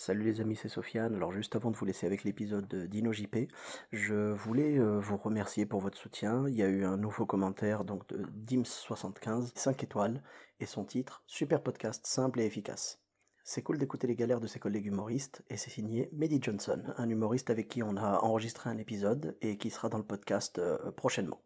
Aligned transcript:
Salut 0.00 0.22
les 0.22 0.40
amis, 0.40 0.56
c'est 0.56 0.70
Sofiane. 0.70 1.14
Alors 1.14 1.30
juste 1.30 1.56
avant 1.56 1.70
de 1.70 1.76
vous 1.76 1.84
laisser 1.84 2.06
avec 2.06 2.24
l'épisode 2.24 2.74
d'InnoJP, 2.88 3.50
je 3.92 4.32
voulais 4.32 4.78
euh, 4.78 4.98
vous 4.98 5.18
remercier 5.18 5.66
pour 5.66 5.80
votre 5.80 5.98
soutien. 5.98 6.48
Il 6.48 6.54
y 6.54 6.62
a 6.62 6.68
eu 6.68 6.86
un 6.86 6.96
nouveau 6.96 7.26
commentaire 7.26 7.84
donc 7.84 8.08
de 8.08 8.24
Dims75, 8.46 9.50
5 9.54 9.84
étoiles, 9.84 10.22
et 10.58 10.64
son 10.64 10.86
titre 10.86 11.22
Super 11.26 11.62
podcast 11.62 12.06
simple 12.06 12.40
et 12.40 12.46
efficace. 12.46 13.02
C'est 13.44 13.60
cool 13.60 13.76
d'écouter 13.76 14.06
les 14.06 14.16
galères 14.16 14.40
de 14.40 14.46
ses 14.46 14.58
collègues 14.58 14.86
humoristes, 14.86 15.44
et 15.50 15.58
c'est 15.58 15.68
signé 15.68 16.08
Mehdi 16.14 16.38
Johnson, 16.40 16.82
un 16.96 17.10
humoriste 17.10 17.50
avec 17.50 17.68
qui 17.68 17.82
on 17.82 17.98
a 17.98 18.20
enregistré 18.20 18.70
un 18.70 18.78
épisode 18.78 19.36
et 19.42 19.58
qui 19.58 19.68
sera 19.68 19.90
dans 19.90 19.98
le 19.98 20.04
podcast 20.04 20.58
euh, 20.58 20.90
prochainement. 20.92 21.42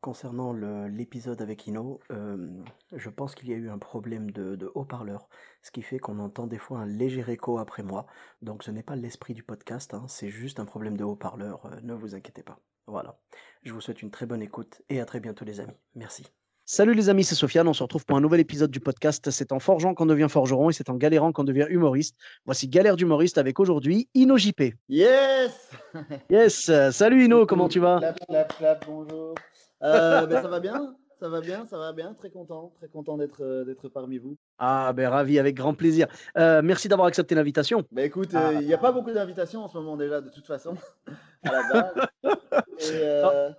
Concernant 0.00 0.52
l'épisode 0.52 1.42
avec 1.42 1.66
Ino, 1.66 1.98
euh, 2.12 2.62
je 2.92 3.10
pense 3.10 3.34
qu'il 3.34 3.48
y 3.48 3.52
a 3.52 3.56
eu 3.56 3.68
un 3.68 3.78
problème 3.78 4.30
de, 4.30 4.70
haut-parleur, 4.76 5.28
ce 5.62 5.72
qui 5.72 5.82
fait 5.82 5.98
qu'on 5.98 6.20
entend 6.20 6.46
des 6.46 6.58
fois 6.58 6.78
un 6.78 6.86
léger 6.86 7.24
écho 7.28 7.58
après 7.58 7.82
moi. 7.82 8.06
Donc 8.40 8.62
ce 8.62 8.70
n'est 8.70 8.84
pas 8.84 8.94
l'esprit 8.94 9.34
du 9.34 9.42
podcast, 9.42 9.94
hein, 9.94 10.06
c'est 10.06 10.30
juste 10.30 10.60
un 10.60 10.66
problème 10.66 10.96
de 10.96 11.02
haut-parleur, 11.02 11.66
euh, 11.66 11.80
ne 11.82 11.94
vous 11.94 12.14
inquiétez 12.14 12.44
pas. 12.44 12.60
Voilà. 12.86 13.18
Je 13.64 13.72
vous 13.72 13.80
souhaite 13.80 14.00
une 14.00 14.12
très 14.12 14.26
bonne 14.26 14.42
écoute 14.42 14.82
et 14.88 15.00
à 15.00 15.04
très 15.04 15.18
bientôt 15.18 15.44
les 15.44 15.58
amis. 15.58 15.76
Merci. 15.96 16.37
Salut 16.70 16.92
les 16.92 17.08
amis, 17.08 17.24
c'est 17.24 17.34
Sofiane. 17.34 17.66
On 17.66 17.72
se 17.72 17.82
retrouve 17.82 18.04
pour 18.04 18.18
un 18.18 18.20
nouvel 18.20 18.40
épisode 18.40 18.70
du 18.70 18.78
podcast. 18.78 19.30
C'est 19.30 19.52
en 19.52 19.58
forgeant 19.58 19.94
qu'on 19.94 20.04
devient 20.04 20.26
forgeron 20.28 20.68
et 20.68 20.74
c'est 20.74 20.90
en 20.90 20.96
galérant 20.96 21.32
qu'on 21.32 21.42
devient 21.42 21.64
humoriste. 21.70 22.14
Voici 22.44 22.68
Galère 22.68 22.96
d'humoriste 22.96 23.38
avec 23.38 23.58
aujourd'hui 23.58 24.10
Ino 24.12 24.36
JP. 24.36 24.74
Yes 24.90 25.70
Yes 26.30 26.70
Salut 26.90 27.24
Ino, 27.24 27.46
comment 27.46 27.68
tu 27.68 27.80
vas? 27.80 28.00
Clap, 28.00 28.20
clap, 28.26 28.56
clap, 28.58 28.86
bonjour. 28.86 29.34
Euh, 29.82 30.26
ben, 30.26 30.42
ça 30.42 30.48
va 30.48 30.60
bien 30.60 30.94
ça 31.18 31.28
va 31.28 31.40
bien, 31.40 31.66
ça 31.66 31.78
va 31.78 31.92
bien, 31.92 32.14
très 32.14 32.30
content, 32.30 32.72
très 32.76 32.86
content 32.86 33.16
d'être 33.16 33.42
euh, 33.42 33.64
d'être 33.64 33.88
parmi 33.88 34.18
vous. 34.18 34.36
Ah 34.58 34.92
ben 34.92 35.08
ravi, 35.08 35.40
avec 35.40 35.56
grand 35.56 35.74
plaisir. 35.74 36.06
Euh, 36.36 36.60
merci 36.62 36.86
d'avoir 36.86 37.08
accepté 37.08 37.34
l'invitation. 37.34 37.82
Ben 37.90 38.04
écoute, 38.04 38.34
euh, 38.34 38.58
il 38.60 38.66
n'y 38.68 38.74
a 38.74 38.78
pas 38.78 38.92
beaucoup 38.92 39.10
d'invitations 39.10 39.64
en 39.64 39.68
ce 39.68 39.76
moment 39.78 39.96
déjà, 39.96 40.20
de 40.20 40.30
toute 40.30 40.46
façon, 40.46 40.76
à 41.42 41.50
la 41.50 41.62
base. 41.72 41.94
Et, 42.92 43.00
euh, 43.02 43.50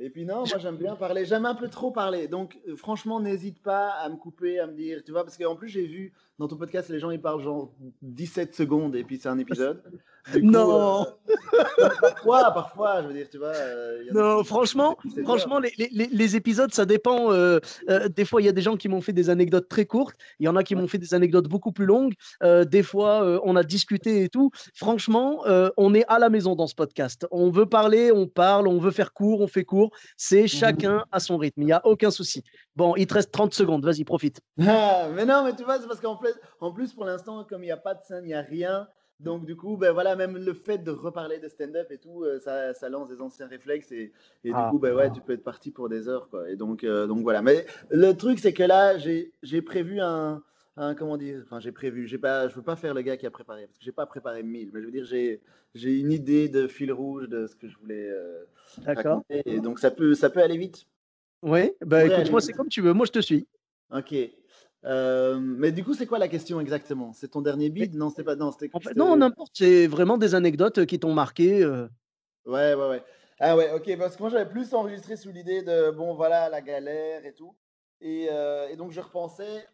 et 0.00 0.10
puis 0.10 0.24
non, 0.24 0.44
moi 0.46 0.58
j'aime 0.58 0.76
bien 0.76 0.94
parler, 0.94 1.24
j'aime 1.24 1.44
un 1.44 1.54
peu 1.54 1.68
trop 1.68 1.90
parler. 1.90 2.28
Donc 2.28 2.58
euh, 2.68 2.76
franchement, 2.76 3.20
n'hésite 3.20 3.60
pas 3.62 3.90
à 3.90 4.08
me 4.08 4.16
couper, 4.16 4.60
à 4.60 4.66
me 4.66 4.74
dire, 4.74 5.02
tu 5.04 5.10
vois, 5.10 5.24
parce 5.24 5.36
qu'en 5.36 5.56
plus 5.56 5.68
j'ai 5.68 5.86
vu 5.86 6.12
dans 6.38 6.46
ton 6.46 6.56
podcast, 6.56 6.88
les 6.88 7.00
gens 7.00 7.10
ils 7.10 7.20
parlent 7.20 7.42
genre 7.42 7.72
17 8.02 8.54
secondes 8.54 8.94
et 8.94 9.02
puis 9.02 9.18
c'est 9.18 9.28
un 9.28 9.38
épisode. 9.38 9.82
Coup, 10.32 10.40
Non. 10.42 11.02
euh, 11.02 11.88
parfois, 12.00 12.50
parfois, 12.52 13.02
je 13.02 13.08
veux 13.08 13.14
dire, 13.14 13.26
tu 13.30 13.38
vois. 13.38 13.48
euh, 13.54 14.02
y 14.06 14.10
a 14.10 14.12
Non, 14.12 14.44
franchement, 14.44 14.96
franchement, 15.24 15.58
les, 15.58 15.72
les- 15.90 16.08
les- 16.10 16.36
épisodes, 16.36 16.72
ça 16.74 16.84
dépend. 16.84 17.32
euh, 17.32 17.58
des 18.14 18.24
fois, 18.24 18.42
il 18.42 18.44
y 18.44 18.48
a 18.48 18.52
des 18.52 18.60
gens 18.60 18.76
qui 18.76 18.88
m'ont 18.88 19.00
fait 19.00 19.12
des 19.12 19.30
anecdotes 19.30 19.68
très 19.68 19.86
courtes. 19.86 20.16
Il 20.38 20.44
y 20.46 20.48
en 20.48 20.56
a 20.56 20.62
qui 20.62 20.74
m'ont 20.74 20.86
fait 20.88 20.98
des 20.98 21.14
anecdotes 21.14 21.48
beaucoup 21.48 21.72
plus 21.72 21.86
longues. 21.86 22.14
des 22.42 22.82
fois, 22.82 23.40
on 23.44 23.56
a 23.56 23.62
discuté 23.62 24.24
et 24.24 24.28
tout. 24.28 24.50
Franchement, 24.74 25.42
on 25.76 25.94
est 25.94 26.04
à 26.08 26.18
la 26.18 26.28
maison 26.30 26.54
dans 26.54 26.66
ce 26.66 26.74
podcast. 26.74 27.26
On 27.30 27.50
veut 27.50 27.66
parler, 27.66 28.12
on 28.12 28.26
parle. 28.26 28.68
On 28.68 28.78
veut 28.78 28.90
faire 28.90 29.12
court, 29.12 29.40
on 29.40 29.46
fait 29.48 29.64
court. 29.64 29.90
C'est 30.16 30.46
chacun 30.46 31.04
à 31.12 31.20
son 31.20 31.36
rythme. 31.38 31.62
Il 31.62 31.66
n'y 31.66 31.72
a 31.72 31.84
aucun 31.86 32.10
souci. 32.10 32.42
Bon, 32.76 32.94
il 32.96 33.06
te 33.06 33.14
reste 33.14 33.32
30 33.32 33.54
secondes. 33.54 33.84
Vas-y, 33.84 34.04
profite. 34.04 34.40
Ah, 34.66 35.08
mais 35.14 35.24
non, 35.24 35.44
mais 35.44 35.54
tu 35.56 35.64
vois, 35.64 35.78
c'est 35.80 35.86
parce 35.88 36.00
qu'en 36.00 36.16
plus, 36.16 36.32
en 36.60 36.72
plus, 36.72 36.92
pour 36.92 37.04
l'instant, 37.04 37.44
comme 37.48 37.62
il 37.62 37.66
n'y 37.66 37.72
a 37.72 37.76
pas 37.76 37.94
de 37.94 38.00
scène, 38.06 38.24
il 38.24 38.28
n'y 38.28 38.34
a 38.34 38.42
rien. 38.42 38.86
Donc, 39.20 39.44
du 39.46 39.56
coup, 39.56 39.76
ben 39.76 39.90
voilà, 39.92 40.14
même 40.14 40.36
le 40.38 40.54
fait 40.54 40.78
de 40.78 40.92
reparler 40.92 41.38
de 41.40 41.48
stand-up 41.48 41.90
et 41.90 41.98
tout, 41.98 42.22
euh, 42.22 42.38
ça, 42.38 42.72
ça 42.72 42.88
lance 42.88 43.08
des 43.08 43.20
anciens 43.20 43.48
réflexes. 43.48 43.90
Et, 43.90 44.12
et 44.44 44.52
Ah. 44.54 44.64
du 44.66 44.70
coup, 44.70 44.78
ben 44.78 44.94
ouais, 44.94 45.10
tu 45.10 45.20
peux 45.20 45.32
être 45.32 45.42
parti 45.42 45.72
pour 45.72 45.88
des 45.88 46.08
heures, 46.08 46.28
quoi. 46.28 46.48
Et 46.48 46.54
donc, 46.54 46.84
euh, 46.84 47.06
donc 47.08 47.22
voilà. 47.22 47.42
Mais 47.42 47.66
le 47.90 48.12
truc, 48.12 48.38
c'est 48.38 48.52
que 48.52 48.62
là, 48.62 48.96
j'ai 48.96 49.62
prévu 49.62 49.98
un, 50.00 50.40
un. 50.76 50.94
Comment 50.94 51.16
dire 51.16 51.40
Enfin, 51.42 51.58
j'ai 51.58 51.72
prévu. 51.72 52.06
j'ai 52.06 52.18
Pas, 52.18 52.48
je 52.48 52.54
veux 52.54 52.62
pas 52.62 52.76
faire 52.76 52.94
le 52.94 53.02
gars 53.02 53.16
qui 53.16 53.26
a 53.26 53.30
préparé, 53.32 53.66
parce 53.66 53.78
que 53.78 53.84
j'ai 53.84 53.90
pas 53.92 54.06
préparé 54.06 54.44
mille. 54.44 54.70
Mais 54.72 54.80
je 54.80 54.86
veux 54.86 54.92
dire, 54.92 55.04
j'ai 55.04 55.40
j'ai 55.74 55.98
une 55.98 56.12
idée 56.12 56.48
de 56.48 56.68
fil 56.68 56.92
rouge 56.92 57.28
de 57.28 57.46
ce 57.48 57.56
que 57.56 57.66
je 57.68 57.76
voulais 57.78 58.08
euh, 58.08 58.44
D'accord. 58.84 59.24
Et 59.44 59.58
donc, 59.60 59.80
ça 59.80 59.90
peut, 59.90 60.14
ça 60.14 60.30
peut 60.30 60.40
aller 60.40 60.56
vite. 60.58 60.86
Oui, 61.42 61.72
bah 61.84 62.04
Ouais, 62.04 62.12
écoute, 62.20 62.30
moi, 62.30 62.40
c'est 62.40 62.52
comme 62.52 62.68
tu 62.68 62.80
veux. 62.82 62.92
Moi, 62.92 63.06
je 63.06 63.12
te 63.12 63.18
suis. 63.20 63.46
Ok. 63.92 64.14
Euh, 64.84 65.38
mais 65.40 65.72
du 65.72 65.84
coup, 65.84 65.94
c'est 65.94 66.06
quoi 66.06 66.18
la 66.18 66.28
question 66.28 66.60
exactement? 66.60 67.12
C'est 67.12 67.28
ton 67.28 67.40
dernier 67.42 67.68
bid? 67.68 67.94
Non, 67.94 68.10
c'était 68.10 68.22
pas. 68.22 68.36
Non. 68.36 68.52
En 68.72 68.80
fait, 68.80 68.96
non, 68.96 69.16
n'importe. 69.16 69.52
C'est 69.54 69.86
vraiment 69.86 70.18
des 70.18 70.34
anecdotes 70.34 70.86
qui 70.86 71.00
t'ont 71.00 71.14
marqué. 71.14 71.62
euh. 71.64 71.88
Ouais, 72.46 72.74
ouais, 72.74 72.88
ouais. 72.88 73.02
Ah 73.40 73.56
ouais, 73.56 73.72
ok. 73.72 73.96
Parce 73.98 74.16
que 74.16 74.22
moi, 74.22 74.30
j'avais 74.30 74.48
plus 74.48 74.72
enregistré 74.74 75.16
sous 75.16 75.30
l'idée 75.30 75.62
de 75.62 75.90
bon, 75.90 76.14
voilà, 76.14 76.48
la 76.48 76.60
galère 76.60 77.26
et 77.26 77.34
tout. 77.34 77.54
Et, 78.00 78.28
euh, 78.30 78.68
et 78.68 78.76
donc, 78.76 78.92
je 78.92 79.00
repensais. 79.00 79.66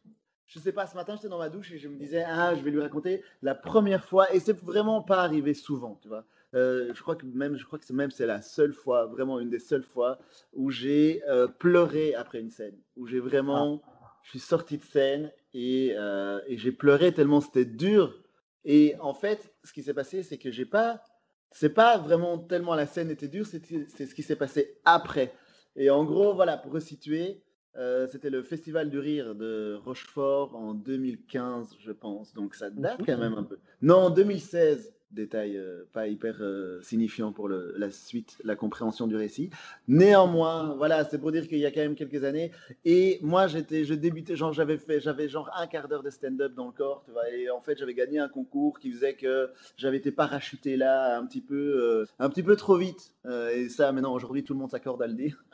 Je 0.46 0.58
sais 0.58 0.72
pas, 0.72 0.86
ce 0.86 0.94
matin, 0.94 1.14
j'étais 1.16 1.28
dans 1.28 1.38
ma 1.38 1.48
douche 1.48 1.72
et 1.72 1.78
je 1.78 1.88
me 1.88 1.96
disais, 1.96 2.22
ah, 2.26 2.54
je 2.54 2.62
vais 2.62 2.70
lui 2.70 2.80
raconter 2.80 3.22
la 3.40 3.54
première 3.54 4.04
fois. 4.04 4.32
Et 4.34 4.40
c'est 4.40 4.58
vraiment 4.58 5.00
pas 5.02 5.22
arrivé 5.22 5.54
souvent, 5.54 5.98
tu 6.02 6.08
vois. 6.08 6.24
Euh, 6.54 6.92
je 6.94 7.00
crois 7.02 7.16
que 7.16 7.24
même, 7.26 7.56
je 7.56 7.64
crois 7.64 7.78
que 7.78 7.84
c'est 7.84 7.94
même 7.94 8.10
c'est 8.10 8.26
la 8.26 8.42
seule 8.42 8.74
fois, 8.74 9.06
vraiment 9.06 9.40
une 9.40 9.48
des 9.50 9.58
seules 9.58 9.82
fois 9.82 10.18
où 10.52 10.70
j'ai 10.70 11.22
euh, 11.28 11.48
pleuré 11.48 12.14
après 12.14 12.40
une 12.40 12.50
scène, 12.50 12.76
où 12.96 13.06
j'ai 13.06 13.20
vraiment, 13.20 13.82
je 14.24 14.30
suis 14.30 14.40
sorti 14.40 14.78
de 14.78 14.82
scène 14.82 15.30
et, 15.52 15.94
euh, 15.96 16.40
et 16.48 16.56
j'ai 16.56 16.72
pleuré 16.72 17.12
tellement 17.12 17.40
c'était 17.40 17.64
dur. 17.64 18.20
Et 18.64 18.96
en 19.00 19.14
fait, 19.14 19.54
ce 19.62 19.72
qui 19.72 19.82
s'est 19.82 19.94
passé, 19.94 20.22
c'est 20.22 20.38
que 20.38 20.50
j'ai 20.50 20.64
pas, 20.64 21.02
c'est 21.50 21.68
pas 21.68 21.98
vraiment 21.98 22.38
tellement 22.38 22.74
la 22.74 22.86
scène 22.86 23.10
était 23.10 23.28
dure, 23.28 23.46
c'est 23.46 23.60
ce 24.06 24.14
qui 24.14 24.22
s'est 24.22 24.36
passé 24.36 24.80
après. 24.84 25.32
Et 25.76 25.90
en 25.90 26.04
gros, 26.04 26.34
voilà, 26.34 26.56
pour 26.56 26.72
resituer, 26.72 27.42
euh, 27.76 28.06
c'était 28.06 28.30
le 28.30 28.42
Festival 28.42 28.88
du 28.88 28.98
Rire 28.98 29.34
de 29.34 29.78
Rochefort 29.84 30.56
en 30.56 30.72
2015, 30.72 31.76
je 31.78 31.92
pense. 31.92 32.32
Donc 32.32 32.54
ça 32.54 32.70
date 32.70 33.00
quand 33.04 33.18
même 33.18 33.34
un 33.34 33.42
peu. 33.42 33.58
Non, 33.82 33.96
en 33.96 34.10
2016. 34.10 34.93
Détail 35.10 35.56
euh, 35.56 35.84
pas 35.92 36.08
hyper 36.08 36.38
euh, 36.40 36.80
signifiant 36.82 37.32
pour 37.32 37.48
la 37.48 37.90
suite, 37.90 38.36
la 38.42 38.56
compréhension 38.56 39.06
du 39.06 39.16
récit. 39.16 39.50
Néanmoins, 39.86 40.74
voilà, 40.76 41.04
c'est 41.04 41.18
pour 41.18 41.30
dire 41.30 41.46
qu'il 41.46 41.58
y 41.58 41.66
a 41.66 41.70
quand 41.70 41.80
même 41.80 41.94
quelques 41.94 42.24
années. 42.24 42.50
Et 42.84 43.18
moi, 43.22 43.46
j'étais, 43.46 43.84
je 43.84 43.94
débutais, 43.94 44.34
genre, 44.34 44.52
j'avais 44.52 44.76
fait, 44.76 45.00
j'avais 45.00 45.28
genre 45.28 45.50
un 45.56 45.66
quart 45.66 45.88
d'heure 45.88 46.02
de 46.02 46.10
stand-up 46.10 46.54
dans 46.54 46.66
le 46.66 46.72
corps, 46.72 47.02
tu 47.04 47.12
vois. 47.12 47.30
Et 47.30 47.48
en 47.48 47.60
fait, 47.60 47.78
j'avais 47.78 47.94
gagné 47.94 48.18
un 48.18 48.28
concours 48.28 48.78
qui 48.80 48.90
faisait 48.90 49.14
que 49.14 49.50
j'avais 49.76 49.98
été 49.98 50.10
parachuté 50.10 50.76
là 50.76 51.16
un 51.16 51.26
petit 51.26 51.40
peu, 51.40 51.54
euh, 51.54 52.06
un 52.18 52.28
petit 52.28 52.42
peu 52.42 52.56
trop 52.56 52.76
vite. 52.76 53.14
Euh, 53.26 53.50
et 53.50 53.68
ça, 53.68 53.92
maintenant, 53.92 54.14
aujourd'hui, 54.14 54.42
tout 54.42 54.54
le 54.54 54.58
monde 54.58 54.70
s'accorde 54.70 55.02
à 55.02 55.06
le 55.06 55.14
dire. 55.14 55.44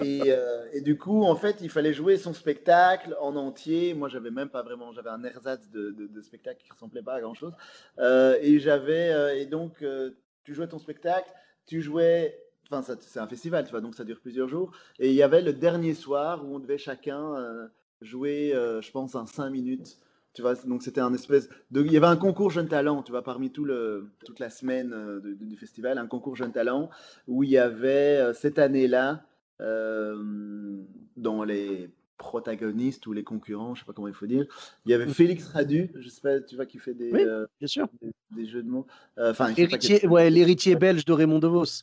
Euh, 0.00 0.04
et, 0.04 0.22
euh, 0.26 0.80
du 0.82 0.98
coup, 0.98 1.24
en 1.24 1.36
fait, 1.36 1.58
il 1.60 1.70
fallait 1.70 1.94
jouer 1.94 2.16
son 2.18 2.34
spectacle 2.34 3.16
en 3.20 3.34
entier. 3.36 3.94
Moi, 3.94 4.08
j'avais 4.08 4.30
même 4.30 4.48
pas 4.48 4.62
vraiment, 4.62 4.92
j'avais 4.92 5.10
un 5.10 5.24
ersatz 5.24 5.68
de, 5.70 6.20
spectacle 6.22 6.62
qui 6.62 6.70
ressemblait 6.70 7.02
pas 7.02 7.14
à 7.14 7.20
grand 7.20 7.34
chose. 7.34 7.52
et 7.98 8.58
j'avais, 8.58 9.10
euh, 9.10 9.36
et 9.36 9.46
donc, 9.46 9.82
euh, 9.82 10.10
tu 10.44 10.54
jouais 10.54 10.68
ton 10.68 10.78
spectacle, 10.78 11.30
tu 11.66 11.82
jouais, 11.82 12.38
enfin, 12.70 12.96
c'est 13.00 13.18
un 13.18 13.26
festival, 13.26 13.64
tu 13.64 13.72
vois, 13.72 13.80
donc 13.80 13.94
ça 13.94 14.04
dure 14.04 14.20
plusieurs 14.20 14.48
jours. 14.48 14.70
Et 14.98 15.08
il 15.10 15.14
y 15.14 15.22
avait 15.22 15.42
le 15.42 15.52
dernier 15.52 15.92
soir 15.94 16.44
où 16.44 16.54
on 16.54 16.58
devait 16.60 16.78
chacun 16.78 17.34
euh, 17.34 17.66
jouer, 18.00 18.54
euh, 18.54 18.80
je 18.80 18.90
pense, 18.90 19.14
en 19.14 19.26
cinq 19.26 19.50
minutes. 19.50 19.98
Tu 20.34 20.42
vois, 20.42 20.54
donc 20.54 20.82
c'était 20.82 21.00
un 21.00 21.14
espèce 21.14 21.48
de, 21.70 21.82
il 21.82 21.90
y 21.90 21.96
avait 21.96 22.06
un 22.06 22.16
concours 22.16 22.50
jeune 22.50 22.68
talent, 22.68 23.02
tu 23.02 23.10
vois, 23.10 23.22
parmi 23.22 23.50
tout 23.50 23.64
le, 23.64 24.10
toute 24.24 24.38
la 24.38 24.50
semaine 24.50 24.92
euh, 24.92 25.20
du 25.40 25.56
festival, 25.56 25.96
un 25.96 26.06
concours 26.06 26.36
jeune 26.36 26.52
talent 26.52 26.90
où 27.26 27.42
il 27.42 27.50
y 27.50 27.58
avait 27.58 28.18
euh, 28.18 28.34
cette 28.34 28.58
année-là, 28.58 29.24
euh, 29.60 30.82
dans 31.16 31.44
les 31.44 31.90
protagonistes 32.18 33.06
ou 33.06 33.12
les 33.12 33.24
concurrents, 33.24 33.74
je 33.74 33.80
sais 33.80 33.86
pas 33.86 33.92
comment 33.92 34.08
il 34.08 34.14
faut 34.14 34.26
dire, 34.26 34.46
il 34.86 34.90
y 34.90 34.94
avait 34.94 35.06
Félix 35.06 35.46
Radu, 35.48 35.90
je 35.94 36.08
sais 36.08 36.20
pas, 36.22 36.40
tu 36.40 36.56
vois, 36.56 36.64
qui 36.66 36.78
fait 36.78 36.94
des, 36.94 37.10
Oui, 37.12 37.22
euh, 37.22 37.46
bien 37.58 37.68
sûr. 37.68 37.86
des, 38.00 38.10
des 38.30 38.46
jeux 38.46 38.62
de 38.62 38.68
mots. 38.70 38.86
Euh, 39.18 39.32
Enfin, 39.32 39.52
ouais, 39.52 40.30
l'héritier 40.30 40.76
belge 40.76 41.04
de 41.04 41.12
Raymond 41.12 41.38
DeVos. 41.38 41.82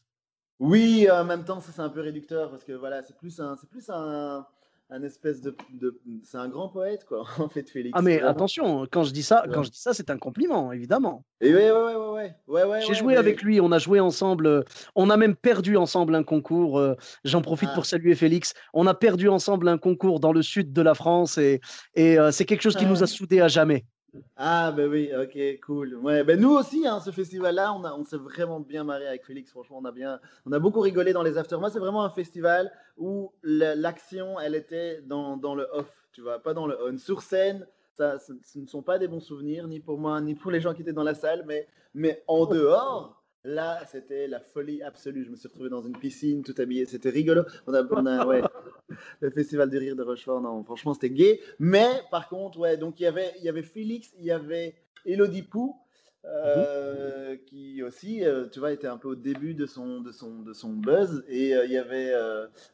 oui, 0.60 1.08
en 1.12 1.24
même 1.26 1.44
temps, 1.44 1.60
ça 1.62 1.72
c'est 1.72 1.82
un 1.82 1.90
peu 1.90 2.02
réducteur 2.02 2.50
parce 2.50 2.64
que 2.64 2.72
voilà, 2.74 3.04
c'est 3.04 3.16
plus 3.16 3.40
un, 3.40 3.56
c'est 3.58 3.70
plus 3.70 3.90
un, 3.90 4.46
un 4.90 5.02
espèce 5.04 5.42
de, 5.42 5.56
de- 5.72 6.00
c'est 6.24 6.38
un 6.38 6.48
grand 6.50 6.70
poète 6.70 7.06
quoi 7.06 7.26
en 7.40 7.50
fait 7.50 7.70
Félix. 7.70 7.92
Ah 7.98 8.02
mais 8.02 8.16
Vraiment. 8.18 8.30
attention, 8.32 8.88
quand 8.92 9.04
je 9.04 9.12
dis 9.12 9.24
ça, 9.24 9.44
Ouais. 9.48 9.54
quand 9.54 9.64
je 9.64 9.72
dis 9.72 9.80
ça, 9.80 9.94
c'est 9.94 10.10
un 10.12 10.18
compliment, 10.18 10.72
évidemment. 10.72 11.26
Et 11.42 11.54
ouais 11.54 11.72
ouais 11.72 11.96
ouais 11.96 12.36
ouais 12.48 12.64
ouais. 12.64 12.82
J'ai 12.86 12.94
joué 12.94 13.14
mais- 13.14 13.20
avec 13.20 13.42
lui, 13.42 13.60
on 13.60 13.72
a 13.72 13.80
joué 13.80 14.00
ensemble, 14.00 14.46
euh, 14.46 14.62
on 14.96 15.10
a 15.10 15.18
même 15.18 15.36
perdu 15.36 15.78
ensemble 15.78 16.14
un 16.16 16.24
concours. 16.24 16.78
euh, 16.80 16.96
J'en 17.24 17.42
profite 17.42 17.70
Ah. 17.72 17.76
pour 17.76 17.86
saluer 17.86 18.14
Félix. 18.16 18.54
On 18.74 18.86
a 18.88 18.94
perdu 18.94 19.30
ensemble 19.30 19.68
un 19.68 19.78
concours 19.78 20.20
dans 20.20 20.32
le 20.32 20.42
sud 20.42 20.72
de 20.74 20.82
la 20.82 20.94
France 20.94 21.38
et, 21.38 21.60
et 21.96 22.20
euh, 22.20 22.32
c'est 22.32 22.46
quelque 22.46 22.62
chose 22.62 22.76
qui 22.76 22.86
nous 22.86 23.02
a 23.04 23.08
soudés 23.08 23.42
à 23.42 23.48
jamais. 23.48 23.86
Ah 24.36 24.72
ben 24.72 24.90
oui, 24.90 25.10
ok, 25.16 25.60
cool. 25.66 25.96
Ouais, 25.96 26.24
ben 26.24 26.40
nous 26.40 26.52
aussi, 26.52 26.86
hein, 26.88 27.00
ce 27.00 27.12
festival-là, 27.12 27.74
on, 27.74 28.04
s'est 28.04 28.18
vraiment 28.18 28.60
bien 28.60 28.84
marré 28.84 29.08
avec 29.08 29.26
Félix. 29.26 29.52
Franchement, 29.52 29.80
on 29.82 29.86
a 29.86 29.92
bien, 29.92 30.20
on 30.46 30.52
a 30.52 30.60
beaucoup 30.60 30.82
rigolé 30.82 31.14
dans 31.14 31.24
les 31.24 31.38
afters. 31.38 31.60
Moi, 31.60 31.70
c'est 31.70 31.80
vraiment 31.80 32.04
un 32.04 32.10
festival 32.10 32.72
où 32.98 33.32
la- 33.42 33.76
l'action, 33.76 34.40
elle 34.40 34.56
était 34.56 35.02
dans, 35.02 35.38
dans 35.38 35.56
le 35.56 35.68
off, 35.72 35.92
tu 36.12 36.22
vois, 36.22 36.40
pas 36.40 36.54
dans 36.54 36.68
le 36.68 36.78
on. 36.84 36.98
Sur 36.98 37.22
scène, 37.22 37.68
ça, 37.98 38.20
ce, 38.20 38.34
ce 38.44 38.60
ne 38.60 38.68
sont 38.68 38.82
pas 38.84 39.00
des 39.00 39.08
bons 39.08 39.20
souvenirs, 39.20 39.68
ni 39.68 39.80
pour 39.80 39.98
moi, 39.98 40.20
ni 40.22 40.36
pour 40.36 40.52
les 40.52 40.62
gens 40.62 40.74
qui 40.74 40.82
étaient 40.82 40.94
dans 40.94 41.04
la 41.04 41.16
salle, 41.16 41.44
mais, 41.48 41.68
mais 41.94 42.24
en 42.28 42.46
dehors. 42.46 43.23
Là, 43.46 43.82
c'était 43.92 44.28
la 44.28 44.40
folie 44.40 44.82
absolue. 44.84 45.26
Je 45.26 45.30
me 45.30 45.36
suis 45.36 45.48
retrouvé 45.50 45.70
dans 45.70 45.82
une 45.82 45.98
piscine, 45.98 46.44
tout 46.44 46.56
habillé. 46.58 46.86
C'était 46.86 47.10
rigolo. 47.10 47.44
On 47.68 47.74
a, 47.74 47.84
on 47.92 48.06
a- 48.06 48.26
ouais, 48.26 48.42
le 49.20 49.30
festival 49.32 49.70
du 49.70 49.78
rire 49.78 49.96
de 49.98 50.04
Rochefort. 50.04 50.40
Non, 50.42 50.64
franchement, 50.64 50.94
c'était 50.94 51.10
gay. 51.10 51.42
Mais 51.60 51.90
par 52.10 52.30
contre, 52.30 52.58
ouais, 52.60 52.78
donc 52.78 53.00
il 53.00 53.04
y 53.04 53.08
avait, 53.08 53.34
il 53.40 53.44
y 53.44 53.50
avait 53.50 53.64
Félix, 53.64 54.14
il 54.18 54.26
y 54.26 54.32
avait 54.32 54.76
Elodie 55.06 55.42
Pou, 55.44 55.76
euh, 56.24 57.36
qui 57.48 57.84
aussi, 57.84 58.24
euh, 58.24 58.48
tu 58.48 58.60
vois, 58.60 58.72
était 58.72 58.88
un 58.88 58.98
peu 58.98 59.10
au 59.10 59.16
début 59.16 59.54
de 59.56 59.66
son, 59.66 60.00
de 60.00 60.14
son, 60.14 60.40
de 60.42 60.54
son 60.54 60.70
buzz. 60.70 61.26
Et 61.28 61.54
euh, 61.54 61.66
il 61.66 61.72
y 61.74 61.78
avait 61.78 62.14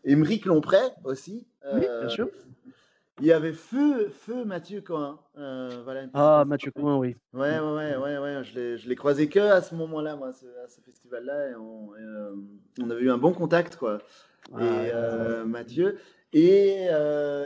Émeric 0.06 0.45
Lompré 0.45 0.77
aussi. 1.04 1.48
Oui, 1.74 1.81
bien 2.00 2.10
sûr. 2.10 2.30
Il 3.21 3.25
y 3.25 3.33
avait 3.33 3.51
Feu, 3.54 4.10
Feu 4.10 4.45
Mathieu 4.45 4.81
Cohen. 4.81 5.19
Euh, 5.38 5.81
voilà, 5.83 6.06
Ah. 6.13 6.44
Mathieu 6.48 6.71
Coin, 6.71 6.98
oui. 6.98 7.16
Ouais, 7.33 7.60
ouais, 7.60 7.60
ouais, 7.60 7.98
ouais, 7.98 8.18
ouais. 8.18 8.44
Je 8.44 8.88
l'ai, 8.88 8.95
croisé 8.95 9.27
que 9.27 9.39
à 9.39 9.62
ce 9.62 9.75
moment-là, 9.75 10.16
moi, 10.16 10.31
ce- 10.31 10.45
à 10.63 10.68
ce 10.69 10.80
festival-là. 10.81 11.50
Et 11.50 11.56
on, 11.56 11.95
et, 11.95 12.00
euh, 12.01 12.36
on 12.81 12.89
avait 12.89 13.01
eu 13.01 13.12
un 13.12 13.18
bon 13.18 13.33
contact, 13.33 13.75
quoi. 13.75 13.98
Ah, 14.56 14.62
et 14.63 14.92
euh, 14.94 15.44
Mathieu. 15.45 15.98
Et, 16.31 16.88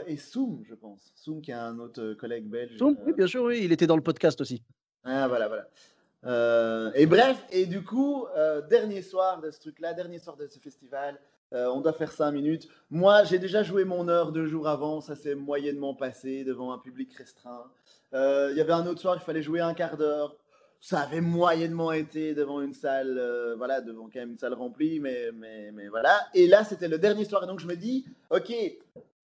et 0.06 0.16
Soum, 0.16 0.62
je 0.68 0.74
pense. 0.74 1.12
Soum, 1.16 1.40
qui 1.40 1.50
est 1.50 1.54
un 1.54 1.78
autre 1.78 2.14
collègue 2.14 2.48
belge. 2.48 2.76
Soum, 2.78 2.96
oui, 3.04 3.12
bien 3.12 3.26
sûr, 3.26 3.42
oui, 3.44 3.60
il 3.64 3.72
était 3.72 3.86
dans 3.86 3.96
le 3.96 4.02
podcast 4.02 4.40
aussi. 4.40 4.62
ah, 5.04 5.26
voilà, 5.26 5.48
voilà. 5.48 6.92
Et 6.94 7.06
bref, 7.06 7.44
et 7.50 7.66
du 7.66 7.82
coup, 7.82 8.26
dernier 8.70 9.02
soir 9.02 9.40
de 9.40 9.50
ce 9.50 9.58
truc-là, 9.60 9.92
dernier 9.94 10.18
soir 10.18 10.36
de 10.36 10.46
ce 10.46 10.58
festival, 10.58 11.18
euh, 11.54 11.68
on 11.68 11.80
doit 11.80 11.92
faire 11.92 12.12
cinq 12.12 12.32
minutes. 12.32 12.68
Moi, 12.90 13.24
j'ai 13.24 13.38
déjà 13.38 13.62
joué 13.62 13.84
mon 13.84 14.08
heure 14.08 14.32
deux 14.32 14.46
jours 14.46 14.68
avant, 14.68 15.00
ça 15.00 15.16
s'est 15.16 15.34
moyennement 15.34 15.94
passé 15.94 16.44
devant 16.44 16.72
un 16.72 16.78
public 16.78 17.12
restreint. 17.14 17.64
Euh, 18.12 18.50
Il 18.52 18.58
y 18.58 18.60
avait 18.60 18.72
un 18.72 18.86
autre 18.86 19.00
soir, 19.00 19.16
il 19.16 19.24
fallait 19.24 19.42
jouer 19.42 19.60
un 19.60 19.74
quart 19.74 19.96
d'heure. 19.96 20.36
Ça 20.80 21.00
avait 21.00 21.22
moyennement 21.22 21.92
été 21.92 22.34
devant 22.34 22.60
une 22.60 22.74
salle, 22.74 23.16
euh, 23.18 23.54
voilà, 23.56 23.80
devant 23.80 24.04
quand 24.04 24.20
même 24.20 24.32
une 24.32 24.38
salle 24.38 24.52
remplie, 24.54 25.00
mais, 25.00 25.30
mais, 25.32 25.70
mais 25.72 25.88
voilà. 25.88 26.14
Et 26.34 26.46
là, 26.46 26.62
c'était 26.64 26.88
le 26.88 26.98
dernier 26.98 27.24
soir, 27.24 27.44
et 27.44 27.46
donc 27.46 27.60
je 27.60 27.66
me 27.66 27.76
dis, 27.76 28.04
ok, 28.30 28.52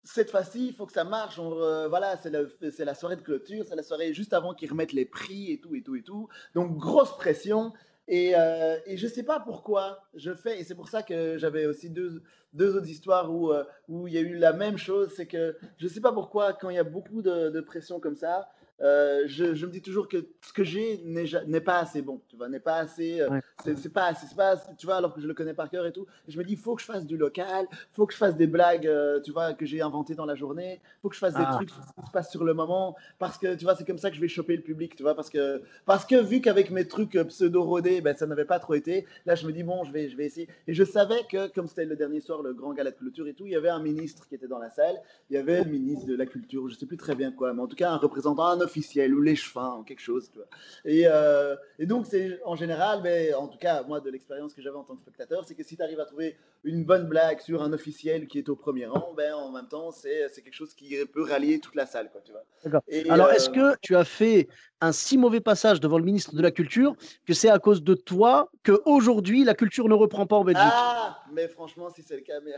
cette 0.05 0.31
fois-ci, 0.31 0.67
il 0.67 0.73
faut 0.73 0.85
que 0.85 0.93
ça 0.93 1.03
marche. 1.03 1.37
On, 1.37 1.49
voilà, 1.89 2.17
c'est 2.17 2.85
la 2.85 2.95
soirée 2.95 3.17
de 3.17 3.21
clôture, 3.21 3.65
c'est 3.67 3.75
la 3.75 3.83
soirée 3.83 4.13
juste 4.13 4.33
avant 4.33 4.53
qu'ils 4.53 4.69
remettent 4.69 4.93
les 4.93 5.05
prix 5.05 5.51
et 5.51 5.59
tout, 5.59 5.75
et 5.75 5.83
tout, 5.83 5.95
et 5.95 6.01
tout. 6.01 6.29
Donc, 6.55 6.77
grosse 6.77 7.15
pression. 7.17 7.73
Et, 8.11 8.33
euh, 8.35 8.77
et 8.87 8.97
je 8.97 9.07
sais 9.07 9.21
pas 9.21 9.39
pourquoi 9.39 10.01
je 10.15 10.33
fais, 10.33 10.59
et 10.59 10.63
c'est 10.63 10.73
pour 10.73 10.89
ça 10.89 11.03
que 11.03 11.37
j'avais 11.37 11.67
aussi 11.67 11.91
deux, 11.91 12.23
deux 12.53 12.75
autres 12.75 12.89
histoires 12.89 13.31
où, 13.31 13.51
euh, 13.51 13.63
il 13.87 14.11
y 14.11 14.17
a 14.17 14.21
eu 14.21 14.35
la 14.35 14.51
même 14.51 14.77
chose. 14.77 15.13
C'est 15.15 15.27
que 15.27 15.55
je 15.77 15.87
sais 15.87 16.01
pas 16.01 16.11
pourquoi, 16.11 16.53
quand 16.53 16.71
il 16.71 16.75
y 16.75 16.79
a 16.79 16.83
beaucoup 16.83 17.21
de, 17.21 17.49
de 17.49 17.61
pression 17.61 17.99
comme 17.99 18.15
ça, 18.15 18.49
euh, 18.81 19.23
je, 19.27 19.55
je 19.55 19.65
me 19.65 19.71
dis 19.71 19.81
toujours 19.81 20.07
que 20.07 20.25
ce 20.41 20.53
que 20.53 20.63
j'ai 20.63 21.01
n'est 21.47 21.61
pas 21.61 21.79
assez 21.79 22.01
bon, 22.01 22.21
tu 22.29 22.35
vois, 22.37 22.47
n'est 22.49 22.59
pas 22.59 22.77
assez, 22.77 23.19
euh, 23.21 23.29
Ouais. 23.29 23.41
c'est 23.63 23.77
c'est 23.77 23.89
pas 23.93 24.05
assez, 24.05 24.25
c'est 24.27 24.35
pas 24.35 24.49
assez, 24.51 24.69
tu 24.77 24.85
vois, 24.85 24.95
alors 24.95 25.13
que 25.13 25.21
je 25.21 25.27
le 25.27 25.33
connais 25.33 25.53
par 25.53 25.69
cœur 25.69 25.85
et 25.85 25.91
tout. 25.91 26.05
Et 26.27 26.31
je 26.31 26.37
me 26.37 26.43
dis, 26.43 26.53
il 26.53 26.59
faut 26.59 26.75
que 26.75 26.81
je 26.81 26.85
fasse 26.87 27.05
du 27.05 27.17
local, 27.17 27.67
faut 27.93 28.05
que 28.05 28.13
je 28.13 28.17
fasse 28.17 28.35
des 28.35 28.47
blagues, 28.47 28.87
euh, 28.87 29.19
tu 29.21 29.31
vois, 29.31 29.53
que 29.53 29.65
j'ai 29.65 29.81
inventées 29.81 30.15
dans 30.15 30.25
la 30.25 30.35
journée, 30.35 30.79
faut 31.01 31.09
que 31.09 31.15
je 31.15 31.19
fasse 31.19 31.35
des 31.35 31.43
Ah. 31.45 31.53
trucs 31.55 31.69
sur 31.69 31.83
ce 31.83 31.91
qui 32.01 32.07
se 32.07 32.11
passe 32.11 32.31
sur 32.31 32.43
le 32.43 32.53
moment, 32.53 32.95
parce 33.19 33.37
que, 33.37 33.55
tu 33.55 33.65
vois, 33.65 33.75
c'est 33.75 33.85
comme 33.85 33.97
ça 33.97 34.09
que 34.09 34.15
je 34.15 34.21
vais 34.21 34.27
choper 34.27 34.55
le 34.55 34.61
public, 34.63 34.95
tu 34.95 35.03
vois, 35.03 35.15
parce 35.15 35.29
que, 35.29 35.61
parce 35.85 36.05
que 36.05 36.15
vu 36.15 36.39
qu'avec 36.41 36.71
mes 36.71 36.87
trucs 36.87 37.11
pseudo-rodés, 37.17 38.01
ben, 38.01 38.15
ça 38.15 38.25
n'avait 38.27 38.45
pas 38.45 38.59
trop 38.59 38.73
été, 38.75 39.05
là, 39.25 39.35
je 39.35 39.45
me 39.45 39.51
dis, 39.51 39.63
bon, 39.63 39.83
je 39.83 39.91
vais, 39.91 40.09
je 40.09 40.15
vais 40.17 40.25
essayer. 40.25 40.47
Et 40.67 40.73
je 40.73 40.83
savais 40.83 41.21
que, 41.29 41.47
comme 41.53 41.67
c'était 41.67 41.85
le 41.85 41.95
dernier 41.95 42.21
soir, 42.21 42.41
le 42.41 42.53
grand 42.53 42.73
gala 42.73 42.91
de 42.91 42.95
clôture 42.95 43.27
et 43.27 43.33
tout, 43.33 43.45
il 43.45 43.51
y 43.51 43.55
avait 43.55 43.69
un 43.69 43.79
ministre 43.81 44.27
qui 44.27 44.35
était 44.35 44.47
dans 44.47 44.59
la 44.59 44.69
salle, 44.69 44.95
il 45.29 45.35
y 45.35 45.37
avait 45.37 45.63
le 45.63 45.69
ministre 45.69 46.05
de 46.05 46.15
la 46.15 46.25
culture, 46.25 46.67
je 46.69 46.75
sais 46.75 46.85
plus 46.85 46.97
très 46.97 47.15
bien 47.15 47.31
quoi, 47.31 47.53
mais 47.53 47.61
en 47.61 47.67
tout 47.67 47.75
cas, 47.75 47.91
un 47.91 47.97
représentant, 47.97 48.45
un 48.47 48.61
officiel, 48.69 49.13
ou 49.13 49.21
l'échevin, 49.21 49.77
ou 49.79 49.83
quelque 49.83 50.01
chose, 50.01 50.29
tu 50.31 50.37
vois. 50.37 50.47
Et, 50.85 51.03
euh, 51.05 51.55
et 51.79 51.85
donc, 51.85 52.05
c'est 52.05 52.39
en 52.45 52.55
général, 52.55 53.01
mais 53.03 53.33
en 53.33 53.47
tout 53.47 53.57
cas, 53.57 53.83
moi, 53.83 53.99
de 53.99 54.09
l'expérience 54.09 54.53
que 54.53 54.61
j'avais 54.61 54.77
en 54.77 54.83
tant 54.83 54.95
que 54.95 55.01
spectateur, 55.01 55.43
c'est 55.45 55.55
que 55.55 55.63
si 55.63 55.75
tu 55.75 55.83
arrives 55.83 55.99
à 55.99 56.05
trouver 56.05 56.37
une 56.63 56.83
bonne 56.83 57.07
blague 57.07 57.39
sur 57.39 57.61
un 57.63 57.73
officiel 57.73 58.27
qui 58.27 58.37
est 58.37 58.49
au 58.49 58.55
premier 58.55 58.85
rang, 58.85 59.13
ben, 59.15 59.33
en 59.33 59.51
même 59.51 59.67
temps, 59.67 59.91
c'est 59.91 60.29
quelque 60.43 60.53
chose 60.53 60.73
qui 60.73 60.95
peut 61.13 61.23
rallier 61.23 61.59
toute 61.59 61.75
la 61.75 61.85
salle, 61.85 62.09
quoi, 62.11 62.21
tu 62.21 62.31
vois. 62.31 62.83
Et, 62.87 63.09
Alors, 63.09 63.27
euh, 63.27 63.31
est-ce 63.31 63.49
que 63.49 63.75
tu 63.81 63.95
as 63.95 64.05
fait 64.05 64.47
un 64.81 64.91
si 64.91 65.17
mauvais 65.17 65.41
passage 65.41 65.79
devant 65.79 65.97
le 65.97 66.05
ministre 66.05 66.35
de 66.35 66.41
la 66.41 66.51
Culture 66.51 66.95
que 67.25 67.33
c'est 67.33 67.49
à 67.49 67.59
cause 67.59 67.83
de 67.83 67.95
toi 67.95 68.49
que 68.63 68.81
aujourd'hui 68.85 69.43
la 69.43 69.55
culture 69.55 69.87
ne 69.89 69.93
reprend 69.93 70.25
pas 70.25 70.37
en 70.37 70.43
Belgique? 70.43 70.63
Ah, 70.65 71.23
mais 71.31 71.47
franchement, 71.47 71.89
si 71.89 72.03
c'est 72.03 72.15
le 72.15 72.21
cas, 72.21 72.39
mais, 72.43 72.53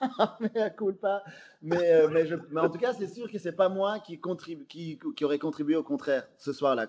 mais 0.40 0.70
pas. 1.00 1.22
Mais, 1.62 1.90
euh, 1.92 2.08
mais, 2.12 2.26
je- 2.26 2.36
mais 2.50 2.60
en 2.60 2.68
tout 2.70 2.78
cas, 2.78 2.92
c'est 2.92 3.08
sûr 3.08 3.30
que 3.30 3.38
c'est 3.38 3.52
pas 3.52 3.68
moi 3.68 3.98
qui, 3.98 4.18
contribue, 4.18 4.66
qui, 4.66 4.98
aurait 5.22 5.38
contribué 5.38 5.76
au 5.76 5.82
contraire 5.82 6.26
ce 6.38 6.52
soir-là, 6.52 6.86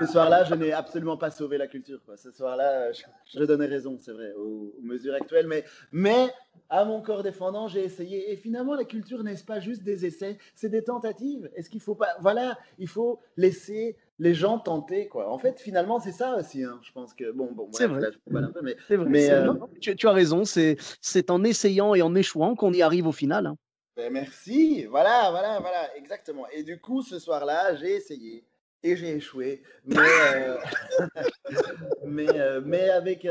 ce 0.00 0.06
soir-là, 0.06 0.44
je 0.44 0.54
n'ai 0.54 0.72
absolument 0.72 1.16
pas 1.16 1.30
sauvé 1.30 1.58
la 1.58 1.66
culture. 1.66 2.00
Ce 2.16 2.30
soir-là, 2.30 2.92
je, 2.92 3.44
donnais 3.44 3.66
raison, 3.66 3.98
c'est 3.98 4.12
vrai, 4.12 4.32
aux, 4.34 4.74
aux 4.78 4.82
mesures 4.82 5.14
actuelles, 5.14 5.46
mais, 5.46 5.64
mais 5.92 6.30
à 6.70 6.84
mon 6.84 7.02
corps 7.02 7.22
défendant, 7.22 7.68
j'ai 7.68 7.84
essayé. 7.84 8.32
Et 8.32 8.36
finalement, 8.36 8.74
la 8.74 8.84
culture 8.84 9.22
n'est-ce 9.22 9.44
pas 9.44 9.60
juste 9.60 9.82
des 9.82 10.06
essais, 10.06 10.38
c'est 10.54 10.70
des 10.70 10.82
tentatives. 10.82 11.50
Est-ce 11.54 11.70
qu'il 11.70 11.80
faut 11.80 11.94
pas, 11.94 12.16
voilà, 12.20 12.58
il 12.78 12.88
faut 12.88 13.20
laisser 13.36 13.96
les 14.18 14.34
gens 14.34 14.58
tenter, 14.58 15.08
quoi. 15.08 15.30
En 15.30 15.38
fait, 15.38 15.60
finalement, 15.60 15.98
c'est 16.00 16.12
ça 16.12 16.36
aussi. 16.36 16.62
hein. 16.64 16.78
Je 16.82 16.92
pense 16.92 17.14
que 17.14 17.30
bon, 17.32 17.50
bon, 17.52 17.68
C'est 17.72 17.86
vrai. 17.86 18.00
là, 18.00 18.08
un 18.08 18.50
peu, 18.52 18.60
mais 18.62 18.76
vrai. 18.96 19.08
mais, 19.08 19.30
euh, 19.30 19.44
non, 19.44 19.68
tu, 19.80 19.96
tu 19.96 20.06
as 20.08 20.12
raison. 20.12 20.44
C'est 20.44 20.76
c'est 21.00 21.30
en 21.30 21.42
essayant 21.44 21.94
et 21.94 22.02
en 22.02 22.14
échouant 22.14 22.54
qu'on 22.54 22.72
y 22.72 22.82
arrive 22.82 23.06
au 23.06 23.12
final. 23.12 23.46
hein. 23.46 23.56
Ben, 23.96 24.12
merci, 24.12 24.86
voilà, 24.86 25.30
voilà, 25.30 25.60
voilà, 25.60 25.96
exactement. 25.96 26.46
Et 26.52 26.62
du 26.64 26.80
coup, 26.80 27.02
ce 27.02 27.18
soir-là, 27.18 27.76
j'ai 27.76 27.94
essayé 27.96 28.44
et 28.82 28.96
j'ai 28.96 29.16
échoué, 29.16 29.62
mais, 29.86 29.96
euh, 29.98 30.56
mais, 32.04 32.26
euh, 32.38 32.60
mais 32.64 32.90
avec, 32.90 33.22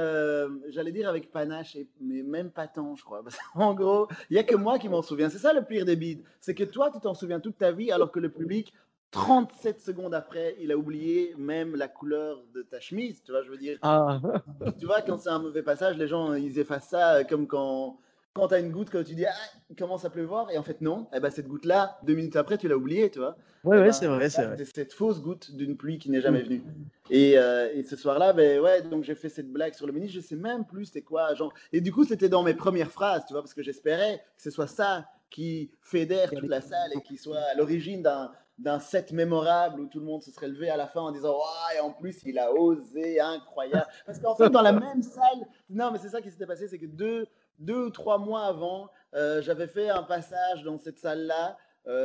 j'allais 0.69 0.91
dire 0.91 1.07
avec 1.09 1.31
panache, 1.31 1.75
et, 1.75 1.87
mais 2.01 2.23
même 2.23 2.49
pas 2.49 2.67
tant, 2.67 2.95
je 2.95 3.03
crois. 3.03 3.23
Parce 3.23 3.37
qu'en 3.53 3.73
gros, 3.73 4.07
il 4.29 4.33
n'y 4.33 4.39
a 4.39 4.43
que 4.43 4.55
moi 4.55 4.79
qui 4.79 4.89
m'en 4.89 5.01
souviens. 5.01 5.29
C'est 5.29 5.37
ça 5.37 5.53
le 5.53 5.63
pire 5.63 5.85
des 5.85 5.95
bides, 5.95 6.23
c'est 6.41 6.55
que 6.55 6.63
toi, 6.63 6.89
tu 6.91 6.99
t'en 6.99 7.13
souviens 7.13 7.39
toute 7.39 7.57
ta 7.57 7.71
vie, 7.71 7.91
alors 7.91 8.11
que 8.11 8.19
le 8.19 8.29
public, 8.29 8.73
37 9.13 9.79
secondes 9.79 10.13
après, 10.13 10.55
il 10.59 10.71
a 10.71 10.77
oublié 10.77 11.35
même 11.37 11.75
la 11.75 11.87
couleur 11.87 12.43
de 12.53 12.63
ta 12.63 12.79
chemise, 12.79 13.21
tu 13.23 13.31
vois, 13.31 13.43
je 13.43 13.49
veux 13.51 13.57
dire. 13.57 13.77
Ah, 13.83 14.19
Tu 14.79 14.85
vois, 14.85 15.01
quand 15.01 15.17
c'est 15.19 15.29
un 15.29 15.39
mauvais 15.39 15.61
passage, 15.63 15.97
les 15.97 16.07
gens, 16.07 16.33
ils 16.33 16.57
effacent 16.59 16.89
ça 16.89 17.15
euh, 17.17 17.23
comme 17.23 17.45
quand, 17.47 17.99
quand 18.33 18.47
tu 18.47 18.55
as 18.55 18.59
une 18.59 18.71
goutte, 18.71 18.89
quand 18.89 19.03
tu 19.03 19.13
dis, 19.13 19.25
ah, 19.25 19.31
il 19.69 19.75
commence 19.75 20.03
à 20.03 20.09
pleuvoir, 20.09 20.49
et 20.49 20.57
en 20.57 20.63
fait, 20.63 20.81
non, 20.81 21.07
eh 21.13 21.19
ben, 21.19 21.29
cette 21.29 21.47
goutte-là, 21.47 21.99
deux 22.03 22.15
minutes 22.15 22.35
après, 22.35 22.57
tu 22.57 22.67
l'as 22.67 22.75
oubliée, 22.75 23.11
tu 23.11 23.19
vois. 23.19 23.37
ouais, 23.63 23.77
Eh 23.77 23.79
ouais, 23.81 23.85
ben, 23.85 23.91
c'est 23.93 24.07
vrai, 24.07 24.29
c'est 24.31 24.41
là, 24.41 24.47
vrai. 24.49 24.57
c'était 24.57 24.81
cette 24.81 24.93
fausse 24.93 25.21
goutte 25.21 25.55
d'une 25.55 25.77
pluie 25.77 25.99
qui 25.99 26.09
n'est 26.09 26.21
jamais 26.21 26.41
venue. 26.41 26.63
Et, 27.11 27.37
euh, 27.37 27.69
et 27.71 27.83
ce 27.83 27.95
soir-là, 27.95 28.33
ben 28.33 28.59
ouais, 28.61 28.81
donc 28.81 29.03
j'ai 29.03 29.13
fait 29.15 29.29
cette 29.29 29.51
blague 29.51 29.75
sur 29.75 29.85
le 29.85 29.93
ministre, 29.93 30.15
je 30.15 30.21
sais 30.25 30.35
même 30.35 30.65
plus 30.65 30.85
c'était 30.85 31.01
quoi, 31.01 31.35
genre. 31.35 31.53
Et 31.71 31.81
du 31.81 31.91
coup, 31.91 32.03
c'était 32.03 32.29
dans 32.29 32.41
mes 32.41 32.55
premières 32.55 32.89
phrases, 32.91 33.23
tu 33.27 33.33
vois, 33.33 33.43
parce 33.43 33.53
que 33.53 33.61
j'espérais 33.61 34.23
que 34.35 34.41
ce 34.41 34.49
soit 34.49 34.67
ça 34.67 35.05
qui 35.29 35.71
fédère 35.81 36.29
toute 36.31 36.47
la 36.47 36.61
salle 36.61 36.91
et 36.95 37.01
qui 37.01 37.17
soit 37.17 37.39
à 37.39 37.55
l'origine 37.55 38.01
d'un 38.03 38.31
d'un 38.59 38.79
set 38.79 39.11
mémorable 39.11 39.81
où 39.81 39.87
tout 39.87 39.99
le 39.99 40.05
monde 40.05 40.21
se 40.21 40.31
serait 40.31 40.47
levé 40.47 40.69
à 40.69 40.77
la 40.77 40.87
fin 40.87 41.01
en 41.01 41.11
disant 41.11 41.33
ouais 41.33 41.77
et 41.77 41.79
en 41.79 41.91
plus 41.91 42.21
il 42.25 42.37
a 42.37 42.51
osé 42.53 43.19
incroyable 43.19 43.87
parce 44.05 44.19
qu'en 44.19 44.35
fait 44.35 44.49
dans 44.49 44.61
la 44.61 44.71
même 44.73 45.01
salle 45.01 45.45
non 45.69 45.91
mais 45.91 45.97
c'est 45.97 46.09
ça 46.09 46.21
qui 46.21 46.29
s'était 46.29 46.45
passé 46.45 46.67
c'est 46.67 46.77
que 46.77 46.85
deux 46.85 47.25
deux 47.59 47.85
ou 47.85 47.89
trois 47.89 48.17
mois 48.19 48.45
avant 48.45 48.89
euh, 49.15 49.41
j'avais 49.41 49.67
fait 49.67 49.89
un 49.89 50.03
passage 50.03 50.63
dans 50.63 50.77
cette 50.77 50.99
salle 50.99 51.25
là 51.25 51.57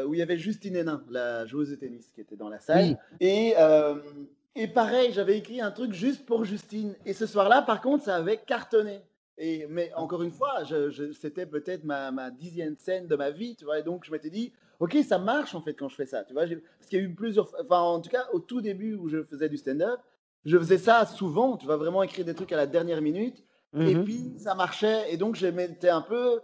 où 0.06 0.12
il 0.14 0.18
y 0.18 0.22
avait 0.22 0.38
Justine 0.38 0.74
Hénin 0.74 1.04
la 1.08 1.46
joueuse 1.46 1.70
de 1.70 1.76
tennis 1.76 2.10
qui 2.12 2.20
était 2.20 2.34
dans 2.34 2.48
la 2.48 2.58
salle 2.58 2.84
Oui. 2.84 2.96
et 3.20 3.54
euh, 3.58 3.96
et 4.56 4.66
pareil, 4.66 5.12
j'avais 5.12 5.38
écrit 5.38 5.60
un 5.60 5.70
truc 5.70 5.92
juste 5.92 6.26
pour 6.26 6.44
Justine. 6.44 6.96
Et 7.06 7.12
ce 7.12 7.26
soir-là, 7.26 7.62
par 7.62 7.80
contre, 7.80 8.02
ça 8.02 8.16
avait 8.16 8.38
cartonné. 8.38 9.02
Et, 9.36 9.68
mais 9.68 9.92
encore 9.94 10.24
une 10.24 10.32
fois, 10.32 10.64
je, 10.64 10.90
je- 10.90 11.12
c'était 11.12 11.46
peut-être 11.46 11.84
ma, 11.84 12.10
ma 12.10 12.32
dixième 12.32 12.74
scène 12.76 13.06
de 13.06 13.14
ma 13.14 13.30
vie, 13.30 13.54
tu 13.54 13.66
vois. 13.66 13.78
Et 13.78 13.84
donc, 13.84 14.04
je 14.04 14.10
m'étais 14.10 14.30
dit, 14.30 14.52
ok, 14.80 14.96
ça 15.06 15.18
marche 15.18 15.54
en 15.54 15.60
fait 15.60 15.74
quand 15.74 15.88
je 15.88 15.96
fais 15.96 16.06
ça, 16.06 16.24
tu 16.24 16.32
vois. 16.32 16.42
Parce 16.46 16.88
qu'il 16.88 16.98
y 16.98 17.02
a 17.02 17.04
eu 17.04 17.14
plusieurs, 17.14 17.52
enfin, 17.60 17.80
en 17.80 18.00
tout 18.00 18.10
cas, 18.10 18.26
au 18.32 18.40
tout 18.40 18.60
début 18.60 18.94
où 18.94 19.08
je 19.08 19.22
faisais 19.24 19.48
du 19.48 19.56
stand-up, 19.56 20.00
je 20.44 20.56
faisais 20.58 20.78
ça 20.78 21.04
souvent, 21.06 21.56
tu 21.56 21.66
vois, 21.66 21.76
vraiment 21.76 22.02
écrire 22.02 22.24
des 22.24 22.34
trucs 22.34 22.52
à 22.52 22.56
la 22.56 22.66
dernière 22.66 23.02
minute. 23.02 23.44
Et 23.80 23.94
Mhm. 23.94 24.04
puis, 24.04 24.34
ça 24.38 24.54
marchait. 24.54 25.12
Et 25.12 25.16
donc, 25.16 25.36
je 25.36 25.46
m'étais 25.46 25.90
un 25.90 26.00
peu 26.02 26.40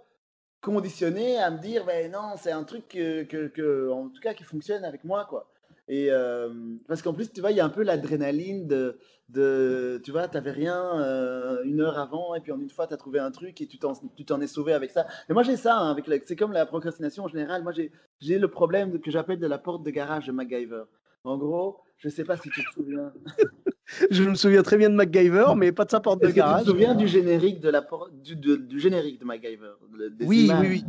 conditionné 0.60 1.38
à 1.38 1.50
me 1.50 1.58
dire, 1.58 1.84
ben 1.84 2.10
non, 2.10 2.32
c'est 2.36 2.52
un 2.52 2.64
truc 2.64 2.88
que, 2.88 3.22
que, 3.24 3.90
en 3.90 4.08
tout 4.08 4.20
cas, 4.20 4.34
qui 4.34 4.44
fonctionne 4.44 4.84
avec 4.84 5.04
moi, 5.04 5.26
quoi. 5.28 5.50
Et 5.88 6.08
euh, 6.10 6.48
parce 6.88 7.02
qu'en 7.02 7.12
plus, 7.12 7.30
tu 7.30 7.40
vois, 7.40 7.50
il 7.50 7.56
y 7.56 7.60
a 7.60 7.64
un 7.64 7.70
peu 7.70 7.82
l'adrénaline 7.82 8.66
de, 8.66 8.98
de, 9.28 10.00
tu 10.02 10.12
vois, 10.12 10.28
tu 10.28 10.36
n'avais 10.36 10.50
rien 10.50 10.98
euh, 10.98 11.62
une 11.64 11.80
heure 11.80 11.98
avant, 11.98 12.34
et 12.34 12.40
puis 12.40 12.52
en 12.52 12.60
une 12.60 12.70
fois, 12.70 12.86
tu 12.86 12.94
as 12.94 12.96
trouvé 12.96 13.18
un 13.18 13.30
truc 13.30 13.60
et 13.60 13.66
tu 13.66 13.78
t'en 13.78 14.40
es 14.40 14.46
sauvé 14.46 14.72
avec 14.72 14.90
ça. 14.90 15.06
Et 15.28 15.34
moi, 15.34 15.42
j'ai 15.42 15.56
ça, 15.56 15.76
hein, 15.76 15.90
avec 15.90 16.06
c'est 16.26 16.36
comme 16.36 16.52
la 16.52 16.64
procrastination 16.64 17.24
en 17.24 17.28
général. 17.28 17.62
Moi, 17.62 17.72
j'ai 17.72 18.38
le 18.38 18.48
problème 18.48 18.98
que 18.98 19.10
j'appelle 19.10 19.38
de 19.38 19.46
la 19.46 19.58
porte 19.58 19.82
de 19.84 19.90
garage 19.90 20.26
de 20.26 20.32
MacGyver. 20.32 20.84
En 21.24 21.36
gros, 21.38 21.80
je 21.98 22.08
sais 22.08 22.24
pas 22.24 22.36
si 22.36 22.48
tu 22.50 22.62
te 22.64 22.70
souviens. 22.72 23.12
je 24.10 24.22
me 24.24 24.34
souviens 24.34 24.62
très 24.62 24.78
bien 24.78 24.88
de 24.88 24.94
MacGyver, 24.94 25.54
mais 25.56 25.72
pas 25.72 25.84
de 25.84 25.90
sa 25.90 26.00
porte 26.00 26.22
de 26.22 26.28
garage. 26.28 26.60
tu 26.60 26.66
te 26.66 26.70
souviens 26.70 26.94
du 26.94 27.08
générique 27.08 27.60
de 27.60 27.68
la 27.68 27.86
du, 28.22 28.36
du, 28.36 28.80
générique 28.80 29.20
de 29.20 29.24
MacGyver 29.26 29.72
Oui, 30.20 30.50
oui, 30.60 30.66
oui. 30.68 30.84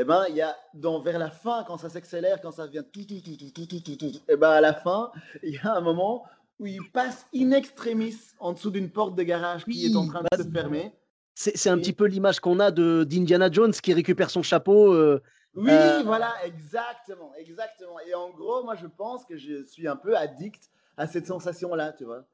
Eh 0.00 0.04
ben, 0.04 0.26
il 0.28 0.36
y 0.36 0.42
a 0.42 0.56
dans 0.74 1.00
vers 1.00 1.18
la 1.18 1.28
fin 1.28 1.64
quand 1.66 1.76
ça 1.76 1.88
s'accélère, 1.88 2.40
quand 2.40 2.52
ça 2.52 2.68
vient 2.68 2.84
tout, 2.84 3.04
tout, 3.04 3.20
tout, 3.20 3.36
tout, 3.36 3.66
tout, 3.66 3.80
tout, 3.80 3.96
tout, 3.96 4.12
et 4.28 4.36
ben 4.36 4.50
à 4.50 4.60
la 4.60 4.72
fin, 4.72 5.10
il 5.42 5.54
y 5.54 5.58
a 5.58 5.74
un 5.74 5.80
moment 5.80 6.24
où 6.60 6.68
il 6.68 6.78
passe 6.92 7.26
in 7.34 7.50
extremis 7.50 8.16
en 8.38 8.52
dessous 8.52 8.70
d'une 8.70 8.90
porte 8.90 9.16
de 9.16 9.24
garage 9.24 9.64
qui 9.64 9.86
est 9.86 9.96
en 9.96 10.06
train 10.06 10.22
de 10.22 10.42
se 10.42 10.48
fermer. 10.48 10.92
C'est 11.34 11.68
un 11.68 11.78
petit 11.78 11.92
peu 11.92 12.06
l'image 12.06 12.38
qu'on 12.38 12.60
a 12.60 12.70
de 12.70 13.02
d'Indiana 13.02 13.50
Jones 13.50 13.72
qui 13.72 13.92
récupère 13.92 14.30
son 14.30 14.42
chapeau. 14.42 14.92
Euh, 14.92 15.20
oui, 15.54 15.70
euh, 15.70 16.02
voilà, 16.04 16.32
exactement, 16.44 17.32
exactement. 17.36 17.98
Et 18.06 18.14
en 18.14 18.30
gros, 18.30 18.62
moi, 18.62 18.76
je 18.76 18.86
pense 18.86 19.24
que 19.24 19.36
je 19.36 19.64
suis 19.64 19.88
un 19.88 19.96
peu 19.96 20.16
addict 20.16 20.70
à 20.96 21.08
cette 21.08 21.26
sensation-là, 21.26 21.92
tu 21.92 22.04
vois. 22.04 22.24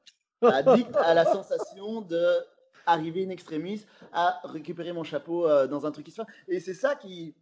Addict 0.43 0.95
à 0.97 1.15
la 1.15 1.25
sensation 1.25 2.01
de 2.01 2.23
arriver 2.85 3.25
in 3.25 3.29
extremis 3.29 3.85
à 4.13 4.39
récupérer 4.43 4.93
mon 4.93 5.03
chapeau 5.03 5.47
euh, 5.47 5.65
dans 5.67 5.85
un 5.85 5.91
truc 5.91 6.05
qui 6.05 6.11
se 6.11 6.21
fait. 6.21 6.27
Et 6.47 6.59
c'est 6.59 6.73
ça 6.73 6.95
qui, 6.95 7.35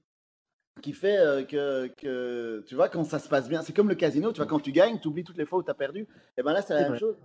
qui 0.82 0.94
fait 0.94 1.18
euh, 1.18 1.44
que, 1.44 1.88
que, 1.98 2.64
tu 2.68 2.76
vois, 2.76 2.90
quand 2.90 3.04
ça 3.04 3.20
se 3.20 3.30
passe 3.30 3.48
bien, 3.48 3.62
c'est 3.62 3.74
comme 3.74 3.90
le 3.90 3.96
casino, 3.96 4.32
tu 4.32 4.38
vois, 4.38 4.48
quand 4.48 4.60
tu 4.60 4.72
gagnes, 4.72 5.00
tu 5.00 5.08
oublies 5.08 5.24
toutes 5.24 5.38
les 5.38 5.46
fois 5.46 5.60
où 5.60 5.64
tu 5.64 5.72
as 5.72 5.76
perdu. 5.76 6.08
Et 6.38 6.44
ben 6.44 6.54
là, 6.54 6.62
c'est 6.62 6.74
la 6.74 6.90
même 6.90 7.00
chose. 7.00 7.16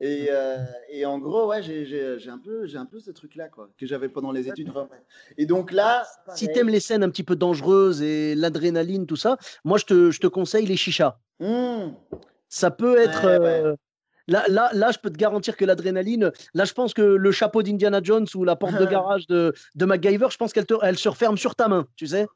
Et, 0.00 0.28
et, 0.90 1.06
en 1.06 1.18
gros, 1.18 1.46
ouais, 1.48 1.62
j'ai 1.62 2.28
un, 2.28 2.38
peu, 2.38 2.66
un 2.74 2.84
peu 2.84 3.00
ce 3.00 3.10
truc-là, 3.10 3.48
quoi, 3.48 3.70
que 3.78 3.86
j'avais 3.86 4.08
pendant 4.08 4.32
les 4.32 4.48
études. 4.48 4.72
Et 5.38 5.46
donc 5.46 5.70
là. 5.70 6.04
Si 6.34 6.48
tu 6.48 6.58
aimes 6.58 6.68
les 6.68 6.80
scènes 6.80 7.02
un 7.02 7.10
petit 7.10 7.22
peu 7.22 7.36
dangereuses 7.36 8.02
et 8.02 8.34
l'adrénaline, 8.34 9.06
tout 9.06 9.16
ça, 9.16 9.38
moi, 9.64 9.78
je 9.78 9.84
te, 9.84 10.10
je 10.10 10.20
te 10.20 10.26
conseille 10.26 10.66
les 10.66 10.76
chichas. 10.76 11.18
Mmh. 11.40 11.92
Ça 12.48 12.70
peut 12.70 12.98
être. 12.98 13.24
Euh, 13.24 13.74
là, 14.28 14.44
là, 14.48 14.70
là, 14.72 14.90
je 14.92 14.98
peux 14.98 15.10
te 15.10 15.16
garantir 15.16 15.56
que 15.56 15.64
l'adrénaline, 15.64 16.32
là, 16.54 16.64
je 16.64 16.72
pense 16.72 16.94
que 16.94 17.02
le 17.02 17.32
chapeau 17.32 17.62
d'Indiana 17.62 18.00
Jones 18.02 18.26
ou 18.34 18.44
la 18.44 18.56
porte 18.56 18.78
de 18.78 18.86
garage 18.86 19.26
de, 19.26 19.52
de 19.74 19.84
MacGyver, 19.84 20.28
je 20.30 20.36
pense 20.36 20.52
qu'elle 20.52 20.66
elle 20.82 20.98
se 20.98 21.08
referme 21.08 21.36
sur 21.36 21.54
ta 21.54 21.68
main, 21.68 21.86
tu 21.96 22.06
sais. 22.06 22.26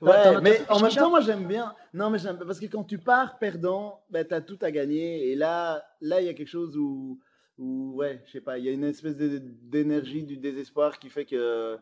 Ouais, 0.00 0.40
mais 0.42 0.60
en 0.68 0.80
même 0.80 0.92
temps, 0.92 1.10
moi 1.10 1.20
j'aime 1.20 1.46
bien. 1.46 1.74
Non, 1.92 2.10
mais 2.10 2.18
j'aime 2.18 2.38
parce 2.38 2.60
que 2.60 2.66
quand 2.66 2.84
tu 2.84 2.98
pars 2.98 3.38
perdant, 3.38 4.02
ben, 4.10 4.26
tu 4.26 4.34
as 4.34 4.40
tout 4.40 4.58
à 4.60 4.70
gagner. 4.70 5.30
Et 5.30 5.34
là, 5.34 5.82
là, 6.00 6.20
il 6.20 6.26
y 6.26 6.28
a 6.28 6.34
quelque 6.34 6.48
chose 6.48 6.76
où, 6.76 7.20
où 7.58 7.94
ouais, 7.94 8.22
je 8.26 8.32
sais 8.32 8.40
pas, 8.40 8.58
il 8.58 8.64
y 8.64 8.68
a 8.68 8.72
une 8.72 8.84
espèce 8.84 9.16
d'énergie 9.16 10.22
du 10.22 10.36
désespoir 10.36 10.98
qui 10.98 11.08
fait 11.08 11.24
que, 11.24 11.78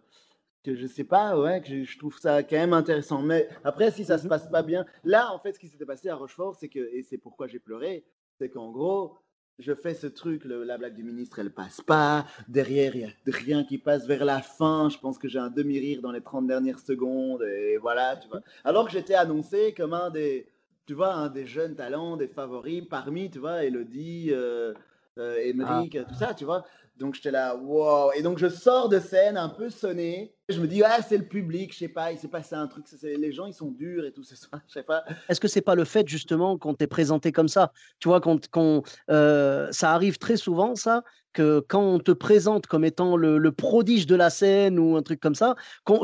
que 0.62 0.77
je 0.77 0.87
sais 0.87 1.05
pas, 1.05 1.39
ouais, 1.39 1.61
que 1.61 1.85
je, 1.85 1.99
trouve 1.99 2.19
ça 2.19 2.43
quand 2.43 2.57
même 2.57 2.73
intéressant. 2.73 3.23
Mais 3.23 3.49
après, 3.65 3.91
si 3.91 4.05
ça 4.05 4.19
se 4.19 4.29
passe 4.29 4.49
pas 4.49 4.62
bien, 4.62 4.87
là, 5.05 5.33
en 5.33 5.39
fait, 5.39 5.53
ce 5.55 5.59
qui 5.59 5.69
s'était 5.69 5.87
passé 5.87 6.09
à 6.09 6.15
Rochefort, 6.15 6.55
c'est 6.57 6.69
que, 6.69 6.79
et 6.93 7.03
c'est 7.03 7.19
pourquoi 7.19 7.49
j'ai 7.49 7.59
pleuré, 7.59 8.05
c'est 8.39 8.49
qu'en 8.49 8.71
gros, 8.71 9.19
je 9.59 9.75
fais 9.75 9.94
ce 9.94 10.06
truc, 10.06 10.42
la 10.44 10.78
blague 10.78 10.94
du 10.94 11.04
ministre, 11.04 11.38
elle 11.38 11.50
passe 11.50 11.80
pas. 11.80 12.26
Derrière, 12.49 12.97
il 12.97 13.00
n'y 13.02 13.06
a 13.06 13.37
rien 13.37 13.64
qui 13.64 13.78
passe 13.78 14.06
vers 14.06 14.25
la 14.25 14.40
fin. 14.40 14.88
Je 14.88 14.99
pense 14.99 15.18
que 15.18 15.28
j'ai 15.28 15.38
un 15.38 15.50
demi-rire 15.50 16.00
dans 16.02 16.12
les 16.12 16.21
30 16.21 16.47
dernières 16.47 16.80
secondes. 16.80 17.42
Et 17.42 17.76
voilà, 17.76 18.16
tu 18.16 18.28
vois. 18.28 18.40
Alors 18.64 18.87
que 18.87 18.92
j'étais 18.92 19.14
annoncé 19.14 19.75
comme 19.75 19.94
un 19.94 20.11
des, 20.11 20.49
tu 20.87 20.94
vois, 20.94 21.14
un 21.14 21.28
des 21.28 21.47
jeunes 21.47 21.76
talents, 21.76 22.16
des 22.16 22.28
favoris, 22.28 22.85
parmi, 22.88 23.30
tu 23.30 23.38
vois, 23.38 23.64
Elodie, 23.64 24.30
euh, 24.32 24.75
euh 25.18 25.52
ah. 25.64 25.85
tout 25.90 26.14
ça, 26.14 26.35
tu 26.35 26.44
vois. 26.44 26.64
Donc 26.97 27.14
j'étais 27.14 27.30
là, 27.30 27.56
wow. 27.56 28.12
Et 28.12 28.23
donc 28.23 28.38
je 28.38 28.49
sors 28.49 28.88
de 28.88 28.99
scène 28.99 29.37
un 29.37 29.49
peu 29.49 29.71
sonné. 29.71 30.35
Je 30.52 30.61
me 30.61 30.66
dis, 30.66 30.82
ah, 30.82 31.00
c'est 31.02 31.16
le 31.16 31.25
public, 31.25 31.73
je 31.73 31.78
sais 31.78 31.88
pas, 31.88 32.12
il 32.12 32.18
s'est 32.18 32.28
passé 32.28 32.54
un 32.54 32.66
truc. 32.66 32.85
Les 33.02 33.32
gens, 33.32 33.47
ils 33.47 33.54
sont 33.54 33.71
durs 33.71 34.04
et 34.04 34.12
tout 34.12 34.23
ce 34.23 34.37
soir, 34.37 34.61
je 34.68 34.75
sais 34.75 34.82
pas. 34.82 35.04
Est-ce 35.28 35.40
que 35.40 35.49
c'est 35.49 35.62
pas 35.62 35.75
le 35.75 35.85
fait 35.85 36.06
justement 36.06 36.59
qu'on 36.59 36.75
t'ait 36.75 36.87
présenté 36.87 37.32
comme 37.32 37.49
ça? 37.49 37.73
Tu 37.99 38.09
vois, 38.09 38.21
quand, 38.21 38.82
euh, 39.11 39.68
ça 39.73 39.92
arrive 39.92 40.18
très 40.18 40.37
souvent, 40.37 40.75
ça, 40.76 41.02
que 41.32 41.64
quand 41.66 41.82
on 41.82 41.99
te 41.99 42.12
présente 42.12 42.66
comme 42.66 42.85
étant 42.85 43.16
le, 43.16 43.52
prodige 43.52 44.06
de 44.06 44.14
la 44.14 44.30
scène 44.30 44.78
ou 44.78 44.97
un 44.97 45.02
truc 45.02 45.21
comme 45.21 45.35
ça, 45.35 45.54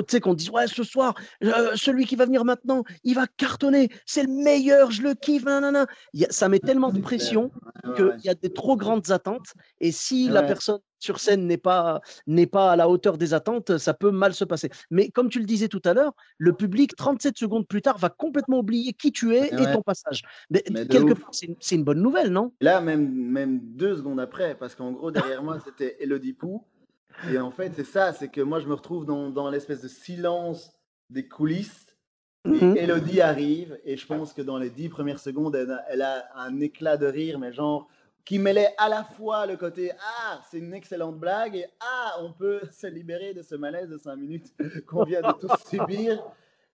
sais, 0.09 0.21
qu'on 0.21 0.35
dise, 0.35 0.51
ouais, 0.51 0.67
ce 0.67 0.83
soir, 0.83 1.15
euh, 1.45 1.73
celui 1.75 2.07
qui 2.07 2.17
va 2.17 2.25
venir 2.25 2.45
maintenant, 2.45 2.85
il 3.05 3.15
va 3.15 3.27
cartonner, 3.37 3.89
c'est 4.07 4.23
le 4.23 4.33
meilleur, 4.33 4.91
je 4.91 5.03
le 5.03 5.15
kiffe, 5.15 5.45
nanana. 5.45 5.87
ça 6.31 6.49
met 6.49 6.59
tellement 6.59 6.91
de 6.91 7.01
pression 7.01 7.51
qu'il 7.97 8.21
y 8.25 8.29
a 8.29 8.35
des 8.35 8.53
trop 8.53 8.77
grandes 8.77 9.11
attentes. 9.11 9.53
Et 9.81 9.93
si 9.93 10.29
la 10.29 10.43
personne 10.43 10.79
sur 10.99 11.21
scène 11.21 11.47
n'est 11.47 11.59
pas, 11.59 12.01
n'est 12.27 12.47
pas 12.47 12.73
à 12.73 12.77
la 12.77 12.89
hauteur 12.89 13.19
des 13.19 13.35
attentes, 13.35 13.79
ça 13.79 13.95
peut 13.95 14.11
mal 14.11 14.35
se 14.35 14.45
passer. 14.45 14.71
Mais 14.91 15.11
comme 15.11 15.29
tu 15.29 15.39
le 15.39 15.45
disais 15.45 15.69
tout 15.69 15.83
à 15.85 15.95
l'heure, 15.95 16.13
le 16.39 16.53
public, 16.53 16.97
37 16.97 17.37
secondes 17.37 17.67
plus 17.67 17.83
tard, 17.83 17.99
va 17.99 18.09
complètement 18.09 18.59
oublier 18.59 18.93
qui 18.93 19.13
tu 19.13 19.35
es 19.35 19.49
et 19.49 19.73
ton 19.73 19.83
passage. 19.83 20.23
Mais, 20.51 20.63
quelque 20.89 21.15
part, 21.15 21.31
c'est 21.33 21.75
une, 21.75 21.85
bonne 21.85 22.01
nouvelle, 22.01 22.31
non? 22.31 22.53
Là, 22.61 22.81
même, 22.81 23.11
même 23.11 23.61
deux 23.61 23.97
secondes 23.97 24.21
après, 24.21 24.57
parce 24.57 24.75
qu'en 24.75 24.93
gros, 24.93 25.11
derrière 25.11 25.43
moi, 25.43 25.59
c'était 25.65 25.97
Elodie 26.01 26.33
Pou. 26.33 26.65
Et 27.33 27.39
en 27.39 27.51
fait, 27.51 27.73
c'est 27.75 27.85
ça, 27.85 28.13
c'est 28.13 28.29
que 28.29 28.41
moi, 28.41 28.61
je 28.61 28.67
me 28.67 28.75
retrouve 28.75 29.05
dans, 29.05 29.31
dans 29.31 29.51
l'espèce 29.51 29.83
de 29.83 29.89
silence 29.89 30.73
des 31.11 31.27
coulisses. 31.27 31.87
Et 32.45 32.51
mmh 32.51 32.77
Elodie 32.77 33.21
arrive, 33.21 33.79
et 33.85 33.97
je 33.97 34.07
pense 34.07 34.33
que 34.33 34.43
dans 34.43 34.59
les 34.59 34.71
dix 34.71 34.89
premières 34.89 35.19
secondes, 35.19 35.57
elle 35.57 36.03
a 36.03 36.25
un 36.37 36.61
éclat 36.61 36.97
de 36.97 37.07
rire, 37.07 37.39
mais 37.39 37.53
genre 37.53 37.89
qui 38.29 38.39
mêlait 38.39 38.75
à 38.77 38.91
la 38.91 39.05
fois 39.05 39.47
le 39.47 39.57
côté 39.57 39.91
Ah, 39.99 40.43
c'est 40.51 40.59
une 40.59 40.75
excellente 40.75 41.19
blague 41.19 41.57
et 41.57 41.65
Ah, 41.81 42.19
on 42.21 42.31
peut 42.35 42.61
se 42.73 42.87
libérer 42.87 43.33
de 43.33 43.41
ce 43.41 43.55
malaise 43.55 43.89
de 43.89 43.97
5 43.97 44.17
minutes 44.17 44.53
qu'on 44.87 45.05
vient 45.05 45.23
de 45.23 45.33
tous 45.41 45.51
subir. 45.71 46.23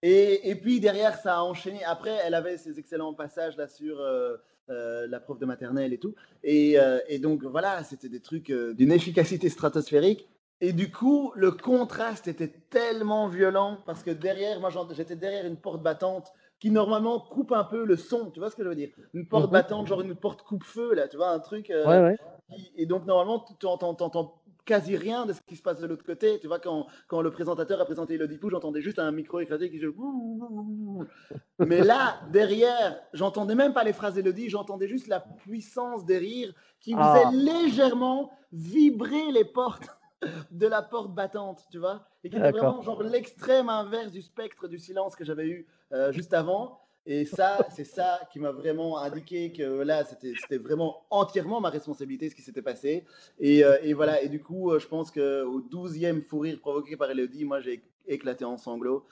Et, 0.03 0.51
et, 0.51 0.57
puis 0.57 0.81
derrière, 0.81 1.17
ça 1.17 1.37
a 1.37 1.43
enchaîné. 1.43 1.85
Après, 1.85 2.19
elle 2.25 2.35
avait 2.35 2.59
ces 2.59 2.81
excellents 2.81 3.15
passages 3.15 3.57
là 3.57 3.69
sur 3.69 4.01
euh, 4.01 4.37
euh, 4.69 5.07
la 5.07 5.21
prof 5.21 5.39
de 5.39 5.47
maternelle 5.47 5.93
et 5.93 5.99
tout. 5.99 6.17
Et, 6.43 6.79
euh, 6.79 6.99
et 7.09 7.21
donc 7.21 7.45
voilà, 7.45 7.85
c'était 7.85 8.09
des 8.09 8.21
trucs 8.21 8.51
d'une 8.51 8.91
efficacité 8.91 9.49
stratosphérique. 9.49 10.29
Et 10.61 10.73
du 10.73 10.91
coup, 10.91 11.33
le 11.37 11.53
contraste 11.53 12.27
était 12.27 12.53
tellement 12.69 13.29
violent 13.29 13.79
parce 13.87 14.03
que 14.03 14.11
derrière, 14.11 14.59
moi 14.59 14.71
j'étais 14.93 15.17
derrière 15.17 15.47
une 15.47 15.57
porte 15.57 15.83
battante 15.83 16.33
qui 16.61 16.71
normalement 16.71 17.21
coupe 17.21 17.53
un 17.53 17.65
peu 17.65 17.85
le 17.85 17.97
son, 17.97 18.31
tu 18.31 18.41
vois 18.41 18.51
ce 18.51 18.57
que 18.57 18.65
je 18.65 18.69
veux 18.69 18.75
dire? 18.75 18.91
Une 19.13 19.27
porte 19.27 19.47
mhm. 19.47 19.53
battante, 19.53 19.87
genre 19.87 20.01
une 20.01 20.15
porte 20.15 20.43
coupe-feu, 20.43 20.95
là, 20.95 21.09
tu 21.09 21.17
vois, 21.17 21.31
un 21.31 21.41
truc. 21.41 21.71
Euh, 21.71 21.87
ouais, 21.87 22.17
ouais. 22.51 22.57
et 22.77 22.87
donc 22.87 23.07
normalement, 23.07 23.45
tu 23.59 23.67
entends 23.67 24.41
quasi 24.65 24.97
rien 24.97 25.27
de 25.27 25.33
ce 25.33 25.41
qui 25.43 25.57
se 25.57 25.63
passe 25.63 25.81
de 25.81 25.87
l'autre 25.87 26.05
côté. 26.05 26.39
Tu 26.41 26.47
vois, 26.47 26.59
quand, 26.59 26.87
quand 27.09 27.23
le 27.23 27.31
présentateur 27.31 27.81
a 27.81 27.85
présenté 27.85 28.15
Elodie 28.15 28.39
Pou, 28.39 28.51
j'entendais 28.51 28.81
juste 28.81 28.99
un 28.99 29.11
micro 29.13 29.41
éclaté 29.41 29.71
qui 29.71 29.79
joue. 29.79 31.05
Mais 31.59 31.83
là, 31.83 32.21
derrière, 32.31 32.99
j'entendais 33.13 33.55
même 33.55 33.75
pas 33.75 33.85
les 33.85 33.93
phrases 33.93 34.15
d'Elodie, 34.15 34.49
j'entendais 34.49 34.89
juste 34.89 35.09
la 35.09 35.21
puissance 35.21 36.05
des 36.05 36.19
rires 36.19 36.55
qui 36.81 36.95
ah. 36.97 37.15
faisait 37.15 37.37
légèrement 37.37 38.31
vibrer 38.53 39.33
les 39.33 39.45
portes 39.45 39.89
de 40.51 40.67
la 40.67 40.83
porte 40.83 41.15
battante, 41.15 41.65
tu 41.71 41.79
vois, 41.79 42.07
et 42.23 42.31
qui 42.31 42.37
était 42.37 42.53
vraiment 42.53 42.83
genre 42.83 43.03
l'extrême 43.03 43.69
inverse 43.69 44.13
du 44.13 44.23
spectre 44.23 44.69
du 44.69 44.79
silence 44.79 45.17
que 45.17 45.25
j'avais 45.25 45.47
eu 45.47 45.67
euh, 45.95 46.13
juste 46.13 46.35
avant. 46.35 46.81
Et 47.07 47.25
ça, 47.25 47.59
c'est 47.71 47.85
ça 47.85 48.21
qui 48.33 48.41
m'a 48.41 48.51
vraiment 48.51 48.99
indiqué 48.99 49.53
que 49.53 49.83
là, 49.83 50.05
c'était 50.05 50.57
vraiment 50.57 51.05
entièrement 51.11 51.61
ma 51.61 51.69
responsabilité 51.69 52.31
ce 52.31 52.35
qui 52.35 52.43
s'était 52.43 52.63
passé. 52.63 53.05
Et, 53.39 53.65
euh, 53.65 53.77
et, 53.83 53.93
voilà, 53.93 54.23
et 54.23 54.29
du 54.29 54.43
coup, 54.43 54.71
euh, 54.71 54.79
je 54.79 54.89
pense 54.89 55.11
qu'au 55.11 55.61
12e 55.61 56.23
fou 56.23 56.41
rire 56.41 56.59
provoqué 56.61 56.97
par 56.97 57.11
Elodie, 57.11 57.45
moi 57.45 57.61
j'ai 57.61 57.85
éclaté 58.07 58.45
en 58.45 58.57
sanglots. 58.57 59.07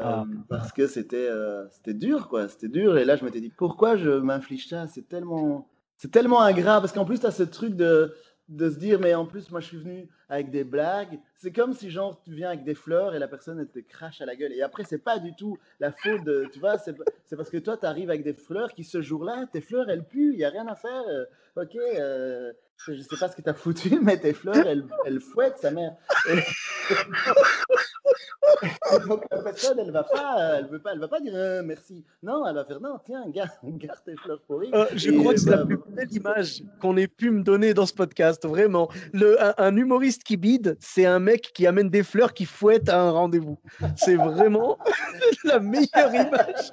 Ah. 0.00 0.24
Parce 0.48 0.72
que 0.72 0.88
c'était 0.88 1.30
c'était 1.70 1.94
dur, 1.94 2.28
quoi. 2.28 2.48
C'était 2.48 2.68
dur. 2.68 2.98
Et 2.98 3.04
là, 3.04 3.14
je 3.14 3.24
m'étais 3.24 3.40
dit, 3.40 3.52
pourquoi 3.56 3.96
je 3.96 4.10
m'inflige 4.10 4.68
ça? 4.68 4.88
C'est 4.88 5.08
tellement, 5.08 5.68
c'est 5.96 6.10
tellement 6.10 6.42
ingrat. 6.42 6.80
Parce 6.80 6.92
qu'en 6.92 7.04
plus, 7.04 7.20
tu 7.20 7.26
as 7.26 7.30
ce 7.30 7.44
truc 7.44 7.76
de, 7.76 8.12
de 8.48 8.68
se 8.68 8.78
dire, 8.80 8.98
mais 8.98 9.14
en 9.14 9.26
plus, 9.26 9.48
moi, 9.52 9.60
je 9.60 9.66
suis 9.66 9.78
venu 9.78 10.08
avec 10.28 10.50
des 10.50 10.64
blagues. 10.64 11.18
C'est 11.36 11.52
comme 11.52 11.72
si, 11.72 11.90
genre, 11.90 12.20
tu 12.22 12.32
viens 12.32 12.48
avec 12.48 12.64
des 12.64 12.74
fleurs 12.74 13.14
et 13.14 13.18
la 13.18 13.28
personne, 13.28 13.60
elle 13.60 13.68
te 13.68 13.78
crache 13.78 14.20
à 14.20 14.26
la 14.26 14.36
gueule. 14.36 14.52
Et 14.52 14.62
après, 14.62 14.84
c'est 14.84 14.98
pas 14.98 15.18
du 15.18 15.34
tout 15.34 15.58
la 15.80 15.92
faute 15.92 16.24
de, 16.24 16.48
tu 16.52 16.58
vois, 16.58 16.78
c'est 16.78 16.94
parce 17.36 17.50
que 17.50 17.58
toi, 17.58 17.76
tu 17.76 17.86
arrives 17.86 18.10
avec 18.10 18.24
des 18.24 18.34
fleurs 18.34 18.72
qui, 18.72 18.84
ce 18.84 19.02
jour-là, 19.02 19.46
tes 19.52 19.60
fleurs, 19.60 19.88
elles 19.90 20.04
puent, 20.04 20.32
il 20.32 20.38
n'y 20.38 20.44
a 20.44 20.50
rien 20.50 20.66
à 20.66 20.74
faire. 20.74 21.02
Euh, 21.08 21.24
ok, 21.56 21.76
euh, 21.76 22.52
je 22.88 23.00
sais 23.00 23.16
pas 23.18 23.28
ce 23.28 23.36
que 23.36 23.42
tu 23.42 23.48
as 23.48 23.54
foutu, 23.54 23.90
mais 24.02 24.18
tes 24.18 24.32
fleurs, 24.32 24.66
elles, 24.66 24.84
elles 25.04 25.20
fouettent 25.20 25.58
sa 25.58 25.70
mère. 25.70 25.94
donc 29.08 29.24
la 29.30 29.42
personne, 29.42 29.78
elle 29.78 29.90
va 29.90 30.04
pas, 30.04 30.58
elle 30.58 30.66
veut 30.66 30.78
pas, 30.78 30.92
elle 30.92 31.00
va 31.00 31.08
pas 31.08 31.20
dire 31.20 31.32
euh, 31.34 31.62
merci. 31.64 32.04
Non, 32.22 32.46
elle 32.46 32.54
va 32.54 32.64
faire 32.64 32.80
non, 32.80 32.98
tiens, 33.04 33.24
garde, 33.28 33.50
garde 33.64 33.98
tes 34.04 34.16
fleurs 34.16 34.40
pourries. 34.46 34.70
Euh, 34.74 34.86
je 34.94 35.10
crois 35.10 35.34
que 35.34 35.40
c'est 35.40 35.50
la 35.50 35.64
plus 35.64 35.78
belle 35.88 36.12
image 36.12 36.62
qu'on 36.80 36.96
ait 36.96 37.08
pu 37.08 37.30
me 37.30 37.42
donner 37.42 37.74
dans 37.74 37.86
ce 37.86 37.94
podcast, 37.94 38.46
vraiment. 38.46 38.88
Le, 39.12 39.36
un, 39.60 39.76
humoriste 39.76 40.15
qui 40.24 40.36
bide, 40.36 40.76
c'est 40.80 41.06
un 41.06 41.18
mec 41.18 41.52
qui 41.54 41.66
amène 41.66 41.90
des 41.90 42.02
fleurs 42.02 42.34
qui 42.34 42.44
fouette 42.44 42.88
à 42.88 43.00
un 43.00 43.10
rendez-vous. 43.10 43.58
C'est 43.96 44.16
vraiment 44.16 44.78
la 45.44 45.60
meilleure 45.60 46.14
image. 46.14 46.72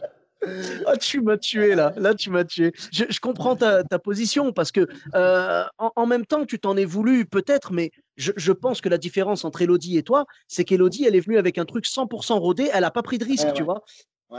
Ah, 0.85 0.97
tu 0.97 1.21
m'as 1.21 1.37
tué 1.37 1.75
là, 1.75 1.93
là 1.95 2.13
tu 2.13 2.29
m'as 2.29 2.43
tué. 2.43 2.73
Je, 2.91 3.19
comprends 3.19 3.55
ta, 3.55 3.83
position 3.99 4.51
parce 4.51 4.71
que 4.71 4.87
euh, 5.15 5.63
en, 5.77 6.05
même 6.05 6.25
temps 6.25 6.45
tu 6.45 6.59
t'en 6.59 6.75
es 6.75 6.85
voulu 6.85 7.25
peut-être, 7.25 7.71
mais 7.71 7.91
je, 8.17 8.51
pense 8.51 8.81
que 8.81 8.89
la 8.89 8.97
différence 8.97 9.45
entre 9.45 9.61
Elodie 9.61 9.97
et 9.97 10.03
toi, 10.03 10.25
c'est 10.47 10.65
qu'Elodie 10.65 11.05
elle 11.05 11.15
est 11.15 11.21
venue 11.21 11.37
avec 11.37 11.57
un 11.57 11.65
truc 11.65 11.85
100% 11.85 12.33
rodé, 12.33 12.69
elle 12.73 12.83
a 12.83 12.91
pas 12.91 13.03
pris 13.03 13.17
de 13.17 13.25
risque, 13.25 13.53
tu 13.53 13.63
vois 13.63 13.83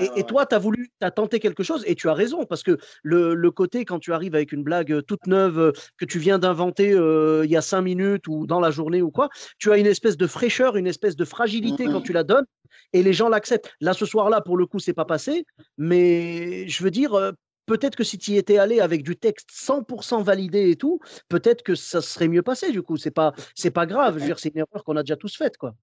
et, 0.01 0.25
toi, 0.25 0.47
tu 0.47 0.55
as 0.55 0.59
voulu, 0.59 0.91
tu 1.01 1.07
as 1.07 1.11
tenté 1.11 1.41
quelque 1.41 1.63
chose 1.63 1.85
et 1.87 1.95
tu 1.95 2.09
as 2.09 2.15
raison 2.15 2.45
parce 2.45 2.63
que 2.63 2.79
le, 3.03 3.51
côté 3.51 3.85
quand 3.85 3.99
tu 3.99 4.13
arrives 4.13 4.35
avec 4.35 4.53
une 4.53 4.63
blague 4.65 5.05
toute 5.07 5.27
neuve 5.27 5.73
que 5.97 6.05
tu 6.05 6.19
viens 6.19 6.39
d'inventer 6.39 6.91
il 6.91 7.51
y 7.51 7.57
a 7.57 7.63
cinq 7.63 7.83
minutes 7.83 8.27
ou 8.27 8.47
dans 8.47 8.61
la 8.61 8.71
journée 8.71 9.03
ou 9.03 9.11
quoi, 9.11 9.29
tu 9.59 9.71
as 9.71 9.79
une 9.79 9.87
espèce 9.87 10.17
de 10.17 10.27
fraîcheur, 10.27 10.77
une 10.77 10.87
espèce 10.87 11.17
de 11.17 11.25
fragilité 11.25 11.85
quand 11.85 12.01
tu 12.01 12.13
la 12.13 12.25
donnes 12.25 12.47
et 12.93 13.03
les 13.03 13.13
gens 13.13 13.29
l'acceptent. 13.29 13.71
Là, 13.81 13.93
ce 13.93 14.07
soir-là, 14.07 14.41
pour 14.41 14.57
le 14.57 14.67
coup, 14.67 14.79
c'est 14.79 14.93
pas 14.93 15.05
passé, 15.05 15.47
mais 15.79 16.67
je 16.69 16.83
veux 16.83 16.91
dire, 16.91 17.33
peut-être 17.67 17.97
que 17.97 18.05
si 18.05 18.19
tu 18.19 18.33
y 18.33 18.37
étais 18.37 18.59
allé 18.59 18.81
avec 18.81 19.03
du 19.03 19.17
texte 19.17 19.51
100% 19.51 20.23
validé 20.23 20.71
et 20.71 20.77
tout, 20.77 21.01
peut-être 21.29 21.63
que 21.63 21.75
ça 21.75 22.01
serait 22.01 22.29
mieux 22.29 22.43
passé. 22.43 22.73
Du 22.73 22.83
coup, 22.83 22.97
c'est 22.97 23.11
pas, 23.11 23.33
c'est 23.55 23.71
pas 23.71 23.87
grave. 23.87 24.15
Je 24.15 24.21
veux 24.21 24.27
dire, 24.27 24.39
c'est 24.39 24.51
une 24.51 24.59
erreur 24.59 24.85
qu'on 24.85 24.97
a 24.97 25.03
déjà 25.03 25.17
tous 25.17 25.37
faite, 25.37 25.57
quoi. 25.57 25.75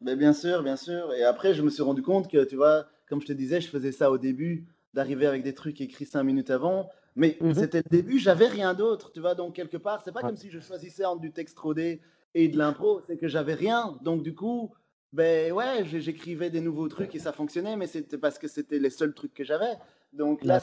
Mais 0.00 0.16
bien 0.16 0.32
sûr, 0.32 0.62
bien 0.62 0.76
sûr. 0.76 1.12
Et 1.14 1.24
après, 1.24 1.54
je 1.54 1.62
me 1.62 1.70
suis 1.70 1.82
rendu 1.82 2.02
compte 2.02 2.30
que, 2.30 2.44
tu 2.44 2.56
vois 2.56 2.86
comme 3.08 3.20
je 3.20 3.26
te 3.26 3.32
disais, 3.32 3.60
je 3.60 3.68
faisais 3.68 3.92
ça 3.92 4.10
au 4.10 4.18
début, 4.18 4.66
d'arriver 4.94 5.26
avec 5.26 5.42
des 5.42 5.54
trucs 5.54 5.80
écrits 5.80 6.06
cinq 6.06 6.22
minutes 6.24 6.50
avant. 6.50 6.90
Mais 7.16 7.36
mhm. 7.40 7.54
c'était 7.54 7.78
le 7.78 7.90
début, 7.90 8.18
j'avais 8.18 8.46
rien 8.46 8.74
d'autre, 8.74 9.10
tu 9.12 9.20
vois. 9.20 9.34
Donc, 9.34 9.54
quelque 9.54 9.76
part, 9.76 10.02
c'est 10.04 10.12
pas 10.12 10.20
comme 10.20 10.36
si 10.36 10.50
je 10.50 10.60
choisissais 10.60 11.04
entre 11.04 11.20
du 11.20 11.32
texte 11.32 11.58
rodé 11.58 12.00
et 12.34 12.48
de 12.48 12.56
l'impro, 12.56 13.00
c'est 13.06 13.16
que 13.16 13.26
j'avais 13.28 13.54
rien. 13.54 13.98
Donc, 14.02 14.22
du 14.22 14.34
coup, 14.34 14.72
ben 15.12 15.52
ouais, 15.52 15.84
j'écrivais 15.84 16.50
des 16.50 16.60
nouveaux 16.60 16.88
trucs 16.88 17.14
et 17.14 17.18
ça 17.18 17.32
fonctionnait, 17.32 17.76
mais 17.76 17.86
c'était 17.86 18.18
parce 18.18 18.38
que 18.38 18.46
c'était 18.46 18.78
les 18.78 18.90
seuls 18.90 19.14
trucs 19.14 19.34
que 19.34 19.44
j'avais. 19.44 19.74
Donc 20.12 20.44
là, 20.44 20.60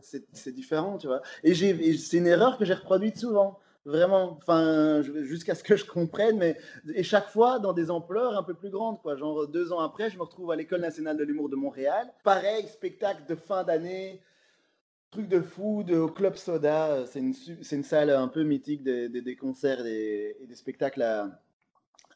c'est 0.00 0.52
différent, 0.52 0.98
tu 0.98 1.06
vois. 1.06 1.22
Et 1.44 1.54
c'est 1.54 2.16
une 2.16 2.26
erreur 2.26 2.58
que 2.58 2.64
j'ai 2.64 2.74
reproduite 2.74 3.18
souvent. 3.18 3.58
Vraiment, 3.84 4.38
enfin, 4.40 5.02
jusqu'à 5.02 5.56
ce 5.56 5.64
que 5.64 5.74
je 5.74 5.84
comprenne, 5.84 6.38
mais 6.38 6.56
et 6.94 7.02
chaque 7.02 7.28
fois 7.28 7.58
dans 7.58 7.72
des 7.72 7.90
ampleurs 7.90 8.36
un 8.38 8.44
peu 8.44 8.54
plus 8.54 8.70
grandes, 8.70 9.02
quoi. 9.02 9.16
Genre 9.16 9.48
deux 9.48 9.72
ans 9.72 9.80
après, 9.80 10.08
je 10.08 10.16
me 10.16 10.22
retrouve 10.22 10.52
à 10.52 10.56
l'École 10.56 10.82
nationale 10.82 11.16
de 11.16 11.24
l'humour 11.24 11.48
de 11.48 11.56
Montréal. 11.56 12.12
Pareil, 12.22 12.68
spectacle 12.68 13.22
de 13.28 13.34
fin 13.34 13.64
d'année, 13.64 14.22
truc 15.10 15.28
de 15.28 15.40
fou, 15.40 15.82
de, 15.82 16.06
Club 16.06 16.36
Soda. 16.36 17.04
C'est 17.06 17.18
une, 17.18 17.34
une, 17.72 17.82
salle 17.82 18.10
un 18.10 18.28
peu 18.28 18.44
mythique 18.44 18.84
des, 18.84 19.08
des, 19.08 19.36
concerts 19.36 19.84
et 19.84 20.36
des, 20.48 20.54
spectacles 20.54 21.02
à, 21.02 21.40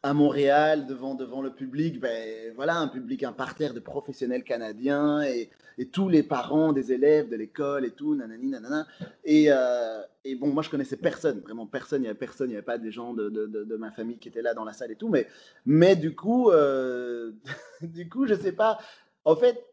à 0.06 0.14
Montréal 0.14 0.86
devant, 0.86 1.14
devant 1.14 1.42
le 1.42 1.50
public, 1.50 1.98
ben 1.98 2.52
voilà, 2.54 2.76
un 2.76 2.86
public, 2.86 3.24
un 3.24 3.32
parterre 3.32 3.74
de 3.74 3.80
professionnels 3.80 4.44
canadiens 4.44 5.22
et, 5.22 5.50
tous 5.92 6.08
les 6.08 6.22
parents 6.22 6.72
des 6.72 6.92
élèves 6.92 7.28
de 7.28 7.36
l'école 7.36 7.84
et 7.84 7.90
tout, 7.90 8.14
nanani, 8.14 8.46
nanana. 8.46 8.86
Et, 9.24 9.46
euh, 9.50 10.00
et, 10.24 10.34
bon, 10.34 10.46
moi 10.46 10.62
je 10.62 10.70
connaissais 10.70 10.96
personne, 10.96 11.40
vraiment 11.40 11.66
personne, 11.66 12.00
il 12.00 12.04
n'y 12.04 12.08
avait 12.08 12.18
personne, 12.18 12.48
il 12.48 12.52
n'y 12.52 12.56
avait 12.56 12.64
pas 12.64 12.78
des 12.78 12.90
gens 12.90 13.12
de, 13.12 13.28
de, 13.28 13.76
ma 13.76 13.90
famille 13.90 14.16
qui 14.16 14.28
étaient 14.28 14.42
là 14.42 14.54
dans 14.54 14.64
la 14.64 14.72
salle 14.72 14.92
et 14.92 14.96
tout, 14.96 15.08
mais, 15.08 15.26
mais 15.66 15.94
du 15.96 16.14
coup, 16.14 16.50
euh, 16.50 17.32
du 17.82 18.08
coup, 18.08 18.26
je 18.26 18.34
sais 18.34 18.52
pas, 18.52 18.78
en 19.24 19.36
fait, 19.36 19.66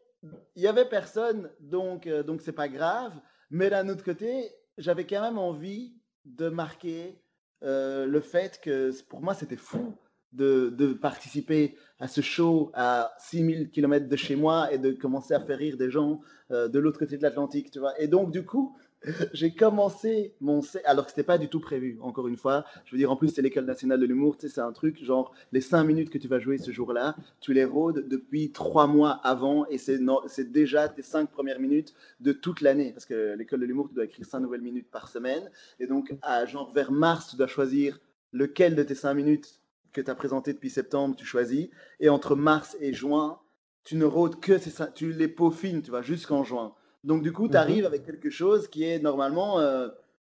il 0.56 0.62
y 0.62 0.66
avait 0.66 0.88
personne, 0.88 1.48
donc 1.60 2.06
euh, 2.06 2.22
donc 2.22 2.42
c'est 2.42 2.52
pas 2.52 2.68
grave, 2.68 3.12
mais 3.50 3.70
d'un 3.70 3.88
autre 3.88 4.04
côté, 4.04 4.50
j'avais 4.78 5.06
quand 5.06 5.22
même 5.22 5.38
envie 5.38 5.94
de 6.24 6.48
marquer 6.48 7.16
le 7.64 8.20
fait 8.20 8.60
que 8.62 8.90
pour 9.08 9.22
moi 9.22 9.34
c'était 9.34 9.56
fou 9.56 9.96
de, 10.34 10.92
participer 11.00 11.76
à 11.98 12.08
ce 12.08 12.20
show 12.20 12.70
à 12.74 13.12
6000 13.18 13.70
km 13.70 14.08
de 14.08 14.16
chez 14.16 14.36
moi 14.36 14.72
et 14.72 14.78
de 14.78 14.92
commencer 14.92 15.34
à 15.34 15.40
faire 15.40 15.58
rire 15.58 15.76
des 15.76 15.90
gens 15.90 16.20
euh, 16.50 16.68
de 16.68 16.78
l'autre 16.78 16.98
côté 16.98 17.16
de 17.16 17.22
l'Atlantique, 17.22 17.70
tu 17.70 17.78
vois. 17.78 17.98
Et 18.00 18.08
donc, 18.08 18.30
du 18.30 18.44
coup, 18.44 18.76
j'ai 19.32 19.54
commencé 19.54 20.34
mon 20.40 20.60
alors 20.84 21.04
que 21.04 21.10
c'était 21.10 21.22
pas 21.22 21.38
du 21.38 21.48
tout 21.48 21.60
prévu 21.60 21.98
encore 22.00 22.28
une 22.28 22.36
fois 22.36 22.64
je 22.84 22.92
veux 22.92 22.98
dire 22.98 23.10
en 23.10 23.16
plus 23.16 23.28
c'est 23.28 23.42
l'école 23.42 23.64
nationale 23.64 24.00
de 24.00 24.06
l'humour 24.06 24.36
tu 24.36 24.48
sais 24.48 24.54
c'est 24.54 24.60
un 24.60 24.72
truc 24.72 25.02
genre 25.04 25.32
les 25.52 25.60
cinq 25.60 25.84
minutes 25.84 26.10
que 26.10 26.18
tu 26.18 26.28
vas 26.28 26.38
jouer 26.38 26.58
ce 26.58 26.70
jour-là 26.70 27.16
tu 27.40 27.52
les 27.52 27.64
rôdes 27.64 28.08
depuis 28.08 28.50
trois 28.50 28.86
mois 28.86 29.20
avant 29.22 29.66
et 29.66 29.78
c'est 29.78 30.52
déjà 30.52 30.88
tes 30.88 31.02
cinq 31.02 31.30
premières 31.30 31.60
minutes 31.60 31.94
de 32.20 32.32
toute 32.32 32.60
l'année 32.60 32.92
parce 32.92 33.06
que 33.06 33.34
l'école 33.36 33.60
de 33.60 33.66
l'humour 33.66 33.88
tu 33.88 33.94
dois 33.94 34.04
écrire 34.04 34.26
cinq 34.26 34.40
nouvelles 34.40 34.62
minutes 34.62 34.90
par 34.90 35.08
semaine 35.08 35.50
et 35.80 35.86
donc 35.86 36.14
à 36.22 36.46
genre 36.46 36.72
vers 36.72 36.92
mars 36.92 37.28
tu 37.30 37.36
dois 37.36 37.46
choisir 37.46 37.98
lequel 38.32 38.74
de 38.74 38.82
tes 38.82 38.94
cinq 38.94 39.14
minutes 39.14 39.60
que 39.94 40.00
tu 40.02 40.10
as 40.10 40.14
présenté 40.14 40.52
depuis 40.52 40.68
septembre, 40.68 41.16
tu 41.16 41.24
choisis. 41.24 41.68
Et 42.00 42.10
entre 42.10 42.36
mars 42.36 42.76
et 42.80 42.92
juin, 42.92 43.38
tu 43.84 43.96
ne 43.96 44.04
rôdes 44.04 44.40
que 44.40 44.58
ça, 44.58 44.88
tu 44.88 45.12
les 45.12 45.28
peaufines, 45.28 45.80
tu 45.80 45.90
vois, 45.90 46.02
jusqu'en 46.02 46.44
juin. 46.44 46.74
Donc 47.04 47.22
du 47.22 47.32
coup, 47.32 47.48
tu 47.48 47.56
arrives 47.56 47.82
mhm. 47.82 47.86
avec 47.86 48.04
quelque 48.04 48.30
chose 48.30 48.66
qui 48.66 48.84
est 48.84 48.98
normalement 48.98 49.60
euh, 49.60 49.88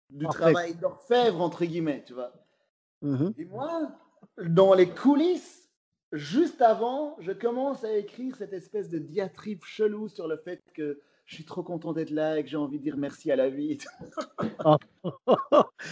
du 0.10 0.26
travail 0.28 0.76
d'orfèvre, 0.76 1.42
entre 1.42 1.66
guillemets, 1.66 2.04
tu 2.06 2.14
vois. 2.14 2.34
Mhm. 3.02 3.34
Et 3.38 3.46
moi, 3.46 3.92
dans 4.44 4.74
les 4.74 4.90
coulisses, 4.90 5.70
juste 6.12 6.62
avant, 6.62 7.16
je 7.20 7.32
commence 7.32 7.84
à 7.84 7.96
écrire 7.96 8.36
cette 8.36 8.54
espèce 8.54 8.90
de 8.90 9.00
diatribe 9.00 9.64
chelou 9.64 10.10
sur 10.10 10.28
le 10.28 10.38
fait 10.38 10.62
que 10.74 11.00
je 11.26 11.36
suis 11.36 11.46
trop 11.46 11.64
content 11.64 11.92
d'être 11.92 12.12
là 12.12 12.38
et 12.38 12.44
que 12.44 12.50
j'ai 12.50 12.58
envie 12.58 12.78
de 12.78 12.84
dire 12.84 12.98
merci 12.98 13.32
à 13.32 13.36
la 13.36 13.50
vie. 13.50 13.80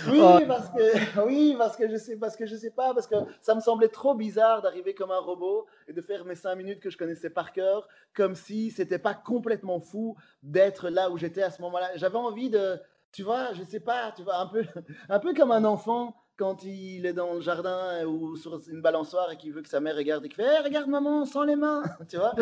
oui, 0.07 0.45
parce 0.47 0.69
que, 0.69 1.25
oui, 1.25 1.55
parce 1.57 1.75
que 1.75 1.89
je 1.89 1.97
sais, 1.97 2.17
parce 2.17 2.35
que 2.35 2.45
je 2.45 2.55
sais 2.55 2.69
pas, 2.69 2.93
parce 2.93 3.07
que 3.07 3.15
ça 3.41 3.55
me 3.55 3.59
semblait 3.59 3.87
trop 3.87 4.13
bizarre 4.13 4.61
d'arriver 4.61 4.93
comme 4.93 5.11
un 5.11 5.19
robot 5.19 5.65
et 5.87 5.93
de 5.93 6.01
faire 6.01 6.23
mes 6.25 6.35
cinq 6.35 6.55
minutes 6.55 6.79
que 6.79 6.91
je 6.91 6.97
connaissais 6.97 7.31
par 7.31 7.51
cœur, 7.51 7.87
comme 8.15 8.35
si 8.35 8.69
c'était 8.69 8.99
pas 8.99 9.15
complètement 9.15 9.79
fou 9.79 10.15
d'être 10.43 10.89
là 10.89 11.09
où 11.09 11.17
j'étais 11.17 11.41
à 11.41 11.49
ce 11.49 11.61
moment-là. 11.63 11.89
J'avais 11.95 12.17
envie 12.17 12.51
de, 12.51 12.79
tu 13.11 13.23
vois, 13.23 13.53
je 13.53 13.63
sais 13.63 13.79
pas, 13.79 14.11
tu 14.15 14.21
vois, 14.21 14.37
un 14.37 14.47
peu, 14.47 14.63
un 15.09 15.19
peu 15.19 15.33
comme 15.33 15.51
un 15.51 15.63
enfant 15.63 16.15
quand 16.37 16.63
il 16.63 17.05
est 17.05 17.13
dans 17.13 17.35
le 17.35 17.41
jardin 17.41 18.05
ou 18.05 18.35
sur 18.35 18.59
une 18.67 18.81
balançoire 18.81 19.31
et 19.31 19.37
qu'il 19.37 19.53
veut 19.53 19.61
que 19.61 19.69
sa 19.69 19.79
mère 19.79 19.95
regarde 19.95 20.25
et 20.25 20.29
qu'il 20.29 20.43
fait 20.43 20.59
regarde 20.59 20.87
maman 20.87 21.25
sans 21.25 21.43
les 21.43 21.55
mains 21.55 21.83
tu 22.09 22.17
vois 22.17 22.33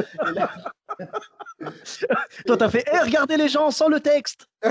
toi 2.45 2.58
t'as 2.58 2.69
fait 2.69 2.86
regardez 3.04 3.38
les 3.38 3.50
gens 3.50 3.71
sans 3.71 3.88
le 3.88 4.00
texte 4.00 4.47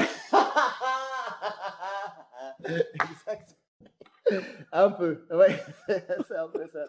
un 4.73 4.91
peu, 4.91 5.27
ouais, 5.31 5.63
c'est 5.89 6.37
un 6.37 6.49
peu 6.49 6.67
ça. 6.73 6.87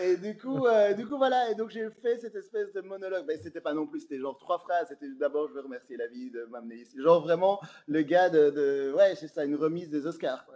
Et 0.00 0.16
du 0.16 0.36
coup, 0.36 0.66
euh, 0.66 0.94
du 0.94 1.06
coup 1.06 1.16
voilà, 1.16 1.50
et 1.50 1.54
donc 1.54 1.70
j'ai 1.70 1.88
fait 2.02 2.18
cette 2.18 2.34
espèce 2.34 2.72
de 2.72 2.80
monologue. 2.80 3.24
Mais 3.26 3.38
c'était 3.38 3.60
pas 3.60 3.74
non 3.74 3.86
plus, 3.86 4.00
c'était 4.00 4.18
genre 4.18 4.38
trois 4.38 4.58
phrases. 4.58 4.88
C'était 4.88 5.08
d'abord, 5.18 5.48
je 5.48 5.54
veux 5.54 5.60
remercier 5.60 5.96
la 5.96 6.06
vie 6.06 6.30
de 6.30 6.44
m'amener 6.44 6.76
ici. 6.76 7.00
Genre 7.00 7.22
vraiment 7.22 7.60
le 7.86 8.02
gars 8.02 8.30
de, 8.30 8.92
ouais, 8.96 9.14
c'est 9.14 9.28
ça, 9.28 9.44
une 9.44 9.56
remise 9.56 9.90
des 9.90 10.06
Oscars. 10.06 10.46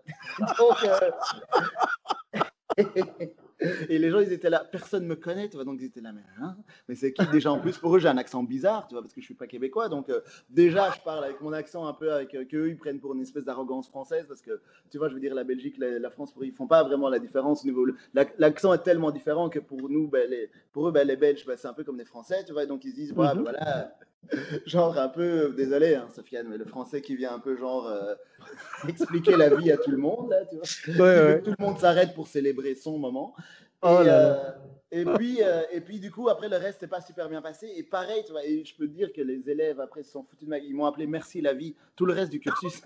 Euh... 2.79 3.27
Et 3.88 3.98
les 3.98 4.11
gens, 4.11 4.20
ils 4.20 4.33
étaient 4.33 4.50
là, 4.50 4.64
personne 4.70 5.07
me 5.07 5.16
connaît, 5.16 5.48
tu 5.48 5.57
vois, 5.57 5.64
donc 5.64 5.79
ils 5.81 5.87
étaient 5.87 6.00
là, 6.00 6.12
mais, 6.12 6.22
hein 6.40 6.57
mais 6.88 6.94
c'est 6.94 7.12
qui 7.12 7.27
déjà 7.29 7.53
en 7.53 7.61
plus 7.61 7.79
Pour 7.79 7.96
eux, 7.96 7.98
j'ai 7.98 8.09
un 8.09 8.18
accent 8.18 8.42
bizarre, 8.42 8.87
tu 8.87 8.94
vois, 8.94 9.03
parce 9.03 9.14
que 9.14 9.20
je 9.20 9.27
suis 9.27 9.35
pas 9.35 9.46
québécois, 9.46 9.88
donc 9.88 10.09
euh, 10.09 10.20
déjà, 10.50 10.90
je 10.92 11.00
parle 11.00 11.24
avec 11.24 11.40
mon 11.40 11.53
accent 11.53 11.87
un 11.87 11.92
peu, 11.92 12.12
avec 12.12 12.35
euh, 12.35 12.44
qu'eux, 12.44 12.68
ils 12.68 12.77
prennent 12.77 13.00
pour 13.00 13.14
une 13.14 13.22
espèce 13.22 13.44
d'arrogance 13.44 13.88
française, 13.88 14.27
parce 14.29 14.42
que, 14.42 14.61
tu 14.90 14.98
vois, 14.98 15.09
je 15.09 15.14
veux 15.14 15.20
dire, 15.20 15.35
la 15.35 15.44
Belgique, 15.44 15.77
la, 15.79 16.11
France, 16.11 16.33
pour, 16.33 16.44
ils 16.44 16.53
font 16.53 16.66
pas 16.66 16.83
vraiment 16.83 17.09
la 17.09 17.18
différence 17.18 17.64
au 17.64 17.68
niveau. 17.68 17.87
L'accent 18.38 18.72
est 18.74 18.83
tellement 18.83 19.11
différent 19.11 19.48
que 19.48 19.59
pour 19.59 19.88
nous, 19.88 20.09
ben, 20.09 20.29
les, 20.29 20.50
pour 20.72 20.88
eux, 20.88 20.92
ben, 20.92 21.07
les 21.07 21.16
Belges, 21.16 21.44
ben, 21.46 21.57
c'est 21.57 21.68
un 21.68 21.72
peu 21.72 21.85
comme 21.85 21.96
des 21.96 22.05
Français, 22.05 22.44
tu 22.46 22.53
vois, 22.53 22.66
donc 22.66 22.85
ils 22.85 22.90
se 22.90 22.96
disent, 22.96 23.12
mm 23.12 23.42
voilà 23.42 23.94
genre 24.66 24.98
un 24.98 25.08
peu, 25.08 25.52
désolé, 25.56 25.94
hein, 25.94 26.08
Sofiane, 26.14 26.46
mais 26.48 26.56
le 26.56 26.64
français 26.64 27.00
qui 27.00 27.16
vient 27.16 27.34
un 27.34 27.38
peu 27.38 27.56
genre 27.56 27.87
euh, 27.87 28.14
expliquer 28.88 29.37
la 29.37 29.54
vie 29.54 29.70
à 29.72 29.76
tout 29.76 29.90
le 29.90 29.96
monde, 29.96 30.30
là, 30.30 30.44
tu 30.46 30.56
vois. 30.56 31.38
Tout 31.44 31.54
le 31.58 31.64
monde 31.64 31.78
s'arrête 31.78 32.14
pour 32.14 32.28
célébrer 32.28 32.74
son 32.74 32.98
moment. 32.98 33.34
Oh 33.82 34.00
et, 34.02 34.08
euh, 34.08 34.34
et, 34.90 35.04
puis, 35.04 35.42
euh, 35.42 35.62
et 35.70 35.80
puis, 35.80 36.00
du 36.00 36.10
coup, 36.10 36.28
après, 36.28 36.48
le 36.48 36.56
reste, 36.56 36.78
c'est 36.80 36.88
pas 36.88 37.00
super 37.00 37.28
bien 37.28 37.42
passé. 37.42 37.70
Et 37.76 37.82
pareil, 37.82 38.22
tu 38.24 38.32
vois, 38.32 38.44
et 38.44 38.64
je 38.64 38.74
peux 38.74 38.88
dire 38.88 39.12
que 39.12 39.20
les 39.20 39.48
élèves, 39.48 39.80
après, 39.80 40.02
se 40.02 40.12
sont 40.12 40.24
foutus 40.24 40.46
de 40.46 40.50
ma 40.50 40.58
Ils 40.58 40.74
m'ont 40.74 40.87
appelé 40.87 41.06
Merci 41.06 41.40
la 41.40 41.52
vie 41.52 41.74
tout 41.94 42.06
le 42.06 42.14
reste 42.14 42.30
du 42.30 42.40
cursus. 42.40 42.82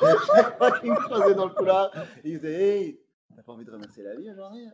Chaque 0.00 0.56
fois 0.58 0.78
qu'ils 0.78 0.90
me 0.90 1.34
dans 1.34 1.46
le 1.46 1.54
couloir, 1.54 1.90
ils 2.24 2.38
disaient 2.38 2.78
Hey, 2.78 3.00
t'as 3.34 3.42
pas 3.42 3.52
envie 3.52 3.64
de 3.64 3.70
remercier 3.70 4.02
la 4.02 4.14
vie 4.14 4.30
aujourd'hui 4.30 4.66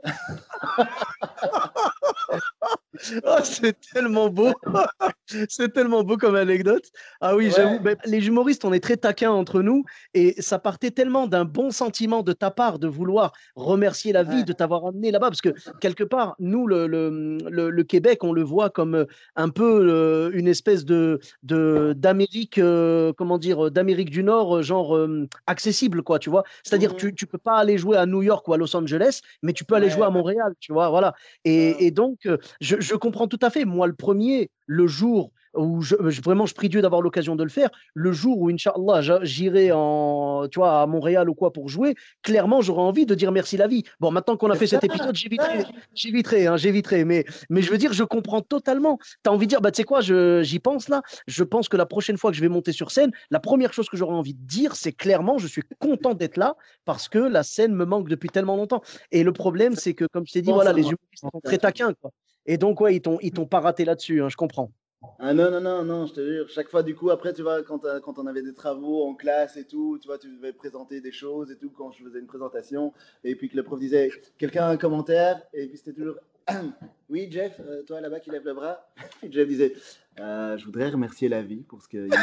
Oh, 3.25 3.39
c'est 3.43 3.79
tellement 3.93 4.29
beau. 4.29 4.53
c'est 5.49 5.73
tellement 5.73 6.03
beau 6.03 6.17
comme 6.17 6.35
anecdote. 6.35 6.85
Ah 7.21 7.37
oui, 7.37 7.51
j'avoue. 7.55 7.79
Ben, 7.81 7.97
les 8.05 8.27
humoristes, 8.27 8.65
on 8.65 8.73
est 8.73 8.81
très 8.81 8.97
taquins 8.97 9.31
entre 9.31 9.63
nous 9.63 9.85
et 10.15 10.41
ça 10.43 10.59
partait 10.59 10.91
tellement 10.91 11.27
d'un 11.27 11.45
bon 11.45 11.71
sentiment 11.71 12.23
de 12.23 12.33
ta 12.33 12.51
part 12.51 12.79
de 12.79 12.89
vouloir 12.89 13.33
remercier 13.57 14.13
la 14.13 14.23
vie 14.23 14.45
de 14.45 14.53
t'avoir 14.53 14.87
amené 14.87 15.11
là-bas 15.11 15.29
parce 15.29 15.41
que 15.41 15.51
quelque 15.81 16.05
part, 16.05 16.35
nous, 16.39 16.67
le, 16.67 16.87
le, 16.87 17.39
le, 17.71 17.85
Québec, 17.85 18.25
on 18.25 18.33
le 18.33 18.43
voit 18.43 18.71
comme 18.71 18.95
euh, 18.95 19.05
un 19.37 19.49
peu 19.49 19.89
euh, 19.89 20.31
une 20.35 20.49
espèce 20.49 20.85
de 20.85 21.21
d'Amérique, 21.43 22.59
euh, 22.59 23.13
comment 23.17 23.39
dire, 23.39 23.71
d'Amérique 23.71 24.11
du 24.11 24.23
Nord, 24.23 24.63
genre 24.63 24.99
accessible, 25.47 26.03
quoi, 26.03 26.19
tu 26.19 26.31
vois. 26.31 26.45
C'est-à-dire, 26.63 26.97
tu, 26.97 27.15
tu 27.15 27.27
peux 27.27 27.39
pas 27.39 27.57
aller 27.57 27.79
jouer 27.79 27.97
à 27.97 28.07
New 28.07 28.23
York 28.23 28.47
ou 28.49 28.53
à 28.53 28.57
Los 28.57 28.75
Angeles, 28.77 29.21
mais 29.43 29.53
tu 29.53 29.65
peux 29.65 29.75
aller 29.75 29.91
jouer 29.91 30.05
à 30.05 30.11
Montréal, 30.11 30.55
tu 30.61 30.73
vois, 30.73 30.91
voilà. 30.91 31.15
Et, 31.45 31.87
et 31.87 31.91
donc, 31.91 32.29
je, 32.61 32.77
je 32.83 32.95
comprends 32.95 33.29
tout 33.29 33.39
à 33.43 33.51
fait. 33.51 33.65
Moi, 33.65 33.87
le 33.87 33.95
premier, 33.95 34.51
le 34.67 34.87
jour 34.87 35.33
où 35.55 35.83
je, 35.83 35.95
vraiment 36.23 36.47
je 36.47 36.55
prie 36.55 36.69
Dieu 36.69 36.81
d'avoir 36.81 37.03
l'occasion 37.03 37.37
de 37.37 37.43
le 37.43 37.51
faire, 37.51 37.69
le 37.95 38.13
jour 38.13 38.39
où, 38.39 38.49
Inch'Allah, 38.49 39.21
j'irai 39.23 39.71
en, 39.73 40.49
tu 40.51 40.59
vois, 40.59 40.83
à 40.83 40.87
Montréal 40.87 41.29
ou 41.29 41.35
quoi 41.35 41.53
pour 41.53 41.69
jouer, 41.69 41.95
clairement, 42.23 42.61
j'aurais 42.61 42.83
envie 42.83 43.07
de 43.07 43.15
dire 43.15 43.33
merci 43.33 43.57
la 43.57 43.67
vie. 43.67 43.85
Bon, 44.01 44.11
maintenant 44.11 44.37
qu'on 44.37 44.51
a 44.51 44.55
fait 44.55 44.67
cet 44.67 44.85
épisode, 44.85 45.15
j'éviterai, 45.15 45.65
j'éviterai, 45.95 46.47
hein, 46.47 46.57
j'éviterai. 46.57 47.05
Mais, 47.05 47.25
mais 47.51 47.63
je 47.63 47.71
veux 47.71 47.79
dire, 47.79 47.93
je 47.93 48.05
comprends 48.05 48.41
totalement. 48.41 48.99
Tu 49.25 49.31
as 49.31 49.33
envie 49.33 49.47
de 49.47 49.51
dire, 49.51 49.61
bah, 49.61 49.71
tu 49.71 49.79
sais 49.79 49.85
quoi, 49.85 50.01
j'y 50.01 50.59
pense 50.59 50.89
là. 50.89 51.03
Je 51.27 51.45
pense 51.45 51.69
que 51.69 51.77
la 51.77 51.87
prochaine 51.87 52.17
fois 52.17 52.31
que 52.31 52.37
je 52.37 52.43
vais 52.43 52.49
monter 52.49 52.73
sur 52.73 52.91
scène, 52.91 53.11
la 53.31 53.41
première 53.41 53.73
chose 53.73 53.89
que 53.89 53.97
j'aurais 53.97 54.15
envie 54.15 54.35
de 54.35 54.47
dire, 54.47 54.75
c'est 54.75 54.93
clairement, 54.93 55.39
je 55.39 55.47
suis 55.47 55.63
content 55.79 56.15
d'être 56.15 56.37
là 56.37 56.57
parce 56.85 57.09
que 57.09 57.19
la 57.19 57.43
scène 57.43 57.75
me 57.75 57.85
manque 57.85 58.09
depuis 58.09 58.31
tellement 58.31 58.57
longtemps. 58.57 58.83
Et 59.11 59.23
le 59.23 59.33
problème, 59.33 59.75
c'est 59.75 59.95
que, 59.95 60.07
comme 60.07 60.27
je 60.27 60.33
t'ai 60.33 60.43
dit, 60.43 60.51
voilà, 60.53 60.73
les 60.73 60.83
humoristes 60.83 60.99
sont 61.21 61.41
très 61.45 61.59
taquins, 61.59 61.93
quoi. 62.01 62.11
Et 62.47 62.59
donc, 62.59 62.81
ouais, 62.81 62.97
ils 62.97 63.01
t'ont, 63.01 63.19
ils 63.21 63.33
t'ont 63.33 63.47
pas 63.47 63.61
raté 63.61 63.85
là-dessus, 63.85 64.23
hein, 64.23 64.29
je 64.29 64.37
comprends. 64.37 64.73
Ah 65.19 65.35
non, 65.35 65.51
non, 65.51 65.61
non, 65.61 65.85
non, 65.85 66.07
je 66.07 66.15
te 66.15 66.21
jure. 66.21 66.49
Chaque 66.49 66.69
fois, 66.69 66.83
du 66.83 66.95
coup, 66.95 67.11
après, 67.11 67.33
tu 67.33 67.43
vois, 67.43 67.63
quand, 67.63 67.81
quand 68.03 68.19
on 68.19 68.27
avait 68.27 68.43
des 68.43 68.55
travaux 68.55 69.05
en 69.05 69.15
classe 69.15 69.57
et 69.57 69.65
tout, 69.65 69.99
tu 70.01 70.07
vois, 70.07 70.19
tu 70.19 70.29
devais 70.29 70.53
présenter 70.53 71.01
des 71.01 71.13
choses 71.13 71.51
et 71.51 71.57
tout, 71.57 71.71
quand 71.71 71.91
je 71.93 72.05
faisais 72.05 72.21
une 72.21 72.27
présentation, 72.27 72.93
et 73.25 73.35
puis 73.35 73.49
que 73.49 73.57
le 73.57 73.63
prof 73.65 73.81
disait, 73.81 74.11
quelqu'un 74.39 74.65
a 74.65 74.69
un 74.69 74.77
commentaire, 74.77 75.43
et 75.53 75.67
puis 75.67 75.77
c'était 75.77 75.93
toujours, 75.93 76.17
oui, 77.09 77.29
Jeff, 77.31 77.61
euh, 77.61 77.83
toi 77.83 78.01
là-bas 78.01 78.21
qui 78.21 78.31
lève 78.31 78.45
le 78.45 78.55
bras? 78.55 78.87
Et 79.23 79.31
Jeff 79.31 79.49
disait, 79.49 79.75
euh, 80.21 80.57
je 80.57 80.65
voudrais 80.65 80.89
remercier 80.89 81.29
la 81.29 81.43
vie 81.43 81.63
pour 81.63 81.83
ce 81.83 81.89
qu'il 81.89 82.09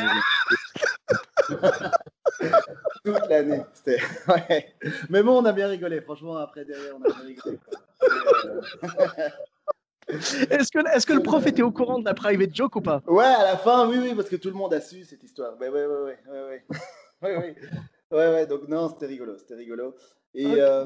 Toute 3.04 3.28
l'année. 3.30 3.62
C'était... 3.74 4.00
Ouais. 4.28 4.74
Mais 5.10 5.24
bon, 5.24 5.42
on 5.42 5.46
a 5.46 5.52
bien 5.52 5.68
rigolé. 5.68 6.02
Franchement, 6.02 6.38
après, 6.38 6.64
derrière, 6.66 6.96
on 6.96 7.02
a 7.02 7.14
bien 7.14 7.26
rigolé. 7.26 7.60
Est-ce 10.10 10.72
que, 10.72 10.80
est 10.80 11.06
que 11.06 11.14
le 11.14 11.22
prof 11.22 11.46
était 11.46 11.62
au 11.62 11.72
courant 11.72 12.00
de 12.00 12.06
la 12.06 12.14
private 12.14 12.54
joke 12.54 12.76
ou 12.76 12.82
pas? 12.82 13.02
Ouais, 13.08 13.24
à 13.24 13.44
la 13.44 13.58
fin, 13.58 13.88
oui, 13.88 13.98
oui, 14.02 14.16
parce 14.16 14.30
que 14.30 14.36
tout 14.36 14.50
le 14.50 14.56
monde 14.56 14.74
a 14.74 14.82
su 14.82 15.04
cette 15.04 15.24
histoire. 15.24 15.60
Ouais, 15.60 15.70
ouais, 15.70 15.86
ouais, 15.86 16.02
ouais, 16.04 16.20
ouais, 17.22 17.38
ouais. 17.38 17.56
ouais, 18.12 18.34
ouais, 18.34 18.48
donc 18.48 18.68
non, 18.68 18.90
c'était 18.90 19.06
rigolo, 19.06 19.38
c'était 19.38 19.56
rigolo. 19.56 19.96
Et, 20.34 20.46
euh, 20.48 20.86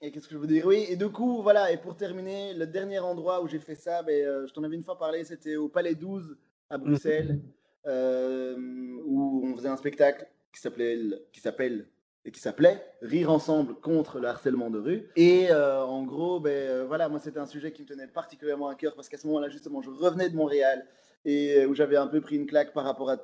qu'est-ce 0.00 0.26
que 0.26 0.34
je 0.34 0.38
veux 0.38 0.46
dire? 0.46 0.66
Oui, 0.66 0.86
et 0.88 0.96
du 0.96 1.08
coup, 1.08 1.42
voilà, 1.42 1.70
et 1.70 1.76
pour 1.76 1.96
terminer, 1.96 2.54
le 2.54 2.66
dernier 2.66 2.98
endroit 2.98 3.42
où 3.42 3.48
j'ai 3.48 3.58
fait 3.60 3.74
ça, 3.74 4.02
ben, 4.02 4.26
euh, 4.26 4.46
je 4.46 4.52
t'en 4.52 4.64
avais 4.64 4.76
une 4.76 4.84
fois 4.84 4.98
parlé, 4.98 5.24
c'était 5.24 5.56
au 5.56 5.68
Palais 5.68 5.94
12 5.94 6.36
à 6.70 6.78
Bruxelles, 6.78 7.40
euh, 7.86 8.56
où 9.04 9.42
on 9.46 9.56
faisait 9.56 9.68
un 9.68 9.76
spectacle 9.76 10.26
qui 10.52 10.60
s'appelait 10.60 11.00
qui 11.32 11.40
s'appelle 11.40 11.86
et 12.24 12.30
qui 12.30 12.40
s'appelait 12.40 12.84
Rire 13.00 13.30
ensemble 13.30 13.74
contre 13.74 14.18
le 14.18 14.28
harcèlement 14.28 14.70
de 14.70 14.78
rue. 14.78 15.08
Et 15.16 15.50
euh, 15.50 15.82
en 15.82 16.04
gros, 16.04 16.40
ben, 16.40 16.50
euh, 16.50 16.84
voilà, 16.86 17.08
moi 17.08 17.20
c'était 17.20 17.38
un 17.38 17.46
sujet 17.46 17.72
qui 17.72 17.82
me 17.82 17.86
tenait 17.86 18.06
particulièrement 18.06 18.68
à 18.68 18.74
cœur 18.74 18.94
parce 18.94 19.08
qu'à 19.08 19.18
ce 19.18 19.26
moment-là, 19.28 19.48
justement, 19.48 19.82
je 19.82 19.90
revenais 19.90 20.28
de 20.28 20.36
Montréal 20.36 20.84
et 21.24 21.60
euh, 21.60 21.66
où 21.66 21.74
j'avais 21.74 21.96
un 21.96 22.06
peu 22.06 22.20
pris 22.20 22.36
une 22.36 22.46
claque 22.46 22.72
par 22.72 22.84
rapport 22.84 23.10
à, 23.10 23.18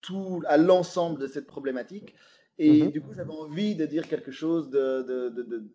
tout, 0.00 0.42
à 0.46 0.56
l'ensemble 0.56 1.20
de 1.20 1.26
cette 1.26 1.46
problématique. 1.46 2.14
Et 2.58 2.82
mhm. 2.84 2.90
du 2.90 3.00
coup, 3.00 3.12
j'avais 3.14 3.32
envie 3.32 3.76
de 3.76 3.86
dire 3.86 4.06
quelque 4.08 4.30
chose 4.30 4.68
de, 4.68 5.70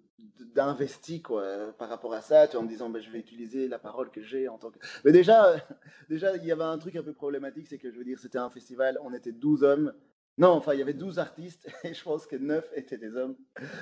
d'investi 0.53 1.21
quoi 1.21 1.73
par 1.77 1.89
rapport 1.89 2.13
à 2.13 2.21
ça 2.21 2.47
tu 2.47 2.53
vois, 2.53 2.61
en 2.61 2.63
me 2.63 2.69
disant 2.69 2.89
ben, 2.89 3.01
je 3.01 3.09
vais 3.09 3.19
utiliser 3.19 3.67
la 3.67 3.79
parole 3.79 4.09
que 4.09 4.21
j'ai 4.21 4.47
en 4.47 4.57
tant 4.57 4.69
que 4.69 4.79
mais 5.03 5.11
déjà 5.11 5.55
déjà 6.09 6.35
il 6.35 6.45
y 6.45 6.51
avait 6.51 6.63
un 6.63 6.77
truc 6.77 6.95
un 6.95 7.03
peu 7.03 7.13
problématique 7.13 7.67
c'est 7.67 7.77
que 7.77 7.91
je 7.91 7.97
veux 7.97 8.05
dire 8.05 8.19
c'était 8.19 8.37
un 8.37 8.49
festival 8.49 8.97
on 9.03 9.13
était 9.13 9.31
12 9.31 9.63
hommes 9.63 9.93
non, 10.37 10.51
enfin, 10.51 10.73
il 10.73 10.79
y 10.79 10.81
avait 10.81 10.93
12 10.93 11.19
artistes 11.19 11.67
et 11.83 11.93
je 11.93 12.03
pense 12.03 12.25
que 12.25 12.35
9 12.35 12.71
étaient 12.75 12.97
des 12.97 13.15
hommes 13.15 13.35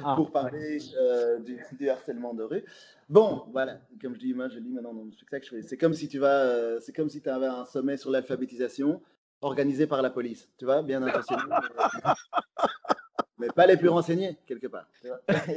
ah, 0.03 0.15
pour 0.15 0.31
parler 0.31 0.79
euh, 0.97 1.39
du, 1.39 1.89
harcèlement 1.89 2.33
de 2.33 2.43
rue. 2.43 2.63
Bon, 3.09 3.43
voilà, 3.51 3.79
comme 4.01 4.15
je 4.15 4.19
dis, 4.19 4.33
moi 4.33 4.49
je 4.49 4.59
dis 4.59 4.69
maintenant 4.69 4.93
dans 4.93 5.11
spectacle, 5.11 5.63
c'est 5.63 5.77
comme 5.77 5.93
si 5.93 6.07
tu 6.07 6.19
vas, 6.19 6.43
euh, 6.43 6.79
c'est 6.79 6.93
comme 6.93 7.09
si 7.09 7.21
tu 7.21 7.29
avais 7.29 7.45
un 7.45 7.65
sommet 7.65 7.97
sur 7.97 8.09
l'alphabétisation 8.09 9.01
organisé 9.41 9.85
par 9.85 10.01
la 10.01 10.09
police, 10.09 10.49
tu 10.57 10.65
vois, 10.65 10.81
bien 10.81 11.03
intentionné. 11.03 11.43
mais 13.37 13.47
pas 13.47 13.67
les 13.67 13.77
plus 13.77 13.89
renseignés, 13.89 14.37
quelque 14.45 14.67
part. 14.67 14.87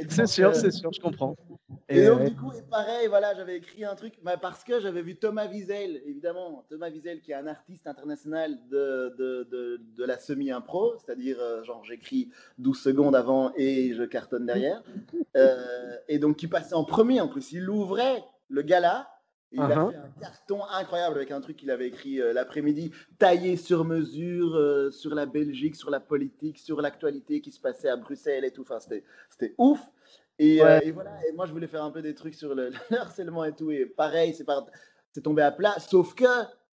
C'est 0.09 0.27
sûr, 0.27 0.49
euh, 0.49 0.53
c'est 0.53 0.71
sûr, 0.71 0.91
je 0.93 0.99
comprends. 0.99 1.35
Et, 1.89 2.05
donc, 2.05 2.23
du 2.23 2.35
coup, 2.35 2.51
et 2.53 2.61
pareil, 2.61 3.07
voilà, 3.07 3.35
j'avais 3.35 3.57
écrit 3.57 3.83
un 3.83 3.95
truc, 3.95 4.13
mais 4.23 4.35
parce 4.41 4.63
que 4.63 4.79
j'avais 4.79 5.01
vu 5.01 5.15
Thomas 5.15 5.47
Wiesel, 5.47 6.01
évidemment, 6.05 6.65
Thomas 6.69 6.89
Wiesel, 6.89 7.21
qui 7.21 7.31
est 7.31 7.35
un 7.35 7.47
artiste 7.47 7.87
international 7.87 8.57
de, 8.69 9.13
de, 9.17 9.47
de, 9.51 9.81
de 9.97 10.05
la 10.05 10.17
semi-impro, 10.17 10.95
c'est-à-dire, 10.97 11.37
euh, 11.39 11.63
genre, 11.63 11.83
j'écris 11.83 12.29
12 12.59 12.79
secondes 12.79 13.15
avant 13.15 13.51
et 13.55 13.93
je 13.93 14.03
cartonne 14.03 14.45
derrière. 14.45 14.83
Euh, 15.35 15.95
et 16.07 16.19
donc, 16.19 16.37
qui 16.37 16.47
passait 16.47 16.75
en 16.75 16.83
premier, 16.83 17.19
en 17.21 17.27
plus. 17.27 17.51
Il 17.51 17.69
ouvrait 17.69 18.23
le 18.49 18.61
gala, 18.61 19.09
il 19.51 19.59
a 19.59 19.67
uh-huh. 19.67 19.91
fait 19.91 19.97
un 19.97 20.11
carton 20.21 20.63
incroyable 20.65 21.17
avec 21.17 21.31
un 21.31 21.41
truc 21.41 21.57
qu'il 21.57 21.71
avait 21.71 21.87
écrit 21.87 22.21
euh, 22.21 22.31
l'après-midi, 22.31 22.91
taillé 23.19 23.57
sur 23.57 23.83
mesure 23.83 24.55
euh, 24.55 24.91
sur 24.91 25.13
la 25.13 25.25
Belgique, 25.25 25.75
sur 25.75 25.89
la 25.89 25.99
politique, 25.99 26.57
sur 26.57 26.81
l'actualité 26.81 27.41
qui 27.41 27.51
se 27.51 27.59
passait 27.59 27.89
à 27.89 27.97
Bruxelles 27.97 28.45
et 28.45 28.51
tout. 28.51 28.61
Enfin, 28.61 28.79
c'était 28.79 29.53
ouf. 29.57 29.79
Et, 30.39 30.61
euh, 30.63 30.79
et, 30.81 30.91
voilà, 30.91 31.11
et 31.27 31.33
moi 31.33 31.45
je 31.45 31.51
voulais 31.51 31.67
faire 31.67 31.83
un 31.83 31.91
peu 31.91 32.01
des 32.01 32.15
trucs 32.15 32.33
sur 32.33 32.55
le, 32.55 32.71
harcèlement 32.97 33.43
et 33.43 33.53
tout. 33.53 33.71
Et 33.71 33.85
pareil, 33.85 34.33
c'est 34.33 35.21
tombé 35.21 35.41
à 35.41 35.51
plat. 35.51 35.75
Sauf 35.79 36.15
que 36.15 36.25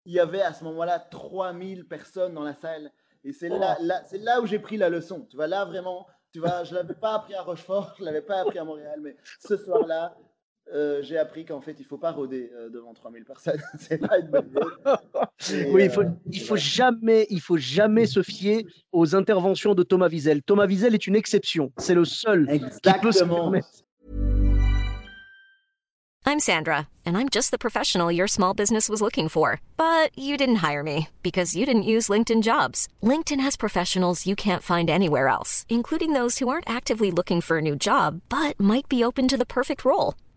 il 0.04 0.14
y 0.14 0.20
avait 0.20 0.42
à 0.42 0.52
ce 0.52 0.64
moment-là 0.64 0.98
3000 0.98 1.86
personnes 1.86 2.34
dans 2.34 2.42
la 2.42 2.54
salle. 2.54 2.90
Et 3.24 3.32
c'est 3.32 3.48
là, 3.48 3.76
là, 3.80 4.02
là 4.12 4.40
où 4.40 4.46
j'ai 4.46 4.58
pris 4.58 4.76
la 4.76 4.88
leçon. 4.88 5.26
Tu 5.30 5.36
vois, 5.36 5.46
là 5.46 5.64
vraiment, 5.64 6.08
tu 6.32 6.40
vois, 6.40 6.64
je 6.64 6.72
ne 6.72 6.78
l'avais 6.78 6.94
pas 6.94 7.14
appris 7.14 7.34
à 7.34 7.42
Rochefort, 7.42 7.94
je 7.96 8.02
ne 8.02 8.06
l'avais 8.06 8.22
pas 8.22 8.40
appris 8.40 8.58
à 8.58 8.64
Montréal, 8.64 9.00
mais 9.00 9.16
ce 9.38 9.56
soir-là, 9.56 10.16
euh, 10.74 11.02
j'ai 11.02 11.18
appris 11.18 11.44
qu'en 11.44 11.60
fait, 11.60 11.76
il 11.78 11.84
faut 11.84 11.98
pas 11.98 12.12
rôder 12.12 12.50
euh, 12.54 12.70
devant 12.70 12.94
3000 12.94 13.24
personnes. 13.24 13.60
c'est 13.78 13.98
pas 13.98 14.18
une 14.18 14.28
bonne 14.28 14.48
idée. 14.48 15.66
oui, 15.70 15.84
il 15.84 15.90
faut, 15.90 16.02
euh, 16.02 16.10
il 16.30 16.40
faut 16.40 16.56
jamais, 16.56 17.26
il 17.30 17.40
faut 17.40 17.58
jamais 17.58 18.06
se 18.06 18.22
fier 18.22 18.64
aux 18.90 19.14
interventions 19.14 19.74
de 19.74 19.82
Thomas 19.82 20.08
Wiesel. 20.08 20.42
Thomas 20.42 20.66
Wiesel 20.66 20.94
est 20.94 21.06
une 21.06 21.16
exception. 21.16 21.72
C'est 21.76 21.94
le 21.94 22.04
seul 22.04 22.46
qui 22.82 22.92
peut 23.00 23.12
se 23.12 23.24
permettre. 23.24 23.68
I'm 26.24 26.38
Sandra, 26.38 26.86
and 27.04 27.16
I'm 27.16 27.28
just 27.28 27.50
the 27.50 27.58
professional 27.58 28.12
your 28.12 28.28
small 28.28 28.54
business 28.54 28.88
was 28.88 29.02
looking 29.02 29.28
for. 29.28 29.60
But 29.76 30.16
you 30.16 30.36
didn't 30.36 30.62
hire 30.62 30.84
me 30.84 31.08
because 31.22 31.56
you 31.56 31.66
didn't 31.66 31.82
use 31.82 32.08
LinkedIn 32.08 32.42
Jobs. 32.42 32.86
LinkedIn 33.02 33.40
has 33.40 33.56
professionals 33.56 34.24
you 34.24 34.36
can't 34.36 34.62
find 34.62 34.88
anywhere 34.88 35.26
else, 35.26 35.66
including 35.68 36.12
those 36.12 36.38
who 36.38 36.48
aren't 36.48 36.70
actively 36.70 37.10
looking 37.10 37.40
for 37.40 37.58
a 37.58 37.62
new 37.62 37.74
job 37.74 38.20
but 38.28 38.58
might 38.58 38.88
be 38.88 39.04
open 39.04 39.26
to 39.28 39.36
the 39.36 39.44
perfect 39.44 39.84
role 39.84 40.14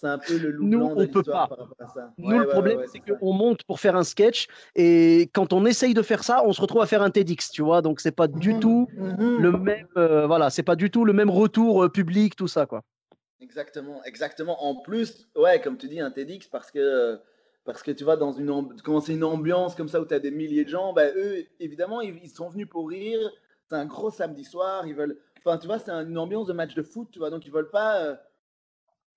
C'est 0.00 0.06
un 0.06 0.18
peu 0.18 0.36
le 0.36 0.50
loup 0.50 0.66
Nous, 0.66 0.80
on 0.80 1.06
peut 1.06 1.22
pas. 1.22 1.46
par 1.48 1.58
rapport 1.58 1.74
à 1.80 1.88
ça. 1.88 2.12
Nous, 2.18 2.38
le 2.38 2.46
problème, 2.46 2.80
c'est 2.92 3.00
qu'on 3.00 3.32
monte 3.32 3.64
pour 3.64 3.80
faire 3.80 3.96
un 3.96 4.04
sketch 4.04 4.46
et 4.74 5.30
quand 5.32 5.52
on 5.52 5.64
essaye 5.64 5.94
de 5.94 6.02
faire 6.02 6.22
ça, 6.22 6.42
on 6.44 6.52
se 6.52 6.60
retrouve 6.60 6.82
à 6.82 6.86
faire 6.86 7.02
un 7.02 7.10
TEDx, 7.10 7.50
tu 7.50 7.62
vois. 7.62 7.82
Donc, 7.82 8.00
c'est 8.00 8.12
pas 8.12 8.28
du 8.28 8.54
mhm. 8.54 8.60
tout 8.60 8.88
mhm. 8.94 9.38
le 9.40 9.52
même, 9.52 9.86
euh, 9.96 10.26
voilà, 10.26 10.50
c'est 10.50 10.62
pas 10.62 10.76
du 10.76 10.90
tout 10.90 11.04
le 11.04 11.12
même 11.12 11.30
retour 11.30 11.84
euh, 11.84 11.88
public, 11.88 12.36
tout 12.36 12.48
ça, 12.48 12.66
quoi. 12.66 12.82
Exactement, 13.40 14.02
exactement. 14.04 14.64
En 14.64 14.76
plus, 14.76 15.28
ouais, 15.36 15.60
comme 15.60 15.76
tu 15.76 15.88
dis, 15.88 16.00
un 16.00 16.10
TEDx 16.10 16.48
parce 16.48 16.70
que 16.70 17.18
parce 17.64 17.82
que 17.82 17.90
tu 17.90 18.04
vois, 18.04 18.16
dans 18.16 18.32
une 18.32 18.74
quand 18.82 19.00
c'est 19.00 19.14
une 19.14 19.24
ambiance 19.24 19.74
comme 19.74 19.88
ça 19.88 20.00
où 20.00 20.06
tu 20.06 20.14
as 20.14 20.20
des 20.20 20.30
milliers 20.30 20.64
de 20.64 20.70
gens, 20.70 20.92
bah, 20.92 21.08
eux, 21.16 21.44
évidemment, 21.60 22.00
ils, 22.00 22.30
sont 22.30 22.48
venus 22.48 22.68
pour 22.68 22.88
rire. 22.88 23.18
C'est 23.68 23.76
un 23.76 23.86
gros 23.86 24.10
samedi 24.10 24.44
soir. 24.44 24.86
Ils 24.86 24.94
veulent, 24.94 25.18
enfin, 25.38 25.58
tu 25.58 25.66
vois, 25.66 25.78
c'est 25.78 25.90
une 25.90 26.16
ambiance 26.16 26.46
de 26.46 26.52
match 26.52 26.74
de 26.74 26.82
foot, 26.82 27.08
tu 27.10 27.18
vois. 27.18 27.30
Donc, 27.30 27.44
ils 27.46 27.52
veulent 27.52 27.70
pas. 27.70 28.18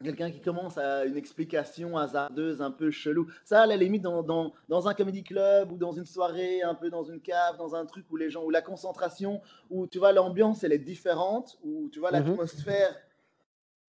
Quelqu'un 0.02 0.32
qui 0.32 0.40
commence 0.40 0.78
à 0.78 1.04
une 1.04 1.18
explication 1.18 1.98
hasardeuse, 1.98 2.62
un 2.62 2.72
peu 2.72 2.90
chelou. 2.90 3.28
Ça, 3.44 3.64
à 3.64 3.66
la 3.66 3.76
limite, 3.76 4.02
dans, 4.02 4.24
dans, 4.24 4.54
dans, 4.70 4.88
un 4.88 4.94
comedy 4.94 5.24
club 5.24 5.74
ou 5.74 5.78
dans 5.78 5.92
une 5.92 6.06
soirée, 6.06 6.62
un 6.62 6.74
peu 6.74 6.90
dans 6.90 7.04
une 7.04 7.20
cave, 7.20 7.58
dans 7.58 7.76
un 7.76 7.86
truc 7.86 8.06
où 8.10 8.16
les 8.16 8.30
gens, 8.30 8.46
où 8.46 8.50
la 8.50 8.62
concentration, 8.62 9.42
où 9.70 9.88
tu 9.88 10.00
vois, 10.00 10.14
l'ambiance, 10.14 10.64
elle 10.64 10.72
est 10.72 10.80
différente, 10.80 11.60
où 11.64 11.90
tu 11.92 12.00
vois, 12.00 12.12
mhm. 12.12 12.28
l'atmosphère, 12.28 12.96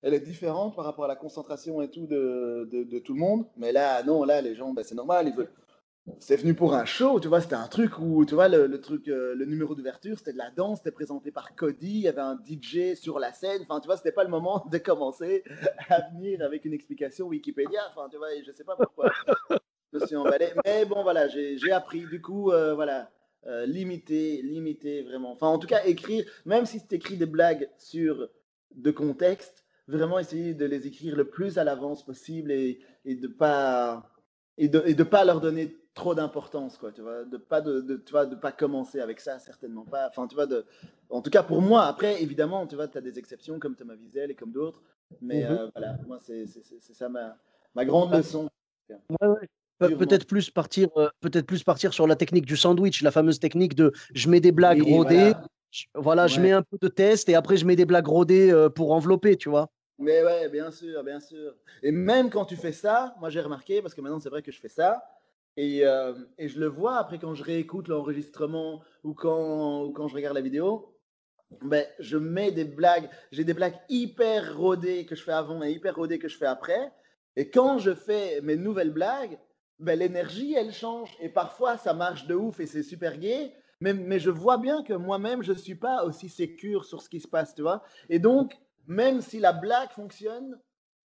elle 0.02 0.14
est 0.14 0.20
différente 0.20 0.74
par 0.74 0.84
rapport 0.84 1.04
à 1.04 1.08
la 1.08 1.14
concentration 1.14 1.80
et 1.80 1.88
tout 1.88 2.06
de, 2.06 2.68
de, 2.72 2.98
tout 2.98 3.14
le 3.14 3.20
monde. 3.20 3.46
Mais 3.56 3.70
là, 3.70 4.02
non, 4.02 4.24
là, 4.24 4.40
les 4.40 4.56
gens, 4.56 4.72
ben, 4.72 4.82
c'est 4.82 4.96
normal, 4.96 5.28
ils 5.28 5.34
veulent, 5.34 5.52
c'est 6.18 6.36
venu 6.36 6.54
pour 6.54 6.74
un 6.74 6.84
show, 6.84 7.20
tu 7.20 7.28
vois, 7.28 7.40
c'était 7.40 7.54
un 7.54 7.68
truc 7.68 7.98
où, 7.98 8.24
tu 8.24 8.34
vois, 8.34 8.48
le, 8.48 8.80
truc, 8.80 9.08
euh, 9.08 9.34
le 9.34 9.44
numéro 9.44 9.74
d'ouverture, 9.74 10.18
c'était 10.18 10.32
de 10.32 10.38
la 10.38 10.50
danse, 10.50 10.78
c'était 10.78 10.90
présenté 10.90 11.30
par 11.30 11.54
Cody, 11.54 11.88
il 11.88 12.00
y 12.00 12.08
avait 12.08 12.20
un 12.20 12.38
DJ 12.38 12.94
sur 12.94 13.18
la 13.18 13.32
scène, 13.32 13.62
enfin, 13.62 13.80
tu 13.80 13.86
vois, 13.86 13.96
c'était 13.96 14.12
pas 14.12 14.24
le 14.24 14.30
moment 14.30 14.64
de 14.70 14.78
commencer 14.78 15.44
à 15.88 16.00
venir 16.10 16.42
avec 16.42 16.64
une 16.64 16.72
explication 16.72 17.26
Wikipédia, 17.28 17.80
enfin, 17.90 18.08
tu 18.10 18.16
vois, 18.16 18.34
et 18.34 18.42
je 18.44 18.52
sais 18.52 18.64
pas 18.64 18.76
pourquoi. 18.76 19.10
Je 19.92 19.98
me 19.98 20.06
suis 20.06 20.16
emballé, 20.16 20.48
mais 20.64 20.84
bon, 20.84 21.02
voilà, 21.02 21.26
j'ai 21.28 21.72
appris, 21.72 22.04
du 22.06 22.20
coup, 22.20 22.52
euh, 22.52 22.74
voilà, 22.74 23.10
euh, 23.46 23.66
limiter, 23.66 24.42
limiter 24.42 25.02
vraiment, 25.02 25.32
enfin, 25.32 25.48
en 25.48 25.58
tout 25.58 25.66
cas, 25.66 25.84
écrire, 25.84 26.24
même 26.44 26.66
si 26.66 26.86
tu 26.86 26.94
écris 26.94 27.16
des 27.16 27.26
blagues 27.26 27.68
sur 27.78 28.28
de 28.76 28.90
contexte, 28.90 29.64
vraiment 29.88 30.18
essayer 30.18 30.54
de 30.54 30.64
les 30.64 30.86
écrire 30.86 31.16
le 31.16 31.28
plus 31.28 31.58
à 31.58 31.64
l'avance 31.64 32.04
possible 32.04 32.52
et, 32.52 32.80
de 33.04 33.26
pas 33.26 34.10
et 34.56 34.68
de, 34.68 34.92
de 34.92 35.02
pas 35.02 35.24
leur 35.24 35.40
donner 35.40 35.79
trop 35.94 36.14
d'importance, 36.14 36.78
quoi, 36.78 36.92
tu 36.92 37.02
vois, 37.02 37.24
de 37.24 37.36
pas 37.36 37.60
de, 37.60 37.80
de, 37.80 37.96
tu 37.96 38.12
vois, 38.12 38.26
de 38.26 38.36
pas 38.36 38.52
commencer 38.52 39.00
avec 39.00 39.20
ça, 39.20 39.38
certainement 39.38 39.84
pas. 39.84 40.08
Enfin, 40.08 40.26
tu 40.26 40.34
vois, 40.34 40.46
de, 40.46 40.64
en 41.08 41.20
tout 41.20 41.30
cas 41.30 41.42
pour 41.42 41.60
moi. 41.60 41.84
Après, 41.84 42.22
évidemment, 42.22 42.66
tu 42.66 42.76
vois, 42.76 42.88
tu 42.88 42.98
as 42.98 43.00
des 43.00 43.18
exceptions 43.18 43.58
comme 43.58 43.74
Thomas 43.74 43.94
Wiesel 43.94 44.30
et 44.30 44.34
comme 44.34 44.52
d'autres, 44.52 44.82
mais 45.20 45.44
mhm. 45.44 45.50
euh, 45.50 45.70
voilà, 45.74 45.96
moi 46.06 46.18
c'est 46.20 46.46
ça 46.46 47.08
ma, 47.08 47.36
ma 47.74 47.84
grande 47.84 48.14
leçon. 48.14 48.48
peut-être 49.78 50.26
plus 50.26 50.50
partir, 50.50 50.88
euh, 50.96 51.08
peut-être 51.20 51.46
plus 51.46 51.64
partir 51.64 51.92
sur 51.92 52.06
la 52.06 52.16
technique 52.16 52.46
du 52.46 52.56
sandwich, 52.56 53.02
la 53.02 53.10
fameuse 53.10 53.40
technique 53.40 53.74
de 53.74 53.92
je 54.14 54.28
mets 54.28 54.40
des 54.40 54.52
blagues 54.52 54.82
rodées, 54.82 55.32
voilà, 55.94 56.26
je, 56.26 56.40
mets 56.40 56.52
un 56.52 56.62
peu 56.62 56.78
de 56.80 56.88
test 56.88 57.28
et 57.28 57.34
après 57.34 57.56
je 57.56 57.64
mets 57.64 57.76
des 57.76 57.86
blagues 57.86 58.08
rodées 58.08 58.50
euh, 58.50 58.68
pour 58.68 58.92
envelopper, 58.92 59.36
tu 59.36 59.48
vois. 59.48 59.68
Mais 59.98 60.24
ouais, 60.24 60.48
bien 60.48 60.70
sûr, 60.70 61.04
bien 61.04 61.20
sûr. 61.20 61.54
Et 61.82 61.92
même 61.92 62.30
quand 62.30 62.46
tu 62.46 62.56
fais 62.56 62.72
ça, 62.72 63.14
moi 63.20 63.28
j'ai 63.28 63.40
remarqué, 63.40 63.82
parce 63.82 63.94
que 63.94 64.00
maintenant 64.00 64.20
c'est 64.20 64.30
vrai 64.30 64.42
que 64.42 64.50
je 64.50 64.58
fais 64.58 64.68
ça, 64.68 65.02
et, 65.56 65.84
euh, 65.84 66.14
et, 66.38 66.48
je 66.48 66.60
le 66.60 66.66
vois 66.66 66.96
après 66.96 67.18
quand 67.18 67.34
je 67.34 67.42
réécoute 67.42 67.88
l'enregistrement 67.88 68.82
ou 69.04 69.14
quand, 69.14 69.90
quand 69.92 70.08
je 70.08 70.14
regarde 70.14 70.34
la 70.36 70.40
vidéo, 70.40 70.96
ben, 71.62 71.84
je 71.98 72.16
mets 72.16 72.52
des 72.52 72.64
blagues, 72.64 73.10
j'ai 73.32 73.44
des 73.44 73.54
blagues 73.54 73.78
hyper 73.88 74.56
rodées 74.56 75.04
que 75.06 75.14
je 75.14 75.22
fais 75.22 75.32
avant 75.32 75.62
et 75.62 75.72
hyper 75.72 75.96
rodées 75.96 76.18
que 76.18 76.28
je 76.28 76.36
fais 76.36 76.46
après. 76.46 76.92
Et 77.36 77.50
quand 77.50 77.78
je 77.78 77.94
fais 77.94 78.40
mes 78.42 78.56
nouvelles 78.56 78.92
blagues, 78.92 79.38
ben, 79.78 79.98
l'énergie, 79.98 80.54
elle 80.54 80.72
change. 80.72 81.10
Et 81.20 81.28
parfois, 81.28 81.76
ça 81.76 81.94
marche 81.94 82.26
de 82.26 82.34
ouf 82.34 82.60
et 82.60 82.66
c'est 82.66 82.82
super 82.82 83.18
gay. 83.18 83.52
Mais, 83.80 83.94
mais 83.94 84.20
je 84.20 84.30
vois 84.30 84.58
bien 84.58 84.82
que 84.82 84.92
moi-même, 84.92 85.42
je 85.42 85.52
ne 85.52 85.58
suis 85.58 85.74
pas 85.74 86.04
aussi 86.04 86.28
sécure 86.28 86.84
sur 86.84 87.02
ce 87.02 87.08
qui 87.08 87.20
se 87.20 87.28
passe, 87.28 87.54
tu 87.54 87.62
vois. 87.62 87.82
Et 88.08 88.18
donc, 88.18 88.54
même 88.86 89.20
si 89.20 89.38
la 89.38 89.52
blague 89.52 89.90
fonctionne, 89.90 90.58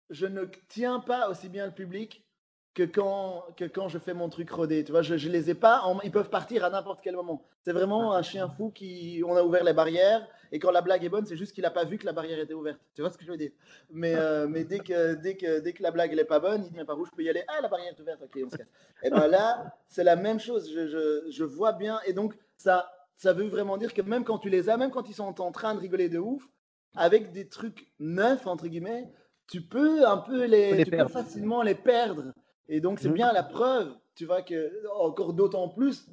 je 0.10 0.26
ne 0.26 0.46
tiens 0.68 1.00
pas 1.00 1.30
aussi 1.30 1.50
bien 1.50 1.66
le 1.66 1.74
public 1.74 2.26
que 2.80 2.86
quand, 2.86 3.44
que 3.58 3.66
quand 3.66 3.90
je 3.90 3.98
fais 3.98 4.14
mon 4.14 4.30
truc 4.30 4.50
rodé. 4.50 4.86
Tu 4.86 4.92
vois, 4.92 5.02
je, 5.02 5.18
je 5.18 5.28
les 5.28 5.50
ai 5.50 5.54
pas, 5.54 5.84
ils 6.04 6.12
peuvent 6.12 6.30
partir 6.30 6.64
à 6.64 6.70
n'importe 6.70 7.02
quel 7.04 7.16
moment. 7.16 7.44
C'est 7.62 7.74
vraiment 7.74 8.14
un 8.14 8.22
chien 8.22 8.48
fou 8.48 8.72
qui, 8.72 9.22
on 9.26 9.36
a 9.36 9.44
ouvert 9.44 9.66
les 9.66 9.74
barrières 9.74 10.26
et 10.54 10.60
quand 10.60 10.72
la 10.72 10.82
blague 10.82 11.04
est 11.04 11.10
bonne, 11.10 11.26
c'est 11.26 11.36
juste 11.36 11.54
qu'il 11.54 11.64
n'a 11.64 11.72
pas 11.72 11.84
vu 11.84 11.98
que 11.98 12.06
la 12.06 12.14
barrière 12.14 12.40
était 12.40 12.54
ouverte. 12.54 12.80
Tu 12.96 13.02
vois 13.02 13.12
ce 13.12 13.18
que 13.18 13.26
je 13.26 13.32
veux 13.32 13.38
dire? 13.38 13.52
Mais, 13.92 14.16
euh, 14.16 14.48
mais 14.48 14.64
dès, 14.64 14.80
que, 14.80 15.16
dès, 15.16 15.36
que, 15.36 15.60
dès 15.60 15.74
que 15.74 15.84
la 15.84 15.92
blague 15.92 16.16
n'est 16.16 16.24
pas 16.24 16.40
bonne, 16.40 16.64
il 16.64 16.72
dit, 16.72 16.78
mais 16.78 16.86
par 16.86 16.98
où 16.98 17.06
je 17.06 17.12
peux 17.12 17.22
y 17.22 17.30
aller 17.30 17.44
Ah, 17.50 17.60
la 17.62 17.68
barrière 17.68 17.92
est 17.92 18.02
ouverte, 18.02 18.22
ok, 18.24 18.40
on 18.46 18.50
se 18.50 18.56
casse. 18.56 18.68
Et 19.04 19.10
bien 19.10 19.28
là, 19.28 19.76
c'est 19.90 20.06
la 20.06 20.16
même 20.16 20.40
chose. 20.40 20.72
Je, 20.74 20.88
je, 20.88 21.30
je, 21.30 21.44
vois 21.44 21.74
bien. 21.74 22.00
Et 22.06 22.14
donc, 22.14 22.34
ça, 22.56 22.90
ça 23.18 23.34
veut 23.34 23.48
vraiment 23.48 23.78
dire 23.78 23.94
que 23.94 24.02
même 24.02 24.24
quand 24.24 24.40
tu 24.40 24.50
les 24.50 24.70
as, 24.70 24.78
même 24.78 24.92
quand 24.92 25.10
ils 25.10 25.16
sont 25.16 25.42
en 25.42 25.52
train 25.52 25.76
de 25.76 25.80
rigoler 25.80 26.08
de 26.08 26.20
ouf, 26.20 26.48
avec 26.96 27.34
des 27.34 27.48
trucs 27.48 27.92
neufs, 28.00 28.48
entre 28.48 28.68
guillemets, 28.68 29.12
tu 29.48 29.62
peux 29.62 30.08
un 30.08 30.18
peu 30.18 30.46
les, 30.46 30.86
tu 30.86 30.92
peux 30.92 31.08
facilement 31.08 31.62
les 31.62 31.76
perdre. 31.76 32.34
Et 32.70 32.80
donc, 32.80 33.00
c'est 33.00 33.10
mmh. 33.10 33.14
bien 33.14 33.34
la 33.34 33.44
preuve, 33.44 33.92
tu 34.16 34.26
vois, 34.26 34.44
que 34.44 34.72
encore 34.96 35.34
d'autant 35.34 35.68
plus, 35.68 36.08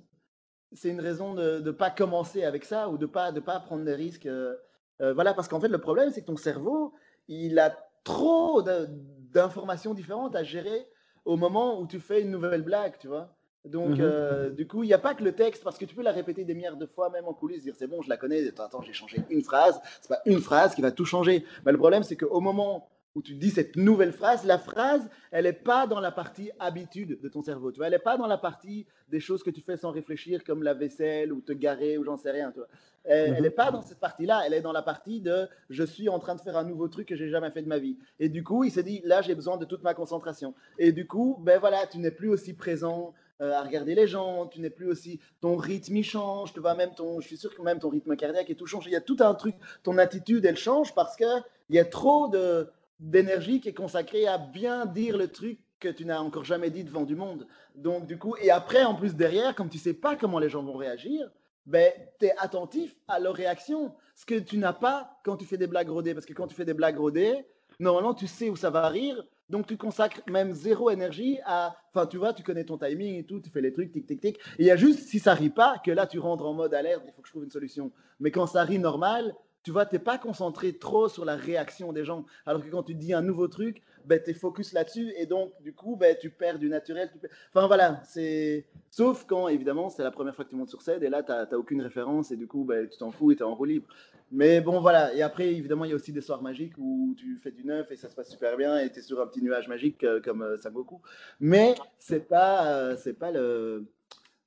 c'est 0.72 0.88
une 0.88 1.00
raison 1.00 1.34
de 1.34 1.60
ne 1.60 1.70
pas 1.70 1.90
commencer 1.90 2.44
avec 2.44 2.64
ça 2.64 2.88
ou 2.88 2.96
de 2.98 3.06
ne 3.06 3.10
pas, 3.10 3.30
de 3.30 3.40
pas 3.40 3.60
prendre 3.60 3.84
des 3.84 3.94
risques. 3.94 4.26
Euh, 4.26 4.56
euh, 5.02 5.12
voilà, 5.12 5.34
parce 5.34 5.48
qu'en 5.48 5.60
fait, 5.60 5.68
le 5.68 5.78
problème, 5.78 6.10
c'est 6.10 6.22
que 6.22 6.26
ton 6.26 6.36
cerveau, 6.36 6.94
il 7.28 7.58
a 7.58 7.76
trop 8.04 8.62
d'informations 8.62 9.92
différentes 9.92 10.34
à 10.34 10.42
gérer 10.42 10.86
au 11.24 11.36
moment 11.36 11.80
où 11.80 11.86
tu 11.86 12.00
fais 12.00 12.22
une 12.22 12.30
nouvelle 12.30 12.62
blague, 12.62 12.98
tu 12.98 13.08
vois. 13.08 13.36
Donc, 13.64 13.98
mmh 13.98 14.00
euh, 14.00 14.50
du 14.50 14.66
coup, 14.66 14.84
il 14.84 14.86
n'y 14.86 14.94
a 14.94 14.98
pas 14.98 15.14
que 15.14 15.24
le 15.24 15.32
texte, 15.32 15.64
parce 15.64 15.76
que 15.76 15.84
tu 15.84 15.94
peux 15.94 16.02
la 16.02 16.12
répéter 16.12 16.44
des 16.44 16.54
milliards 16.54 16.76
de 16.76 16.86
fois, 16.86 17.10
même 17.10 17.26
en 17.26 17.34
coulisses, 17.34 17.64
dire 17.64 17.74
c'est 17.76 17.88
bon, 17.88 18.00
je 18.00 18.08
la 18.08 18.16
connais, 18.16 18.46
attends, 18.60 18.80
j'ai 18.80 18.92
changé 18.92 19.18
une 19.28 19.42
phrase. 19.42 19.80
C'est 20.00 20.08
pas 20.08 20.22
une 20.24 20.40
phrase 20.40 20.74
qui 20.74 20.82
va 20.82 20.92
tout 20.92 21.04
changer. 21.04 21.44
Mais 21.64 21.72
le 21.72 21.78
problème, 21.78 22.04
c'est 22.04 22.16
qu'au 22.16 22.40
moment 22.40 22.88
où 23.16 23.22
tu 23.22 23.34
dis 23.34 23.50
cette 23.50 23.76
nouvelle 23.76 24.12
phrase, 24.12 24.44
la 24.44 24.58
phrase, 24.58 25.08
elle 25.30 25.44
n'est 25.44 25.54
pas 25.54 25.86
dans 25.86 26.00
la 26.00 26.12
partie 26.12 26.50
habitude 26.60 27.18
de 27.22 27.28
ton 27.30 27.42
cerveau. 27.42 27.72
Tu 27.72 27.78
vois, 27.78 27.86
elle 27.86 27.94
n'est 27.94 27.98
pas 27.98 28.18
dans 28.18 28.26
la 28.26 28.36
partie 28.36 28.86
des 29.08 29.20
choses 29.20 29.42
que 29.42 29.48
tu 29.48 29.62
fais 29.62 29.78
sans 29.78 29.90
réfléchir, 29.90 30.44
comme 30.44 30.62
la 30.62 30.74
vaisselle 30.74 31.32
ou 31.32 31.40
te 31.40 31.52
garer 31.52 31.96
ou 31.96 32.04
j'en 32.04 32.18
sais 32.18 32.30
rien. 32.30 32.52
Tu 32.52 32.58
vois. 32.58 32.68
Elle 33.04 33.40
n'est 33.40 33.48
mhm. 33.48 33.54
pas 33.54 33.70
dans 33.70 33.80
cette 33.80 34.00
partie-là. 34.00 34.42
Elle 34.44 34.52
est 34.52 34.60
dans 34.60 34.72
la 34.72 34.82
partie 34.82 35.22
de 35.22 35.48
je 35.70 35.82
suis 35.82 36.10
en 36.10 36.18
train 36.18 36.34
de 36.34 36.42
faire 36.42 36.58
un 36.58 36.64
nouveau 36.64 36.88
truc 36.88 37.08
que 37.08 37.16
j'ai 37.16 37.30
jamais 37.30 37.50
fait 37.50 37.62
de 37.62 37.68
ma 37.68 37.78
vie. 37.78 37.96
Et 38.20 38.28
du 38.28 38.44
coup, 38.44 38.64
il 38.64 38.70
s'est 38.70 38.82
dit 38.82 39.00
là, 39.02 39.22
j'ai 39.22 39.34
besoin 39.34 39.56
de 39.56 39.64
toute 39.64 39.82
ma 39.82 39.94
concentration. 39.94 40.52
Et 40.78 40.92
du 40.92 41.06
coup, 41.06 41.38
ben 41.40 41.58
voilà, 41.58 41.86
tu 41.86 41.96
n'es 41.96 42.10
plus 42.10 42.28
aussi 42.28 42.52
présent. 42.52 43.14
Euh, 43.42 43.52
à 43.52 43.62
regarder 43.62 43.94
les 43.94 44.06
gens, 44.06 44.46
tu 44.46 44.62
n'es 44.62 44.70
plus 44.70 44.88
aussi, 44.88 45.20
ton 45.42 45.56
rythme 45.56 45.94
il 45.94 46.04
change, 46.04 46.54
tu 46.54 46.60
vois, 46.60 46.74
même 46.74 46.94
ton, 46.94 47.20
je 47.20 47.26
suis 47.26 47.36
sûr 47.36 47.54
que 47.54 47.60
même 47.60 47.78
ton 47.78 47.90
rythme 47.90 48.16
cardiaque 48.16 48.48
et 48.48 48.54
tout 48.54 48.64
change. 48.64 48.86
Il 48.86 48.92
y 48.92 48.96
a 48.96 49.02
tout 49.02 49.18
un 49.20 49.34
truc, 49.34 49.54
ton 49.82 49.98
attitude 49.98 50.46
elle 50.46 50.56
change 50.56 50.94
parce 50.94 51.16
que 51.16 51.26
il 51.68 51.76
y 51.76 51.78
a 51.78 51.84
trop 51.84 52.28
de, 52.28 52.66
d'énergie 53.00 53.60
qui 53.60 53.68
est 53.68 53.74
consacrée 53.74 54.26
à 54.26 54.38
bien 54.38 54.86
dire 54.86 55.16
le 55.16 55.28
truc 55.28 55.60
que 55.80 55.88
tu 55.88 56.04
n'as 56.04 56.20
encore 56.20 56.44
jamais 56.44 56.70
dit 56.70 56.84
devant 56.84 57.04
du 57.04 57.14
monde. 57.14 57.46
Donc, 57.74 58.06
du 58.06 58.18
coup, 58.18 58.34
et 58.40 58.50
après, 58.50 58.84
en 58.84 58.94
plus, 58.94 59.14
derrière, 59.14 59.54
comme 59.54 59.68
tu 59.68 59.78
sais 59.78 59.94
pas 59.94 60.16
comment 60.16 60.38
les 60.38 60.48
gens 60.48 60.62
vont 60.62 60.76
réagir, 60.76 61.30
ben, 61.66 61.92
tu 62.18 62.26
es 62.26 62.32
attentif 62.38 62.96
à 63.08 63.18
leur 63.18 63.34
réaction. 63.34 63.94
Ce 64.14 64.24
que 64.24 64.38
tu 64.38 64.56
n'as 64.56 64.72
pas 64.72 65.18
quand 65.24 65.36
tu 65.36 65.44
fais 65.44 65.58
des 65.58 65.66
blagues 65.66 65.90
rodées. 65.90 66.14
Parce 66.14 66.26
que 66.26 66.32
quand 66.32 66.46
tu 66.46 66.54
fais 66.54 66.64
des 66.64 66.74
blagues 66.74 66.98
rodées, 66.98 67.44
normalement, 67.80 68.14
tu 68.14 68.26
sais 68.26 68.48
où 68.48 68.56
ça 68.56 68.70
va 68.70 68.88
rire. 68.88 69.22
Donc, 69.50 69.66
tu 69.66 69.76
consacres 69.76 70.22
même 70.28 70.52
zéro 70.52 70.90
énergie 70.90 71.38
à. 71.44 71.76
Enfin, 71.92 72.06
tu 72.06 72.16
vois, 72.16 72.32
tu 72.32 72.42
connais 72.42 72.64
ton 72.64 72.78
timing 72.78 73.16
et 73.16 73.24
tout, 73.24 73.40
tu 73.40 73.50
fais 73.50 73.60
les 73.60 73.72
trucs, 73.72 73.92
tic, 73.92 74.06
tic, 74.06 74.20
tic. 74.20 74.38
Il 74.58 74.66
y 74.66 74.70
a 74.70 74.76
juste, 74.76 75.00
si 75.00 75.18
ça 75.18 75.34
rit 75.34 75.50
pas, 75.50 75.76
que 75.84 75.90
là, 75.90 76.06
tu 76.06 76.18
rentres 76.18 76.46
en 76.46 76.54
mode 76.54 76.72
alerte, 76.72 77.02
il 77.06 77.12
faut 77.12 77.22
que 77.22 77.28
je 77.28 77.32
trouve 77.32 77.44
une 77.44 77.50
solution. 77.50 77.92
Mais 78.20 78.30
quand 78.30 78.46
ça 78.46 78.62
rit 78.64 78.78
normal, 78.78 79.34
tu 79.66 79.72
vois, 79.72 79.84
tu 79.84 79.96
n'es 79.96 79.98
pas 79.98 80.16
concentré 80.16 80.74
trop 80.74 81.08
sur 81.08 81.24
la 81.24 81.34
réaction 81.34 81.92
des 81.92 82.04
gens. 82.04 82.24
Alors 82.46 82.62
que 82.62 82.70
quand 82.70 82.84
tu 82.84 82.94
dis 82.94 83.12
un 83.12 83.20
nouveau 83.20 83.48
truc, 83.48 83.82
ben, 84.04 84.22
tu 84.22 84.30
es 84.30 84.32
focus 84.32 84.72
là-dessus 84.72 85.12
et 85.18 85.26
donc, 85.26 85.50
du 85.60 85.72
coup, 85.72 85.96
ben, 85.96 86.16
tu 86.20 86.30
perds 86.30 86.60
du 86.60 86.68
naturel. 86.68 87.10
Enfin, 87.52 87.66
voilà, 87.66 88.00
c'est. 88.04 88.64
Sauf 88.92 89.24
quand, 89.26 89.48
évidemment, 89.48 89.88
c'est 89.88 90.04
la 90.04 90.12
première 90.12 90.36
fois 90.36 90.44
que 90.44 90.50
tu 90.50 90.54
montes 90.54 90.68
sur 90.68 90.82
scène 90.82 91.02
et 91.02 91.08
là, 91.08 91.24
tu 91.24 91.32
n'as 91.32 91.58
aucune 91.58 91.82
référence 91.82 92.30
et 92.30 92.36
du 92.36 92.46
coup, 92.46 92.62
ben, 92.62 92.88
tu 92.88 92.96
t'en 92.96 93.10
fous 93.10 93.32
et 93.32 93.34
tu 93.34 93.42
es 93.42 93.44
en 93.44 93.56
roue 93.56 93.64
libre. 93.64 93.88
Mais 94.30 94.60
bon, 94.60 94.78
voilà. 94.78 95.12
Et 95.14 95.22
après, 95.22 95.52
évidemment, 95.52 95.84
il 95.84 95.88
y 95.88 95.92
a 95.92 95.96
aussi 95.96 96.12
des 96.12 96.20
soirs 96.20 96.42
magiques 96.42 96.78
où 96.78 97.16
tu 97.18 97.36
fais 97.42 97.50
du 97.50 97.64
neuf 97.64 97.90
et 97.90 97.96
ça 97.96 98.08
se 98.08 98.14
passe 98.14 98.30
super 98.30 98.56
bien 98.56 98.78
et 98.78 98.92
tu 98.92 99.00
es 99.00 99.02
sur 99.02 99.20
un 99.20 99.26
petit 99.26 99.42
nuage 99.42 99.66
magique 99.66 100.04
euh, 100.04 100.20
comme 100.20 100.42
euh, 100.42 100.56
Sangoku. 100.58 101.00
Mais 101.40 101.74
c'est 101.98 102.28
pas, 102.28 102.68
euh, 102.68 102.96
c'est 102.96 103.14
pas 103.14 103.32
le 103.32 103.84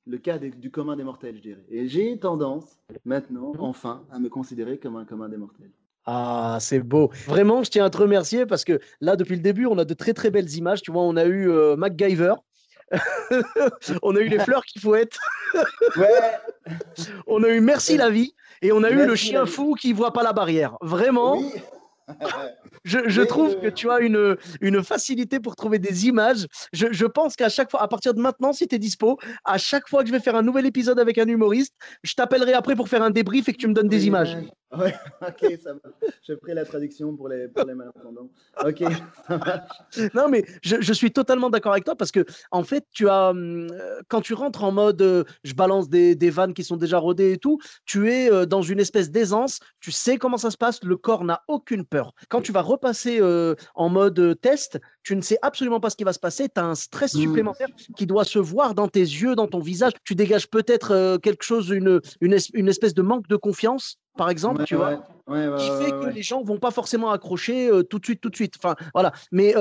le 0.06 0.18
cas 0.18 0.38
du 0.38 0.70
commun 0.70 0.96
des 0.96 1.04
mortels, 1.04 1.36
je 1.36 1.42
dirais. 1.42 1.64
Et 1.70 1.88
j'ai 1.88 2.18
tendance, 2.18 2.64
maintenant, 3.04 3.52
mhm. 3.54 3.60
enfin, 3.60 4.04
à 4.10 4.18
me 4.18 4.28
considérer 4.28 4.78
comme 4.78 4.96
un 4.96 5.04
commun 5.04 5.28
des 5.28 5.36
mortels. 5.36 5.70
Ah, 6.06 6.58
c'est 6.60 6.80
beau. 6.80 7.10
Vraiment, 7.26 7.62
je 7.62 7.70
tiens 7.70 7.84
à 7.84 7.90
te 7.90 7.98
remercier 7.98 8.46
parce 8.46 8.64
que 8.64 8.80
là, 9.00 9.16
depuis 9.16 9.36
le 9.36 9.42
début, 9.42 9.66
on 9.66 9.78
a 9.78 9.84
de 9.84 9.94
très 9.94 10.14
très 10.14 10.30
belles 10.30 10.50
images. 10.54 10.82
Tu 10.82 10.90
vois, 10.90 11.02
on 11.02 11.16
a 11.16 11.24
eu 11.24 11.50
euh, 11.50 11.76
MacGyver. 11.76 12.34
on 14.02 14.16
a 14.16 14.20
eu 14.20 14.28
les 14.28 14.38
fleurs 14.38 14.64
qui 14.64 14.80
fouettent. 14.80 15.18
ouais. 15.96 16.74
on 17.26 17.44
a 17.44 17.48
eu 17.50 17.60
Merci 17.60 17.96
la 17.96 18.10
vie. 18.10 18.34
Et 18.62 18.72
on 18.72 18.82
a 18.82 18.90
eu 18.90 19.06
le 19.06 19.14
chien 19.14 19.46
fou 19.46 19.74
qui 19.74 19.92
voit 19.92 20.12
pas 20.12 20.22
la 20.22 20.32
barrière. 20.32 20.76
Vraiment. 20.80 21.38
Oui. 21.38 21.52
Je, 22.84 23.22
trouve 23.22 23.60
que 23.60 23.68
tu 23.68 23.90
as 23.90 24.00
une, 24.00 24.36
une 24.60 24.82
facilité 24.82 25.40
pour 25.40 25.56
trouver 25.56 25.78
des 25.78 26.06
images. 26.06 26.46
Je, 26.72 27.06
pense 27.06 27.36
qu'à 27.36 27.48
chaque 27.48 27.70
fois, 27.70 27.82
à 27.82 27.88
partir 27.88 28.14
de 28.14 28.20
maintenant, 28.20 28.52
si 28.52 28.66
tu 28.68 28.74
es 28.74 28.78
dispo, 28.78 29.18
à 29.44 29.58
chaque 29.58 29.88
fois 29.88 30.02
que 30.02 30.08
je 30.08 30.12
vais 30.12 30.20
faire 30.20 30.36
un 30.36 30.42
nouvel 30.42 30.66
épisode 30.66 30.98
avec 30.98 31.18
un 31.18 31.26
humoriste, 31.26 31.74
je 32.02 32.14
t'appellerai 32.14 32.54
après 32.54 32.76
pour 32.76 32.88
faire 32.88 33.02
un 33.02 33.10
débrief 33.10 33.48
et 33.48 33.52
que 33.52 33.58
tu 33.58 33.68
me 33.68 33.74
donnes 33.74 33.88
des 33.88 34.06
images. 34.06 34.36
Ouais, 34.76 34.94
ok, 35.22 35.58
ça 35.62 35.72
va. 35.72 35.80
Je 36.26 36.34
ferai 36.36 36.54
la 36.54 36.64
traduction 36.64 37.16
pour 37.16 37.28
les, 37.28 37.48
pour 37.48 37.66
les 37.66 37.74
malentendants. 37.74 38.30
Ok, 38.64 38.82
Non, 40.14 40.28
mais 40.28 40.44
je, 40.62 40.92
suis 40.92 41.10
totalement 41.10 41.50
d'accord 41.50 41.72
avec 41.72 41.84
toi 41.84 41.96
parce 41.96 42.12
que, 42.12 42.24
en 42.52 42.62
fait, 42.62 42.86
tu 42.92 43.08
as, 43.08 43.30
hum, 43.30 43.68
quand 44.08 44.20
tu 44.20 44.34
rentres 44.34 44.62
en 44.62 44.70
mode 44.70 45.02
euh, 45.02 45.24
je 45.42 45.54
balance 45.54 45.88
des, 45.88 46.14
des, 46.14 46.30
vannes 46.30 46.54
qui 46.54 46.62
sont 46.62 46.76
déjà 46.76 46.98
rodées 46.98 47.32
et 47.32 47.38
tout, 47.38 47.58
tu 47.84 48.12
es 48.12 48.30
euh, 48.30 48.46
dans 48.46 48.62
une 48.62 48.78
espèce 48.78 49.10
d'aisance, 49.10 49.58
tu 49.80 49.90
sais 49.90 50.18
comment 50.18 50.36
ça 50.36 50.50
se 50.50 50.56
passe, 50.56 50.82
le 50.84 50.96
corps 50.96 51.24
n'a 51.24 51.42
aucune 51.48 51.84
peur. 51.84 52.14
Quand 52.28 52.40
tu 52.40 52.52
vas 52.52 52.62
repasser 52.62 53.18
euh, 53.20 53.56
en 53.74 53.88
mode 53.88 54.38
test, 54.40 54.78
tu 55.02 55.16
ne 55.16 55.20
sais 55.20 55.38
absolument 55.42 55.80
pas 55.80 55.90
ce 55.90 55.96
qui 55.96 56.04
va 56.04 56.12
se 56.12 56.20
passer, 56.20 56.48
tu 56.48 56.60
as 56.60 56.64
un 56.64 56.76
stress 56.76 57.14
mmh. 57.14 57.20
supplémentaire 57.20 57.68
qui 57.96 58.06
doit 58.06 58.24
se 58.24 58.38
voir 58.38 58.74
dans 58.74 58.88
tes 58.88 59.00
yeux, 59.00 59.34
dans 59.34 59.48
ton 59.48 59.60
visage. 59.60 59.92
Tu 60.04 60.14
dégages 60.14 60.48
peut-être 60.48 61.16
quelque 61.18 61.42
chose, 61.42 61.70
une, 61.70 62.00
une, 62.20 62.36
une 62.54 62.68
espèce 62.68 62.94
de 62.94 63.02
manque 63.02 63.26
de 63.26 63.36
confiance 63.36 63.98
par 64.16 64.30
exemple, 64.30 64.64
tu 64.64 64.74
vois, 64.74 64.96
qui 65.26 65.70
fait 65.82 65.90
que 65.92 66.10
les 66.12 66.22
gens 66.22 66.42
vont 66.42 66.58
pas 66.58 66.70
forcément 66.70 67.10
accrocher 67.10 67.70
tout 67.88 67.98
de 67.98 68.04
suite, 68.04 68.20
tout 68.20 68.30
de 68.30 68.34
suite. 68.34 68.54
Enfin, 68.58 68.74
voilà. 68.94 69.12
Mais 69.32 69.54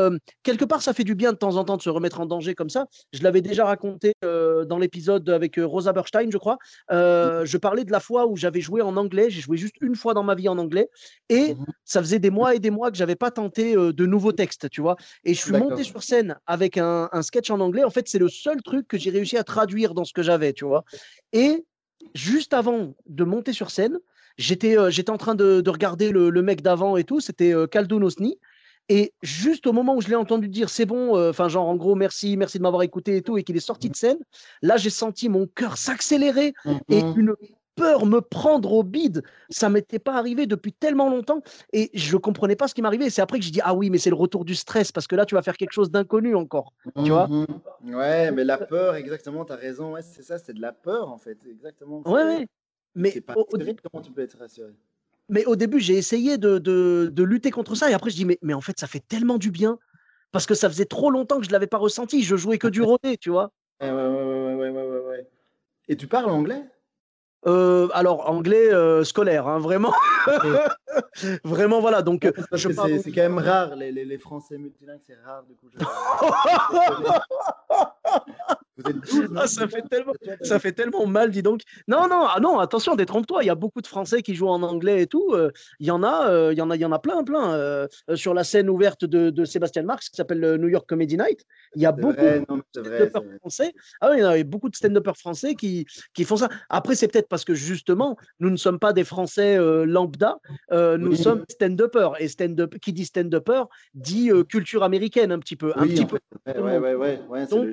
quelque 0.44 0.66
part, 0.66 0.82
ça 0.82 0.94
fait 0.94 1.04
du 1.04 1.16
bien 1.16 1.32
de 1.32 1.38
temps 1.38 1.56
en 1.56 1.64
temps 1.64 1.78
de 1.78 1.82
se 1.82 1.90
remettre 1.90 2.20
en 2.20 2.26
danger 2.26 2.56
comme 2.56 2.70
ça. 2.70 2.88
Je 3.14 3.24
l'avais 3.24 3.42
déjà 3.42 3.66
raconté 3.66 4.14
dans 4.22 4.78
l'épisode 4.80 5.30
avec 5.30 5.58
Rosa 5.58 5.94
Berstein, 5.94 6.30
je 6.32 6.38
crois. 6.38 6.58
Mmh. 6.90 7.46
Je 7.46 7.58
parlais 7.58 7.84
de 7.84 7.92
la 7.92 8.00
fois 8.00 8.28
où 8.28 8.36
j'avais 8.36 8.62
joué 8.62 8.82
en 8.82 8.98
anglais. 8.98 9.30
J'ai 9.30 9.42
joué 9.42 9.58
juste 9.58 9.76
une 9.82 9.96
fois 9.96 10.14
dans 10.14 10.24
ma 10.24 10.36
vie 10.36 10.50
en 10.50 10.58
anglais, 10.58 10.90
et 11.30 11.54
mmh 11.54 11.66
ça 11.86 12.02
faisait 12.02 12.20
des 12.20 12.30
mois 12.30 12.54
et 12.54 12.60
des 12.60 12.70
mois 12.70 12.92
que 12.92 12.98
j'avais 12.98 13.16
pas 13.16 13.32
tenté 13.32 13.74
de 13.76 14.06
nouveaux 14.06 14.32
textes, 14.32 14.70
tu 14.70 14.82
vois. 14.82 14.96
Et 15.24 15.34
je 15.34 15.40
suis 15.40 15.52
monté 15.52 15.84
sur 15.84 16.04
scène 16.04 16.38
avec 16.46 16.78
un, 16.78 17.10
un 17.12 17.22
sketch 17.22 17.50
en 17.50 17.60
anglais. 17.60 17.84
En 17.84 17.90
fait, 17.90 18.08
c'est 18.08 18.20
le 18.20 18.30
seul 18.30 18.62
truc 18.62 18.88
que 18.88 18.98
j'ai 18.98 19.10
réussi 19.10 19.38
à 19.38 19.44
traduire 19.44 19.94
dans 19.94 20.06
ce 20.06 20.14
que 20.14 20.22
j'avais, 20.22 20.54
tu 20.54 20.66
vois. 20.66 20.84
Et 21.34 21.66
juste 22.14 22.54
avant 22.54 22.94
de 23.08 23.24
monter 23.24 23.54
sur 23.54 23.72
scène, 23.72 23.98
J'étais 24.40 24.78
euh, 24.78 24.90
j'étais 24.90 25.12
en 25.12 25.18
train 25.18 25.36
de, 25.36 25.60
de 25.60 25.70
regarder 25.70 26.12
le, 26.12 26.30
le, 26.30 26.42
mec 26.42 26.62
d'avant 26.62 26.96
et 26.96 27.04
tout, 27.04 27.20
c'était 27.20 27.54
euh, 27.54 27.68
Kaldun 27.68 28.02
Osni. 28.02 28.40
Et 28.88 29.14
juste 29.22 29.68
au 29.68 29.74
moment 29.74 29.96
où 29.96 30.02
je 30.02 30.08
l'ai 30.08 30.16
entendu 30.16 30.48
dire 30.48 30.70
c'est 30.70 30.86
bon, 30.86 31.18
euh, 31.18 31.32
enfin 31.32 31.50
genre 31.50 31.68
en 31.68 31.76
gros 31.76 31.94
merci, 31.94 32.38
merci 32.38 32.58
de 32.58 32.64
m'avoir 32.64 32.82
écouté 32.84 33.18
et 33.18 33.22
tout, 33.22 33.38
et 33.38 33.44
qu'il 33.44 33.58
est 33.58 33.60
sorti 33.60 33.90
de 33.90 33.96
scène, 33.98 34.18
là 34.62 34.78
j'ai 34.78 34.90
senti 34.90 35.28
mon 35.28 35.46
cœur 35.46 35.78
s'accélérer 35.78 36.54
et 36.88 37.04
mmh 37.04 37.14
une 37.18 37.36
peur 37.76 38.06
me 38.06 38.20
prendre 38.20 38.74
au 38.74 38.84
bide. 38.84 39.24
Ça 39.50 39.70
m'était 39.70 40.00
pas 40.00 40.14
arrivé 40.16 40.48
depuis 40.48 40.74
tellement 40.74 41.10
longtemps 41.10 41.42
et 41.72 41.90
je 41.94 42.18
comprenais 42.18 42.58
pas 42.58 42.68
ce 42.68 42.74
qui 42.74 42.82
m'arrivait. 42.82 43.10
C'est 43.10 43.22
après 43.22 43.40
que 43.40 43.46
je 43.46 43.52
dis 43.52 43.62
ah 43.64 43.74
oui 43.74 43.90
mais 43.90 43.98
c'est 43.98 44.10
le 44.10 44.16
retour 44.16 44.44
du 44.44 44.56
stress 44.56 44.92
parce 44.92 45.08
que 45.08 45.16
là 45.16 45.26
tu 45.26 45.36
vas 45.36 45.42
faire 45.42 45.58
quelque 45.58 45.72
chose 45.72 45.92
d'inconnu 45.92 46.34
encore, 46.34 46.74
tu 47.04 47.12
vois 47.12 47.28
mmh 47.28 47.46
Ouais 47.84 48.32
mais 48.32 48.46
la 48.46 48.58
peur 48.58 48.96
exactement, 48.96 49.44
tu 49.44 49.52
as 49.52 49.58
raison, 49.58 49.94
ouais, 49.94 50.02
c'est 50.02 50.24
ça, 50.24 50.38
c'est 50.38 50.54
de 50.54 50.62
la 50.62 50.72
peur 50.72 51.10
en 51.10 51.18
fait, 51.18 51.38
exactement. 51.46 52.02
Ouais 52.06 52.24
ouais. 52.24 52.48
Mais 52.96 53.22
pas 53.22 53.34
au, 53.36 53.46
comment 53.46 54.04
tu 54.04 54.12
peux 54.12 54.22
être 54.22 54.38
rassuré 54.38 54.74
Mais 55.30 55.46
au 55.46 55.56
début, 55.56 55.80
j'ai 55.80 55.96
essayé 55.96 56.38
de, 56.38 56.58
de, 56.58 57.10
de, 57.12 57.24
lutter 57.24 57.52
contre 57.52 57.76
ça 57.76 57.90
et 57.90 57.94
après, 57.94 58.10
je 58.10 58.16
dis, 58.16 58.26
mais, 58.26 58.40
mais 58.42 58.54
en 58.54 58.62
fait, 58.62 58.80
ça 58.80 58.88
fait 58.88 59.04
tellement 59.08 59.38
du 59.38 59.52
bien 59.52 59.80
parce 60.32 60.46
que 60.46 60.54
ça 60.54 60.70
faisait 60.70 60.86
trop 60.86 61.12
longtemps 61.12 61.38
que 61.38 61.44
je 61.44 61.50
ne 61.50 61.54
l'avais 61.54 61.68
pas 61.68 61.78
ressenti. 61.78 62.24
Je 62.24 62.36
jouais 62.36 62.58
que 62.58 62.68
du 62.68 62.82
rodé, 62.82 63.18
tu 63.18 63.30
vois. 63.30 63.52
Ouais, 63.82 63.92
ouais, 63.92 64.08
ouais, 64.08 64.56
ouais, 64.56 64.70
ouais, 64.70 65.00
ouais, 65.00 65.28
Et 65.88 65.96
tu 65.96 66.08
parles 66.08 66.30
anglais? 66.30 66.64
Euh, 67.48 67.88
alors 67.94 68.30
anglais 68.30 68.74
euh, 68.74 69.06
scolaire, 69.06 69.48
hein, 69.48 69.60
vraiment, 69.60 69.94
vraiment 71.46 71.80
voilà. 71.80 72.02
Donc 72.02 72.30
c'est 72.54 73.12
quand 73.14 73.22
même 73.22 73.38
rare 73.38 73.78
les, 73.78 73.94
les, 73.94 74.04
les 74.04 74.18
Français 74.18 74.58
multilingues, 74.58 75.00
c'est 75.08 75.16
rare 75.24 75.44
du 75.44 75.56
coup. 75.56 75.70
Je... 75.72 75.80
Ah, 79.36 79.48
ça, 79.48 79.68
fait 79.68 79.82
tellement, 79.90 80.14
ça 80.42 80.60
fait 80.60 80.72
tellement 80.72 81.06
mal, 81.06 81.32
dis 81.32 81.42
donc. 81.42 81.62
Non, 81.88 82.08
non, 82.08 82.26
ah 82.28 82.40
non, 82.42 82.60
attention, 82.60 82.96
détrompe-toi. 82.96 83.44
Il 83.44 83.48
y 83.48 83.50
a 83.50 83.56
beaucoup 83.56 83.82
de 83.82 83.88
Français 83.88 84.22
qui 84.22 84.36
jouent 84.36 84.50
en 84.50 84.62
anglais 84.64 85.04
et 85.04 85.08
tout. 85.08 85.34
Euh, 85.34 85.52
il 85.80 85.88
y 85.88 85.92
en 85.92 86.04
a, 86.04 86.30
euh, 86.30 86.54
il 86.54 86.58
y 86.58 86.62
en 86.62 86.70
a, 86.70 86.76
il 86.76 86.82
y 86.82 86.86
en 86.86 86.92
a 86.92 87.00
plein, 87.00 87.24
plein. 87.24 87.54
Euh, 87.54 87.88
sur 88.16 88.34
la 88.34 88.44
scène 88.44 88.70
ouverte 88.70 89.06
de, 89.06 89.30
de 89.30 89.46
Sébastien 89.46 89.84
Marx 89.84 90.10
qui 90.10 90.16
s'appelle 90.16 90.40
le 90.40 90.58
New 90.58 90.68
York 90.68 90.88
Comedy 90.88 91.18
Night, 91.18 91.46
il 91.76 91.82
y 91.82 91.86
a 91.86 91.92
beaucoup 91.92 92.22
de 92.22 92.44
stand-uppers 92.72 93.24
français. 93.40 93.74
Ah 94.02 94.10
oui, 94.12 94.18
il 94.18 94.22
y 94.22 94.42
a 94.42 94.44
beaucoup 94.44 94.70
de 94.70 94.76
stand-uppers 94.76 95.18
français 95.18 95.56
qui, 95.56 95.86
qui 96.14 96.24
font 96.24 96.38
ça. 96.38 96.50
Après, 96.70 96.96
c'est 96.96 97.08
peut-être 97.08 97.30
parce 97.30 97.46
que 97.46 97.54
justement, 97.54 98.18
nous 98.40 98.50
ne 98.50 98.58
sommes 98.58 98.80
pas 98.80 98.94
des 98.94 99.04
Français 99.04 99.58
lambda, 99.86 100.40
nous 100.72 101.16
sommes 101.16 101.44
stand-uppers. 101.50 102.22
Et 102.22 102.28
stand-up, 102.28 102.76
qui 102.80 102.94
dit 102.94 103.06
stand-upper 103.06 103.64
dit 103.94 104.30
culture 104.50 104.84
américaine 104.84 105.32
un 105.32 105.40
petit 105.40 105.56
peu. 105.56 105.74
Un 105.76 105.88
petit 105.88 106.06
peu. 106.06 106.20
Ouais, 106.48 106.78
ouais, 106.78 106.96
ouais, 106.96 107.22
ouais, 107.30 107.48
Donc, 107.48 107.68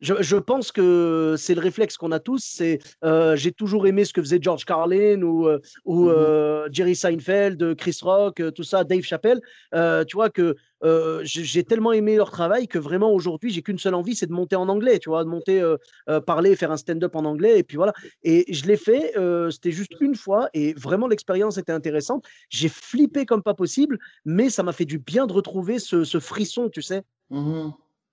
je, 0.00 0.36
pense 0.36 0.70
que 0.70 1.34
c'est 1.36 1.54
le 1.54 1.60
réflexe 1.60 1.96
qu'on 1.96 2.12
a 2.12 2.20
tous. 2.20 2.44
C'est 2.44 2.78
euh, 3.04 3.36
j'ai 3.36 3.52
toujours 3.52 3.86
aimé 3.86 4.04
ce 4.04 4.12
que 4.12 4.22
faisait 4.22 4.38
George 4.40 4.64
Carlin 4.64 5.22
ou, 5.22 5.48
euh, 5.48 5.58
mmh 5.86 6.08
euh, 6.08 6.68
Jerry 6.70 6.94
Seinfeld, 6.94 7.74
Chris 7.76 7.98
Rock, 8.02 8.42
tout 8.54 8.62
ça, 8.62 8.84
Dave 8.84 9.02
Chappelle. 9.02 9.40
tu 9.72 10.16
vois 10.16 10.30
que 10.30 10.54
j'ai 11.24 11.64
tellement 11.64 11.92
aimé 11.92 12.16
leur 12.16 12.30
travail 12.30 12.68
que 12.68 12.78
vraiment 12.78 13.12
aujourd'hui 13.12 13.50
j'ai 13.50 13.62
qu'une 13.62 13.78
seule 13.78 13.94
envie, 13.94 14.14
c'est 14.14 14.26
de 14.26 14.32
monter 14.32 14.56
en 14.56 14.68
anglais. 14.68 14.98
Tu 14.98 15.08
vois, 15.08 15.24
de 15.24 15.28
monter, 15.28 15.62
parler, 16.26 16.54
faire 16.56 16.70
un 16.70 16.76
stand-up 16.76 17.14
en 17.16 17.24
anglais 17.24 17.58
et 17.58 17.62
puis 17.62 17.76
voilà. 17.76 17.92
Et 18.22 18.52
je 18.52 18.66
l'ai 18.66 18.76
fait. 18.76 19.14
C'était 19.50 19.72
juste 19.72 19.92
une 20.00 20.14
fois 20.14 20.48
et 20.54 20.74
vraiment 20.74 21.08
l'expérience 21.08 21.58
était 21.58 21.72
intéressante. 21.72 22.24
J'ai 22.50 22.68
flippé 22.68 23.26
comme 23.26 23.42
pas 23.42 23.54
possible, 23.54 23.98
mais 24.24 24.50
ça 24.50 24.62
m'a 24.62 24.72
fait 24.72 24.84
du 24.84 24.98
bien 24.98 25.26
de 25.26 25.32
retrouver 25.32 25.78
ce, 25.78 26.20
frisson, 26.20 26.68
tu 26.68 26.82
sais. 26.82 27.02
Mmh 27.30 27.70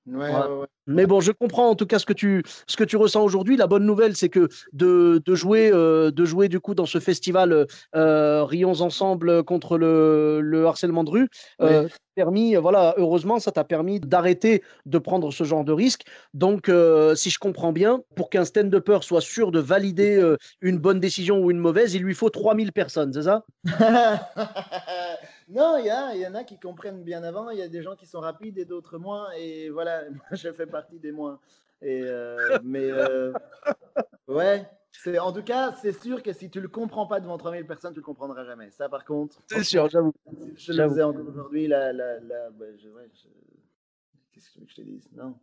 Ouais, 0.08 0.30
ouais. 0.30 0.68
Mais 0.88 1.08
bon, 1.08 1.20
je 1.20 1.32
comprends 1.32 1.70
en 1.70 1.76
tout 1.76 1.88
cas 1.88 1.98
ce 1.98 2.06
que 2.06 2.14
tu, 2.14 2.44
ce 2.68 2.78
que 2.78 2.84
tu 2.84 2.96
ressens 2.96 3.24
aujourd'hui. 3.24 3.58
La 3.58 3.66
bonne 3.66 3.86
nouvelle, 3.86 4.16
c'est 4.16 4.30
que 4.30 4.50
de, 4.72 5.22
de 5.26 5.36
jouer, 5.36 5.72
euh, 5.74 6.12
de 6.12 6.26
jouer 6.26 6.48
du 6.48 6.60
coup 6.60 6.76
dans 6.76 6.86
ce 6.86 7.00
festival 7.00 7.66
euh, 7.96 8.44
Rions 8.44 8.82
ensemble 8.82 9.44
contre 9.44 9.80
le, 9.80 10.42
le 10.42 10.68
harcèlement 10.68 11.04
de 11.04 11.10
rue, 11.10 11.30
euh, 11.62 11.88
permis, 12.14 12.56
voilà, 12.56 12.94
heureusement, 12.98 13.40
ça 13.40 13.52
t'a 13.52 13.64
permis 13.64 14.00
d'arrêter 14.00 14.64
de 14.86 14.98
prendre 15.00 15.32
ce 15.32 15.44
genre 15.44 15.64
de 15.64 15.74
risque. 15.74 16.04
Donc, 16.34 16.72
si 17.16 17.30
je 17.30 17.40
comprends 17.40 17.74
bien, 17.74 18.02
pour 18.16 18.30
qu'un 18.30 18.46
stand-upper 18.46 19.00
soit 19.02 19.22
sûr 19.22 19.52
de 19.52 19.60
valider 19.60 20.36
une 20.62 20.78
bonne 20.78 21.00
décision 21.00 21.40
ou 21.40 21.52
une 21.52 21.60
mauvaise, 21.60 21.96
il 21.96 22.04
lui 22.04 22.14
faut 22.14 22.30
3000 22.30 22.72
personnes, 22.72 23.12
c'est 23.12 23.24
ça? 23.24 23.44
Non, 25.48 25.78
il 25.78 25.86
y, 25.86 26.22
y, 26.22 26.28
en 26.28 26.36
a 26.36 26.44
qui 26.44 26.60
comprennent 26.60 27.04
bien 27.04 27.24
avant, 27.24 27.50
il 27.52 27.60
y 27.60 27.62
a 27.62 27.68
des 27.68 27.84
gens 27.84 27.96
qui 27.96 28.08
sont 28.08 28.20
rapides 28.20 28.58
et 28.58 28.66
d'autres 28.66 28.98
moins, 28.98 29.32
et 29.38 29.70
voilà, 29.70 30.04
moi 30.10 30.26
je 30.32 30.52
fais 30.52 30.66
partie 30.66 31.00
des 31.00 31.12
moins. 31.12 31.40
Et 31.82 32.02
euh, 32.04 32.58
mais 32.64 32.90
euh, 32.92 33.32
ouais, 34.28 34.68
c'est 34.92 35.20
en 35.20 35.32
tout 35.32 35.44
cas, 35.44 35.74
c'est 35.82 35.92
sûr 36.02 36.24
que 36.24 36.34
si 36.34 36.50
tu 36.50 36.62
le 36.62 36.68
comprends 36.68 37.06
pas 37.06 37.20
devant 37.20 37.38
3000 37.38 37.66
personnes, 37.68 37.94
tu 37.94 38.00
le 38.00 38.06
comprendras 38.06 38.44
jamais. 38.46 38.72
Ça, 38.72 38.90
par 38.90 39.06
contre, 39.06 39.40
c'est 39.48 39.64
sûr, 39.64 39.88
j'avoue. 39.90 40.14
Je 40.56 40.74
le 40.74 40.90
faisais 40.90 41.04
encore 41.04 41.28
aujourd'hui, 41.28 41.68
la, 41.68 41.94
la, 41.94 42.20
la 42.22 42.50
bah, 42.50 42.66
je, 42.78 42.90
ouais, 42.90 43.08
qu'est-ce 44.32 44.50
que 44.52 44.60
je 44.68 44.76
te 44.76 44.82
dise? 44.82 45.08
Non. 45.14 45.36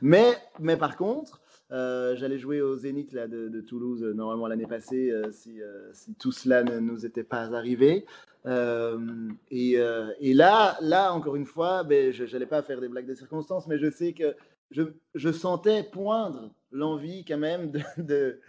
Mais, 0.00 0.36
mais 0.58 0.76
par 0.76 0.96
contre, 0.96 1.40
j'allais 1.70 2.38
jouer 2.38 2.60
au 2.60 2.76
Zénith 2.76 3.12
là, 3.12 3.26
de, 3.26 3.60
Toulouse 3.60 4.02
normalement 4.02 4.46
l'année 4.46 4.66
passée 4.66 5.12
si, 5.32 5.60
si, 5.92 6.14
tout 6.14 6.32
cela 6.32 6.62
ne 6.62 6.78
nous 6.78 7.04
était 7.04 7.24
pas 7.24 7.54
arrivé. 7.54 8.04
Euh, 8.46 9.28
et, 9.50 9.74
euh, 9.76 10.12
là, 10.20 10.76
là, 10.80 11.12
encore 11.12 11.36
une 11.36 11.46
fois, 11.46 11.82
ben, 11.82 12.12
je 12.12 12.24
n'allais 12.24 12.46
pas 12.46 12.62
faire 12.62 12.80
des 12.80 12.88
blagues 12.88 13.06
de 13.06 13.14
circonstances, 13.14 13.66
mais 13.66 13.78
je 13.78 13.90
sais 13.90 14.12
que 14.12 14.36
je, 14.70 14.82
je 15.14 15.32
sentais 15.32 15.82
poindre 15.82 16.50
l'envie 16.70 17.24
quand 17.24 17.38
même 17.38 17.70
de, 17.70 17.80
de, 17.98 18.40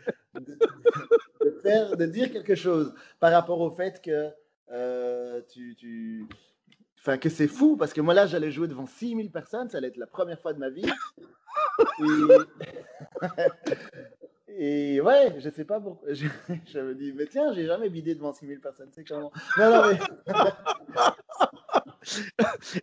faire, 1.61 1.97
de 1.97 2.05
dire 2.05 2.31
quelque 2.31 2.55
chose 2.55 2.93
par 3.19 3.31
rapport 3.31 3.59
au 3.59 3.71
fait 3.71 4.01
que 4.01 4.29
euh, 4.71 5.41
tu, 5.49 6.27
Enfin, 7.07 7.17
que 7.17 7.29
c'est 7.29 7.47
fou, 7.47 7.77
parce 7.77 7.93
que 7.93 8.01
moi 8.01 8.13
là, 8.13 8.25
j'allais 8.25 8.51
jouer 8.51 8.67
devant 8.67 8.85
6000 8.85 9.31
personnes, 9.31 9.69
ça 9.69 9.77
allait 9.77 9.87
être 9.87 9.95
la 9.95 10.07
première 10.07 10.41
fois 10.41 10.51
de 10.51 10.59
ma 10.59 10.69
vie. 10.69 10.85
Et 14.49 14.99
ouais, 14.99 15.35
je 15.39 15.49
sais 15.49 15.63
pas 15.63 15.79
pourquoi. 15.79 16.13
Je, 16.13 16.27
je 16.73 16.79
me 16.79 16.95
dis, 16.95 17.13
mais 17.15 17.25
tiens, 17.27 17.53
j'ai 17.53 17.65
jamais 17.65 17.87
bidé 17.87 18.13
devant 18.13 18.33
6000 18.33 18.59
personnes, 18.59 18.89
c'est 18.91 19.07
comment 19.07 19.31
Non, 19.57 19.71
non, 19.71 19.83
mais. 19.87 19.97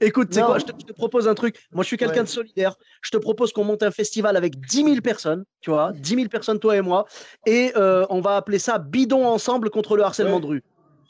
Écoute, 0.01 0.31
tu 0.31 0.37
sais 0.37 0.43
quoi, 0.43 0.59
je 0.59 0.65
te, 0.65 0.93
propose 0.95 1.29
un 1.29 1.35
truc. 1.35 1.59
Moi, 1.73 1.83
je 1.83 1.89
suis 1.89 1.99
quelqu'un 1.99 2.23
de 2.23 2.29
solidaire. 2.29 2.77
Je 3.03 3.11
te 3.11 3.19
propose 3.19 3.53
qu'on 3.53 3.65
monte 3.65 3.83
un 3.83 3.91
festival 3.91 4.39
avec 4.39 4.59
10 4.59 4.85
000 4.85 5.03
personnes, 5.03 5.45
tu 5.61 5.71
vois, 5.71 5.93
10 5.93 6.15
000 6.15 6.29
personnes, 6.29 6.59
toi 6.59 6.75
et 6.77 6.81
moi. 6.81 7.05
Et 7.45 7.73
euh, 7.77 8.07
on 8.09 8.23
va 8.23 8.37
appeler 8.37 8.59
ça 8.59 8.79
Bidon 8.79 9.27
ensemble 9.27 9.69
contre 9.69 9.99
le 9.99 10.05
harcèlement 10.05 10.41
de 10.41 10.47
rue. 10.47 10.63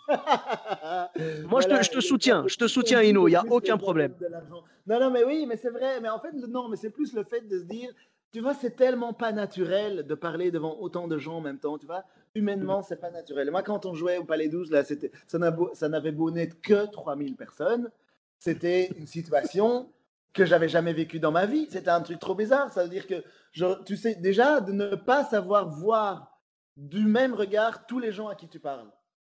Moi, 1.48 1.60
je, 1.60 1.68
te, 1.68 1.82
je, 1.82 1.90
te, 1.90 2.00
soutiens, 2.00 2.44
je 2.46 2.56
te 2.56 2.66
soutiens, 2.66 3.02
Ino, 3.02 3.26
il 3.26 3.32
n'y 3.32 3.36
a 3.36 3.44
aucun 3.48 3.78
problème. 3.78 4.14
Non, 4.86 5.00
non, 5.00 5.10
mais 5.10 5.24
oui, 5.24 5.46
mais 5.46 5.56
c'est 5.56 5.70
vrai. 5.70 6.00
Mais 6.00 6.08
en 6.08 6.18
fait, 6.18 6.32
non, 6.32 6.68
mais 6.68 6.76
c'est 6.76 6.90
plus 6.90 7.14
le 7.14 7.24
fait 7.24 7.40
de 7.42 7.58
se 7.58 7.64
dire, 7.64 7.90
tu 8.32 8.40
vois, 8.40 8.54
c'est 8.54 8.76
tellement 8.76 9.12
pas 9.12 9.32
naturel 9.32 10.06
de 10.06 10.14
parler 10.14 10.50
devant 10.50 10.76
autant 10.80 11.08
de 11.08 11.18
gens 11.18 11.36
en 11.36 11.40
même 11.40 11.58
temps, 11.58 11.78
tu 11.78 11.86
vois. 11.86 12.04
Humainement, 12.34 12.82
c'est 12.82 13.00
pas 13.00 13.10
naturel. 13.10 13.50
Moi, 13.50 13.62
quand 13.62 13.86
on 13.86 13.94
jouait 13.94 14.18
au 14.18 14.24
Palais 14.24 14.48
12, 14.48 14.70
là, 14.72 14.84
c'était, 14.84 15.12
ça 15.26 15.38
n'avait 15.88 16.12
beau 16.12 16.30
n'être 16.30 16.60
que 16.60 16.86
3000 16.90 17.36
personnes. 17.36 17.90
C'était 18.38 18.90
une 18.98 19.06
situation 19.06 19.88
que 20.32 20.44
j'avais 20.44 20.68
jamais 20.68 20.92
vécue 20.92 21.20
dans 21.20 21.30
ma 21.30 21.46
vie. 21.46 21.68
C'était 21.70 21.90
un 21.90 22.00
truc 22.00 22.18
trop 22.18 22.34
bizarre. 22.34 22.72
Ça 22.72 22.82
veut 22.82 22.90
dire 22.90 23.06
que, 23.06 23.22
tu 23.86 23.96
sais, 23.96 24.16
déjà, 24.16 24.60
de 24.60 24.72
ne 24.72 24.96
pas 24.96 25.24
savoir 25.24 25.70
voir 25.70 26.40
du 26.76 27.06
même 27.06 27.34
regard 27.34 27.86
tous 27.86 28.00
les 28.00 28.10
gens 28.10 28.28
à 28.28 28.34
qui 28.34 28.48
tu 28.48 28.58
parles. 28.58 28.90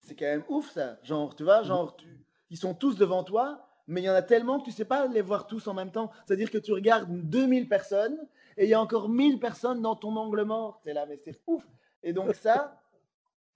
C'est 0.06 0.14
quand 0.14 0.26
même 0.26 0.44
ouf, 0.48 0.70
ça. 0.70 0.98
Genre, 1.02 1.34
tu 1.34 1.42
vois, 1.42 1.64
genre, 1.64 1.96
tu, 1.96 2.06
ils 2.50 2.56
sont 2.56 2.74
tous 2.74 2.96
devant 2.96 3.24
toi, 3.24 3.66
mais 3.88 4.00
il 4.00 4.04
y 4.04 4.10
en 4.10 4.14
a 4.14 4.22
tellement 4.22 4.60
que 4.60 4.64
tu 4.64 4.70
sais 4.70 4.84
pas 4.84 5.08
les 5.08 5.20
voir 5.20 5.48
tous 5.48 5.66
en 5.66 5.74
même 5.74 5.90
temps. 5.90 6.12
C'est-à-dire 6.24 6.50
que 6.50 6.58
tu 6.58 6.72
regardes 6.72 7.10
2000 7.10 7.68
personnes 7.68 8.16
et 8.56 8.64
il 8.64 8.70
y 8.70 8.74
a 8.74 8.80
encore 8.80 9.08
1000 9.08 9.40
personnes 9.40 9.82
dans 9.82 9.96
ton 9.96 10.14
angle 10.16 10.42
mort. 10.44 10.80
C'est 10.84 10.92
là, 10.92 11.06
mais 11.06 11.18
c'est 11.24 11.40
ouf. 11.48 11.66
Et 12.04 12.12
donc 12.12 12.36
ça, 12.36 12.80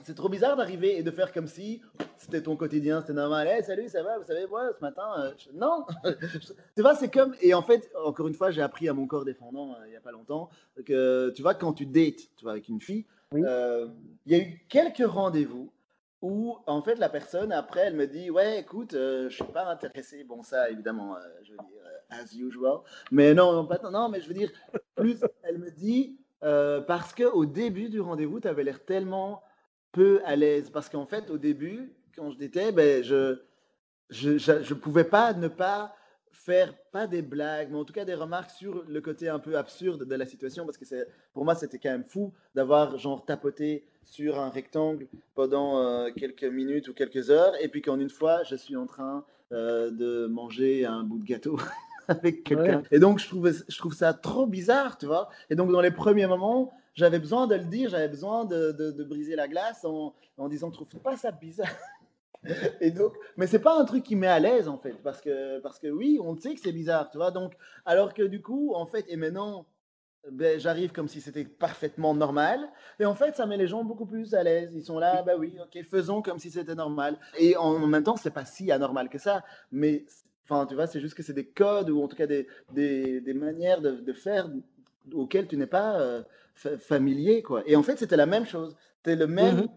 c'est 0.02 0.14
trop 0.14 0.28
bizarre 0.28 0.56
d'arriver 0.56 0.98
et 0.98 1.04
de 1.04 1.10
faire 1.12 1.32
comme 1.32 1.46
si 1.46 1.82
c'était 2.18 2.42
ton 2.42 2.56
quotidien, 2.56 3.00
c'était 3.00 3.12
normal. 3.12 3.46
Hey, 3.46 3.62
salut, 3.62 3.88
ça 3.88 4.02
va? 4.02 4.18
Vous 4.18 4.24
savez, 4.24 4.46
moi, 4.48 4.72
ce 4.76 4.80
matin, 4.80 5.08
euh, 5.18 5.32
non. 5.54 5.84
tu 6.74 6.82
vois, 6.82 6.96
c'est 6.96 7.12
comme. 7.12 7.36
Et 7.40 7.54
en 7.54 7.62
fait, 7.62 7.92
encore 8.04 8.26
une 8.26 8.34
fois, 8.34 8.50
j'ai 8.50 8.62
appris 8.62 8.88
à 8.88 8.92
mon 8.92 9.06
corps 9.06 9.24
défendant 9.24 9.74
euh, 9.74 9.86
il 9.86 9.90
n'y 9.90 9.96
a 9.96 10.00
pas 10.00 10.12
longtemps 10.12 10.48
que 10.84 11.30
tu 11.30 11.42
vois, 11.42 11.54
quand 11.54 11.74
tu 11.74 11.86
dates, 11.86 12.28
tu 12.36 12.42
vois, 12.42 12.52
avec 12.52 12.68
une 12.68 12.80
fille, 12.80 13.06
euh, 13.34 13.86
il 14.26 14.32
y 14.32 14.34
a 14.34 14.42
eu 14.42 14.66
quelques 14.68 15.06
rendez-vous 15.06 15.70
où 16.22 16.58
en 16.66 16.82
fait 16.82 16.96
la 16.96 17.08
personne 17.08 17.50
après 17.52 17.80
elle 17.80 17.94
me 17.94 18.06
dit 18.06 18.30
ouais 18.30 18.60
écoute 18.60 18.92
je 18.92 19.28
je 19.28 19.34
suis 19.34 19.52
pas 19.52 19.66
intéressé 19.70 20.24
bon 20.24 20.42
ça 20.42 20.70
évidemment 20.70 21.16
je 21.42 21.52
veux 21.52 21.58
dire 21.58 21.82
as 22.10 22.34
usual. 22.34 22.78
Mais 23.10 23.32
non 23.34 23.52
non 23.52 23.66
pas 23.66 23.78
non 23.90 24.08
mais 24.08 24.20
je 24.20 24.28
veux 24.28 24.34
dire 24.34 24.50
plus 24.96 25.18
elle 25.42 25.58
me 25.58 25.70
dit 25.70 26.18
parce 26.40 27.14
que 27.14 27.24
au 27.24 27.46
début 27.46 27.88
du 27.88 28.00
rendez-vous 28.00 28.40
tu 28.40 28.48
avais 28.48 28.64
l'air 28.64 28.84
tellement 28.84 29.42
peu 29.92 30.20
à 30.24 30.36
l'aise. 30.36 30.70
Parce 30.70 30.88
qu'en 30.88 31.06
fait 31.06 31.30
au 31.30 31.38
début 31.38 31.92
quand 32.14 32.30
je 32.30 32.38
l'étais 32.38 32.72
ben 32.72 33.02
je 33.02 33.42
je, 34.10 34.38
je 34.38 34.74
pouvais 34.74 35.04
pas 35.04 35.32
ne 35.32 35.48
pas 35.48 35.94
faire 36.32 36.74
pas 36.92 37.06
des 37.06 37.22
blagues, 37.22 37.68
mais 37.70 37.78
en 37.78 37.84
tout 37.84 37.92
cas 37.92 38.04
des 38.04 38.14
remarques 38.14 38.50
sur 38.50 38.84
le 38.88 39.00
côté 39.00 39.28
un 39.28 39.38
peu 39.38 39.56
absurde 39.56 40.04
de 40.04 40.14
la 40.14 40.26
situation, 40.26 40.64
parce 40.64 40.78
que 40.78 40.84
c'est, 40.84 41.06
pour 41.32 41.44
moi 41.44 41.54
c'était 41.54 41.78
quand 41.78 41.90
même 41.90 42.04
fou 42.04 42.32
d'avoir 42.54 42.98
genre 42.98 43.24
tapoté 43.24 43.84
sur 44.04 44.38
un 44.38 44.50
rectangle 44.50 45.06
pendant 45.34 45.78
euh, 45.78 46.10
quelques 46.16 46.44
minutes 46.44 46.88
ou 46.88 46.94
quelques 46.94 47.30
heures, 47.30 47.52
et 47.60 47.68
puis 47.68 47.82
qu'en 47.82 47.98
une 47.98 48.10
fois 48.10 48.42
je 48.44 48.56
suis 48.56 48.76
en 48.76 48.86
train 48.86 49.24
euh, 49.52 49.90
de 49.90 50.26
manger 50.26 50.86
un 50.86 51.02
bout 51.02 51.18
de 51.18 51.24
gâteau 51.24 51.58
avec 52.08 52.44
quelqu'un. 52.44 52.82
Et 52.90 52.98
donc 52.98 53.18
je 53.18 53.28
trouve, 53.28 53.52
je 53.68 53.78
trouve 53.78 53.94
ça 53.94 54.14
trop 54.14 54.46
bizarre, 54.46 54.98
tu 54.98 55.06
vois. 55.06 55.28
Et 55.50 55.54
donc 55.54 55.70
dans 55.70 55.80
les 55.80 55.90
premiers 55.90 56.26
moments, 56.26 56.72
j'avais 56.94 57.18
besoin 57.18 57.46
de 57.46 57.54
le 57.54 57.64
dire, 57.64 57.90
j'avais 57.90 58.08
besoin 58.08 58.44
de, 58.44 58.72
de, 58.72 59.04
briser 59.04 59.36
la 59.36 59.48
glace 59.48 59.84
en, 59.84 60.14
en 60.38 60.48
disant, 60.48 60.70
trouve 60.70 60.88
pas 61.02 61.16
ça 61.16 61.30
bizarre 61.30 61.68
et 62.80 62.90
donc, 62.90 63.14
mais 63.36 63.46
c'est 63.46 63.58
pas 63.58 63.78
un 63.78 63.84
truc 63.84 64.02
qui 64.02 64.16
met 64.16 64.26
à 64.26 64.38
l'aise 64.38 64.68
en 64.68 64.78
fait, 64.78 64.94
parce 65.02 65.20
que, 65.20 65.60
parce 65.60 65.78
que 65.78 65.88
oui, 65.88 66.18
on 66.22 66.36
sait 66.36 66.54
que 66.54 66.60
c'est 66.60 66.72
bizarre, 66.72 67.10
tu 67.10 67.18
vois. 67.18 67.30
Donc, 67.30 67.54
alors 67.84 68.14
que 68.14 68.22
du 68.22 68.40
coup, 68.40 68.72
en 68.74 68.86
fait, 68.86 69.04
et 69.08 69.16
maintenant, 69.16 69.66
ben, 70.30 70.58
j'arrive 70.58 70.92
comme 70.92 71.08
si 71.08 71.20
c'était 71.20 71.44
parfaitement 71.44 72.14
normal, 72.14 72.68
et 72.98 73.04
en 73.04 73.14
fait, 73.14 73.36
ça 73.36 73.46
met 73.46 73.56
les 73.56 73.66
gens 73.66 73.84
beaucoup 73.84 74.06
plus 74.06 74.34
à 74.34 74.42
l'aise. 74.42 74.72
Ils 74.74 74.84
sont 74.84 74.98
là, 74.98 75.22
bah 75.22 75.34
oui, 75.38 75.54
ok, 75.60 75.82
faisons 75.84 76.22
comme 76.22 76.38
si 76.38 76.50
c'était 76.50 76.74
normal. 76.74 77.18
Et 77.38 77.56
en, 77.56 77.78
même 77.86 78.02
temps, 78.02 78.16
c'est 78.16 78.30
pas 78.30 78.44
si 78.44 78.72
anormal 78.72 79.08
que 79.10 79.18
ça, 79.18 79.44
mais 79.70 80.04
enfin, 80.44 80.66
tu 80.66 80.74
vois, 80.74 80.86
c'est 80.86 81.00
juste 81.00 81.14
que 81.14 81.22
c'est 81.22 81.34
des 81.34 81.46
codes 81.46 81.90
ou 81.90 82.02
en 82.02 82.08
tout 82.08 82.16
cas 82.16 82.26
des, 82.26 82.46
des, 82.72 83.34
manières 83.34 83.80
de, 83.80 84.12
faire 84.12 84.50
auxquelles 85.12 85.46
tu 85.46 85.56
n'es 85.56 85.66
pas 85.66 86.00
euh, 86.00 86.22
familier, 86.78 87.42
quoi. 87.42 87.62
Et 87.66 87.76
en 87.76 87.82
fait, 87.82 87.98
c'était 87.98 88.16
la 88.16 88.26
même 88.26 88.46
chose. 88.46 88.76
C'était 88.96 89.16
le 89.16 89.26
même. 89.26 89.60
Mm-hmm 89.60 89.68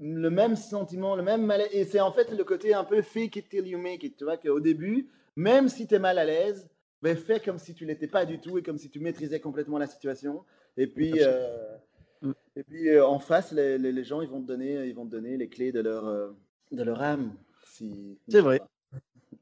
le 0.00 0.30
même 0.30 0.56
sentiment, 0.56 1.14
le 1.14 1.22
même 1.22 1.44
malaise. 1.44 1.68
Et 1.72 1.84
c'est 1.84 2.00
en 2.00 2.12
fait 2.12 2.30
le 2.30 2.44
côté 2.44 2.74
un 2.74 2.84
peu 2.84 3.02
fake 3.02 3.36
it 3.36 3.48
till 3.48 3.66
you 3.66 3.78
make 3.78 4.02
it. 4.02 4.16
Tu 4.16 4.24
vois, 4.24 4.36
qu'au 4.36 4.60
début, 4.60 5.08
même 5.36 5.68
si 5.68 5.86
tu 5.86 5.94
es 5.94 5.98
mal 5.98 6.18
à 6.18 6.24
l'aise, 6.24 6.68
ben, 7.02 7.16
fais 7.16 7.40
comme 7.40 7.58
si 7.58 7.74
tu 7.74 7.84
l'étais 7.84 8.06
pas 8.06 8.24
du 8.24 8.40
tout 8.40 8.58
et 8.58 8.62
comme 8.62 8.78
si 8.78 8.90
tu 8.90 9.00
maîtrisais 9.00 9.40
complètement 9.40 9.78
la 9.78 9.86
situation. 9.86 10.44
Et 10.76 10.86
puis, 10.86 11.14
euh, 11.16 11.76
mm. 12.22 12.32
et 12.56 12.62
puis 12.62 12.88
euh, 12.88 13.06
en 13.06 13.18
face, 13.18 13.52
les, 13.52 13.78
les, 13.78 14.04
gens, 14.04 14.20
ils 14.20 14.28
vont 14.28 14.40
te 14.40 14.46
donner, 14.46 14.86
ils 14.86 14.94
vont 14.94 15.06
te 15.06 15.10
donner 15.10 15.36
les 15.36 15.48
clés 15.48 15.72
de 15.72 15.80
leur, 15.80 16.06
euh, 16.06 16.30
de 16.72 16.82
leur 16.82 17.02
âme. 17.02 17.34
Si, 17.64 18.18
c'est 18.28 18.40
vrai. 18.40 18.60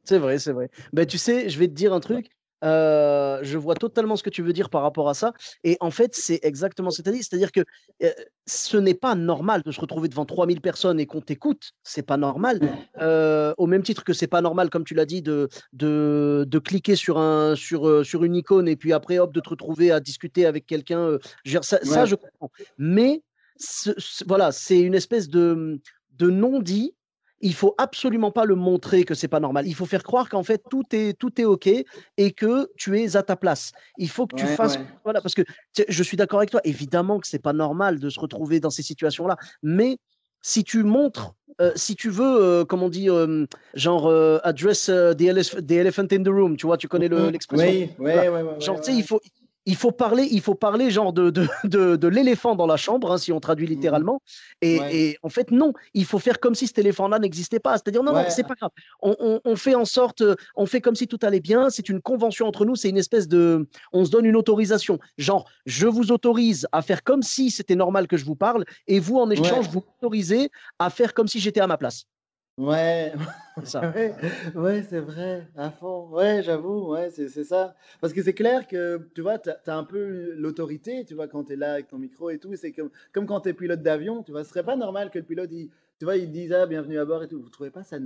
C'est 0.05 0.19
vrai, 0.19 0.39
c'est 0.39 0.53
vrai. 0.53 0.71
Ben, 0.93 1.07
tu 1.07 1.19
sais, 1.19 1.49
je 1.49 1.59
vais 1.59 1.69
te 1.69 1.75
dire 1.75 1.93
un 1.93 2.01
truc. 2.01 2.31
Euh, 2.65 3.39
je 3.43 3.59
vois 3.59 3.75
totalement 3.75 4.17
ce 4.17 4.23
que 4.23 4.31
tu 4.31 4.43
veux 4.43 4.53
dire 4.53 4.71
par 4.71 4.83
rapport 4.83 5.09
à 5.09 5.15
ça. 5.15 5.33
Et 5.65 5.77
en 5.81 5.91
fait, 5.91 6.15
c'est 6.15 6.41
exactement 6.43 6.91
ce 6.91 6.99
que 6.99 7.03
tu 7.03 7.09
as 7.11 7.13
dit. 7.13 7.23
C'est-à-dire 7.23 7.53
que 7.53 7.61
euh, 8.03 8.11
ce 8.47 8.77
n'est 8.77 8.95
pas 8.95 9.15
normal 9.15 9.63
de 9.65 9.71
se 9.71 9.81
retrouver 9.81 10.09
devant 10.09 10.25
3000 10.25 10.61
personnes 10.61 11.01
et 11.01 11.07
qu'on 11.07 11.21
t'écoute. 11.21 11.73
C'est 11.83 12.03
pas 12.03 12.17
normal. 12.17 12.61
Euh, 13.01 13.55
au 13.59 13.67
même 13.67 13.83
titre 13.83 14.05
que 14.05 14.13
c'est 14.13 14.27
pas 14.27 14.41
normal, 14.41 14.71
comme 14.71 14.85
tu 14.85 14.95
l'as 14.95 15.07
dit, 15.07 15.23
de, 15.23 15.49
de, 15.73 16.45
de, 16.49 16.59
cliquer 16.59 16.97
sur, 16.97 17.19
un, 17.19 17.55
sur, 17.55 18.05
sur 18.05 18.25
une 18.25 18.35
icône 18.35 18.69
et 18.69 18.77
puis 18.77 18.93
après, 18.93 19.19
hop, 19.19 19.33
de 19.33 19.41
te 19.41 19.49
retrouver 19.49 19.91
à 19.91 20.01
discuter 20.01 20.47
avec 20.47 20.67
quelqu'un. 20.67 21.19
ça, 21.63 21.79
ça, 21.83 22.05
je 22.05 22.15
comprends. 22.15 22.51
Mais 22.77 23.23
voilà, 24.27 24.53
c'est 24.53 24.79
une 24.81 24.95
espèce 24.95 25.29
de, 25.29 25.81
de 26.13 26.31
non-dit 26.31 26.95
il 27.41 27.55
faut 27.55 27.75
absolument 27.79 28.31
pas 28.31 28.45
le 28.45 28.55
montrer 28.55 29.05
que 29.05 29.15
c'est 29.15 29.29
pas 29.29 29.41
normal. 29.41 29.67
Il 29.67 29.75
faut 29.75 29.87
faire 29.87 30.03
croire 30.03 30.29
qu'en 30.29 30.43
fait 30.43 30.63
tout 30.71 30.85
est 30.93 31.17
tout 31.19 31.41
est 31.41 31.45
ok 31.45 31.69
et 32.17 32.33
que 32.33 32.71
tu 32.77 33.01
es 33.01 33.17
à 33.17 33.23
ta 33.23 33.37
place. 33.37 33.73
Il 33.97 34.09
faut 34.09 34.27
que 34.27 34.37
tu 34.37 34.47
fasses 34.47 34.79
voilà 35.05 35.21
parce 35.21 35.35
que 35.35 35.43
je 35.89 36.03
suis 36.03 36.17
d'accord 36.17 36.41
avec 36.41 36.51
toi. 36.51 36.61
Évidemment 36.65 37.21
que 37.21 37.27
c'est 37.27 37.43
pas 37.43 37.53
normal 37.53 37.99
de 37.99 38.11
se 38.11 38.19
retrouver 38.19 38.61
dans 38.61 38.71
ces 38.71 38.83
situations 38.83 39.27
là, 39.27 39.37
mais 39.63 39.99
si 40.43 40.65
tu 40.65 40.83
montres, 40.85 41.35
euh, 41.61 41.73
si 41.75 41.97
tu 41.97 42.09
veux, 42.11 42.41
euh, 42.41 42.65
comme 42.65 42.83
on 42.83 42.89
dit, 42.89 43.11
euh, 43.11 43.45
genre 43.75 44.09
address 44.45 44.87
the, 44.87 45.21
elephant 45.21 46.07
in 46.13 46.23
the 46.23 46.29
room, 46.29 46.57
tu 46.57 46.67
vois, 46.67 46.77
tu 46.77 46.89
connais 46.89 47.09
mmh 47.09 47.31
l'expression? 47.31 47.69
Oui, 47.69 47.91
oui, 47.99 48.13
oui, 48.13 48.61
Genre, 48.61 48.81
tu 48.81 48.93
sais, 48.93 48.97
il 48.97 49.03
faut, 49.03 49.21
il 49.69 49.77
faut 49.77 49.93
parler, 49.93 50.27
il 50.31 50.41
faut 50.41 50.55
parler 50.55 50.91
genre 50.91 51.13
de, 51.13 51.29
de, 51.29 51.97
de, 51.97 52.09
l'éléphant 52.09 52.55
dans 52.57 52.67
la 52.67 52.79
chambre, 52.79 53.13
hein, 53.13 53.19
si 53.19 53.33
on 53.33 53.39
traduit 53.39 53.67
mmh 53.67 53.71
littéralement. 53.71 54.23
Et, 54.63 55.19
en 55.23 55.29
fait, 55.29 55.51
non, 55.51 55.75
il 55.93 56.07
faut 56.07 56.19
faire 56.19 56.41
comme 56.41 56.55
si 56.55 56.67
cet 56.67 56.79
éléphant-là 56.79 57.19
n'existait 57.19 57.61
pas. 57.61 57.75
C'est-à-dire, 57.75 58.03
non, 58.03 58.15
non, 58.15 58.25
c'est 58.31 58.47
pas 58.47 58.55
grave. 58.55 58.71
On, 59.03 59.41
on, 59.45 59.57
fait 59.57 59.75
en 59.75 59.85
sorte, 59.85 60.23
on 60.57 60.65
fait 60.65 60.81
comme 60.81 60.97
si 60.97 61.07
tout 61.07 61.19
allait 61.21 61.41
bien. 61.41 61.69
C'est 61.69 61.91
une 61.91 62.01
convention 62.01 62.47
entre 62.47 62.65
nous. 62.65 62.77
C'est 62.77 62.89
une 62.89 62.97
espèce 62.97 63.29
de. 63.29 63.69
On 63.93 64.07
se 64.07 64.11
donne 64.11 64.25
une 64.25 64.37
autorisation. 64.37 64.99
Genre, 65.19 65.47
je 65.67 65.87
vous 65.87 66.13
autorise 66.13 66.67
à 66.73 66.81
faire 66.81 67.05
comme 67.05 67.23
si 67.23 67.51
c'était 67.51 67.77
normal 67.77 68.07
que 68.07 68.17
je 68.17 68.25
vous 68.25 68.37
parle. 68.37 68.65
Et 68.87 68.99
vous, 68.99 69.19
en 69.19 69.29
échange, 69.29 69.69
vous 69.69 69.85
autorisez 70.01 70.51
à 70.79 70.89
faire 70.89 71.13
comme 71.13 71.29
si 71.29 71.41
j'étais 71.41 71.61
à 71.61 71.67
ma 71.67 71.77
place. 71.77 72.07
Ouais, 72.59 73.13
ouais, 74.57 74.83
c'est 74.83 75.01
vrai, 75.01 75.49
à 75.57 75.71
fond. 75.71 76.09
Ouais, 76.11 76.43
j'avoue, 76.43 76.93
ouais, 76.93 77.11
c'est 77.11 77.45
ça. 77.45 77.77
Parce 78.01 78.13
que 78.13 78.21
c'est 78.21 78.35
clair 78.35 78.67
que, 78.67 79.09
tu 79.15 79.21
vois, 79.21 79.39
tu 79.39 79.51
as, 79.51 79.77
un 79.77 79.85
peu 79.85 80.33
l'autorité, 80.37 81.05
tu 81.05 81.15
vois, 81.15 81.29
quand 81.29 81.45
tu 81.45 81.53
es 81.53 81.57
là 81.57 81.75
avec 81.75 81.87
ton 81.87 81.99
micro 81.99 82.31
et 82.31 82.39
tout. 82.39 82.57
C'est 82.57 82.73
comme, 82.73 82.91
comme 83.13 83.27
quand 83.27 83.43
tu 83.43 83.51
es 83.51 83.53
pilote 83.53 83.83
d'avion, 83.83 84.25
tu 84.25 84.33
vois. 84.33 84.43
Ce 84.43 84.51
serait 84.51 84.65
pas 84.65 84.75
normal 84.75 85.11
que 85.11 85.19
le 85.19 85.25
pilote, 85.25 85.51
il, 85.53 85.71
tu 86.01 86.05
vois, 86.05 86.17
il 86.17 86.33
dise, 86.33 86.53
ah, 86.53 86.67
bienvenue 86.67 86.99
à 86.99 87.05
bord 87.05 87.23
et 87.23 87.29
tout. 87.29 87.41
Vous 87.41 87.49
trouvez 87.49 87.71
pas 87.71 87.85
ça 87.85 87.99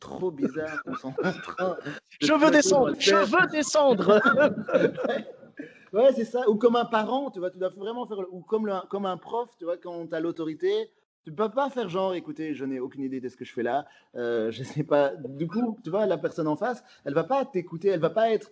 trop 0.00 0.32
bizarre 0.32 0.82
qu'on 0.82 0.94
s'en 0.94 1.14
Je 2.20 2.32
veux 2.32 2.50
descendre, 2.50 2.94
je 2.98 3.14
veux 3.14 3.46
descendre. 3.52 4.20
ouais, 5.92 6.12
c'est 6.16 6.24
ça. 6.24 6.48
Ou 6.48 6.56
comme 6.56 6.74
un 6.74 6.86
parent, 6.86 7.30
tu 7.30 7.38
vois, 7.38 7.50
tu 7.50 7.58
dois 7.58 7.70
vraiment 7.70 8.06
faire, 8.06 8.18
ou 8.32 8.40
comme, 8.40 8.66
le, 8.66 8.74
comme 8.90 9.06
un 9.06 9.16
prof, 9.16 9.48
tu 9.58 9.64
vois, 9.64 9.76
quand 9.76 10.08
tu 10.08 10.14
as 10.14 10.20
l'autorité 10.20 10.90
tu 11.24 11.32
peux 11.32 11.48
pas 11.48 11.70
faire 11.70 11.88
genre, 11.88 12.14
écoutez, 12.14 12.54
je 12.54 12.64
n'ai 12.64 12.80
aucune 12.80 13.02
idée 13.02 13.20
de 13.20 13.28
ce 13.28 13.36
que 13.36 13.44
je 13.44 13.52
fais 13.52 13.62
là, 13.62 13.86
euh, 14.16 14.50
je 14.50 14.62
sais 14.62 14.84
pas. 14.84 15.12
Du 15.16 15.46
coup, 15.46 15.78
tu 15.84 15.90
vois, 15.90 16.06
la 16.06 16.18
personne 16.18 16.48
en 16.48 16.56
face, 16.56 16.82
elle 17.04 17.14
va 17.14 17.24
pas 17.24 17.44
t'écouter, 17.44 17.88
elle 17.88 18.00
va 18.00 18.10
pas 18.10 18.30
être, 18.30 18.50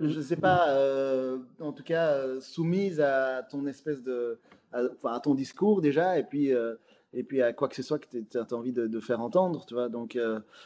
je 0.00 0.20
sais 0.20 0.36
pas, 0.36 0.70
euh, 0.70 1.38
en 1.60 1.72
tout 1.72 1.84
cas, 1.84 2.12
euh, 2.12 2.40
soumise 2.40 3.00
à 3.00 3.42
ton 3.42 3.66
espèce 3.66 4.02
de, 4.02 4.38
à, 4.72 5.20
ton 5.20 5.34
discours 5.34 5.80
déjà, 5.80 6.18
et 6.18 6.24
puis, 6.24 6.52
euh, 6.52 6.74
et 7.12 7.22
puis 7.22 7.42
à 7.42 7.52
quoi 7.52 7.68
que 7.68 7.76
ce 7.76 7.82
soit 7.82 7.98
que 7.98 8.06
tu 8.08 8.38
as 8.38 8.54
envie 8.54 8.72
de, 8.72 9.00
faire 9.00 9.20
entendre, 9.20 9.64
tu 9.66 9.74
vois. 9.74 9.88
Donc, 9.88 10.18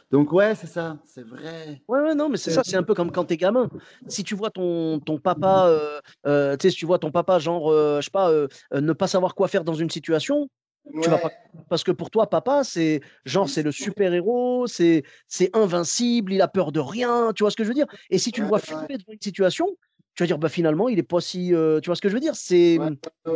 donc 0.09 0.31
ouais, 0.31 0.55
c'est 0.55 0.67
ça, 0.67 0.97
c'est 1.05 1.21
vrai. 1.21 1.81
Ouais, 1.87 2.01
ouais, 2.01 2.15
non, 2.15 2.27
mais 2.27 2.37
c'est 2.37 2.49
ça, 2.49 2.63
c'est 2.65 2.75
un 2.75 2.83
peu 2.83 2.95
comme 2.95 3.11
quand 3.11 3.25
t'es 3.25 3.37
gamin. 3.37 3.69
Si 4.07 4.23
tu 4.23 4.33
vois 4.33 4.49
ton, 4.49 4.99
ton 4.99 5.19
papa, 5.19 6.01
tu 6.23 6.31
sais, 6.59 6.69
si 6.71 6.77
tu 6.77 6.87
vois 6.87 6.97
ton 6.97 7.11
papa, 7.11 7.37
genre, 7.37 7.71
je 7.71 8.01
sais 8.01 8.11
pas, 8.11 8.31
ne 8.73 8.93
pas 8.93 9.07
savoir 9.07 9.35
quoi 9.35 9.47
faire 9.47 9.63
dans 9.63 9.75
une 9.75 9.91
situation, 9.91 10.49
tu 11.01 11.09
vas 11.09 11.17
pas... 11.17 11.31
Parce 11.69 11.83
que 11.83 11.91
pour 11.91 12.09
toi, 12.09 12.29
papa, 12.29 12.63
c'est 12.63 13.01
genre, 13.25 13.49
c'est 13.49 13.63
le 13.63 13.71
super-héros, 13.71 14.67
c'est 14.67 15.03
invincible, 15.53 16.33
il 16.33 16.41
a 16.41 16.47
peur 16.47 16.71
de 16.71 16.79
rien, 16.79 17.31
tu 17.33 17.43
vois 17.43 17.51
ce 17.51 17.55
que 17.55 17.63
je 17.63 17.69
veux 17.69 17.75
dire? 17.75 17.87
Et 18.09 18.17
si 18.17 18.31
tu 18.31 18.41
le 18.41 18.47
vois 18.47 18.59
flipper 18.59 18.97
dans 18.97 19.13
une 19.13 19.21
situation, 19.21 19.67
tu 20.15 20.23
vas 20.23 20.27
dire, 20.27 20.37
bah 20.37 20.49
finalement, 20.49 20.89
il 20.89 20.99
est 20.99 21.03
pas 21.03 21.21
si. 21.21 21.53
Euh, 21.53 21.79
tu 21.79 21.87
vois 21.87 21.95
ce 21.95 22.01
que 22.01 22.09
je 22.09 22.13
veux 22.13 22.19
dire? 22.19 22.35
C'est 22.35 22.77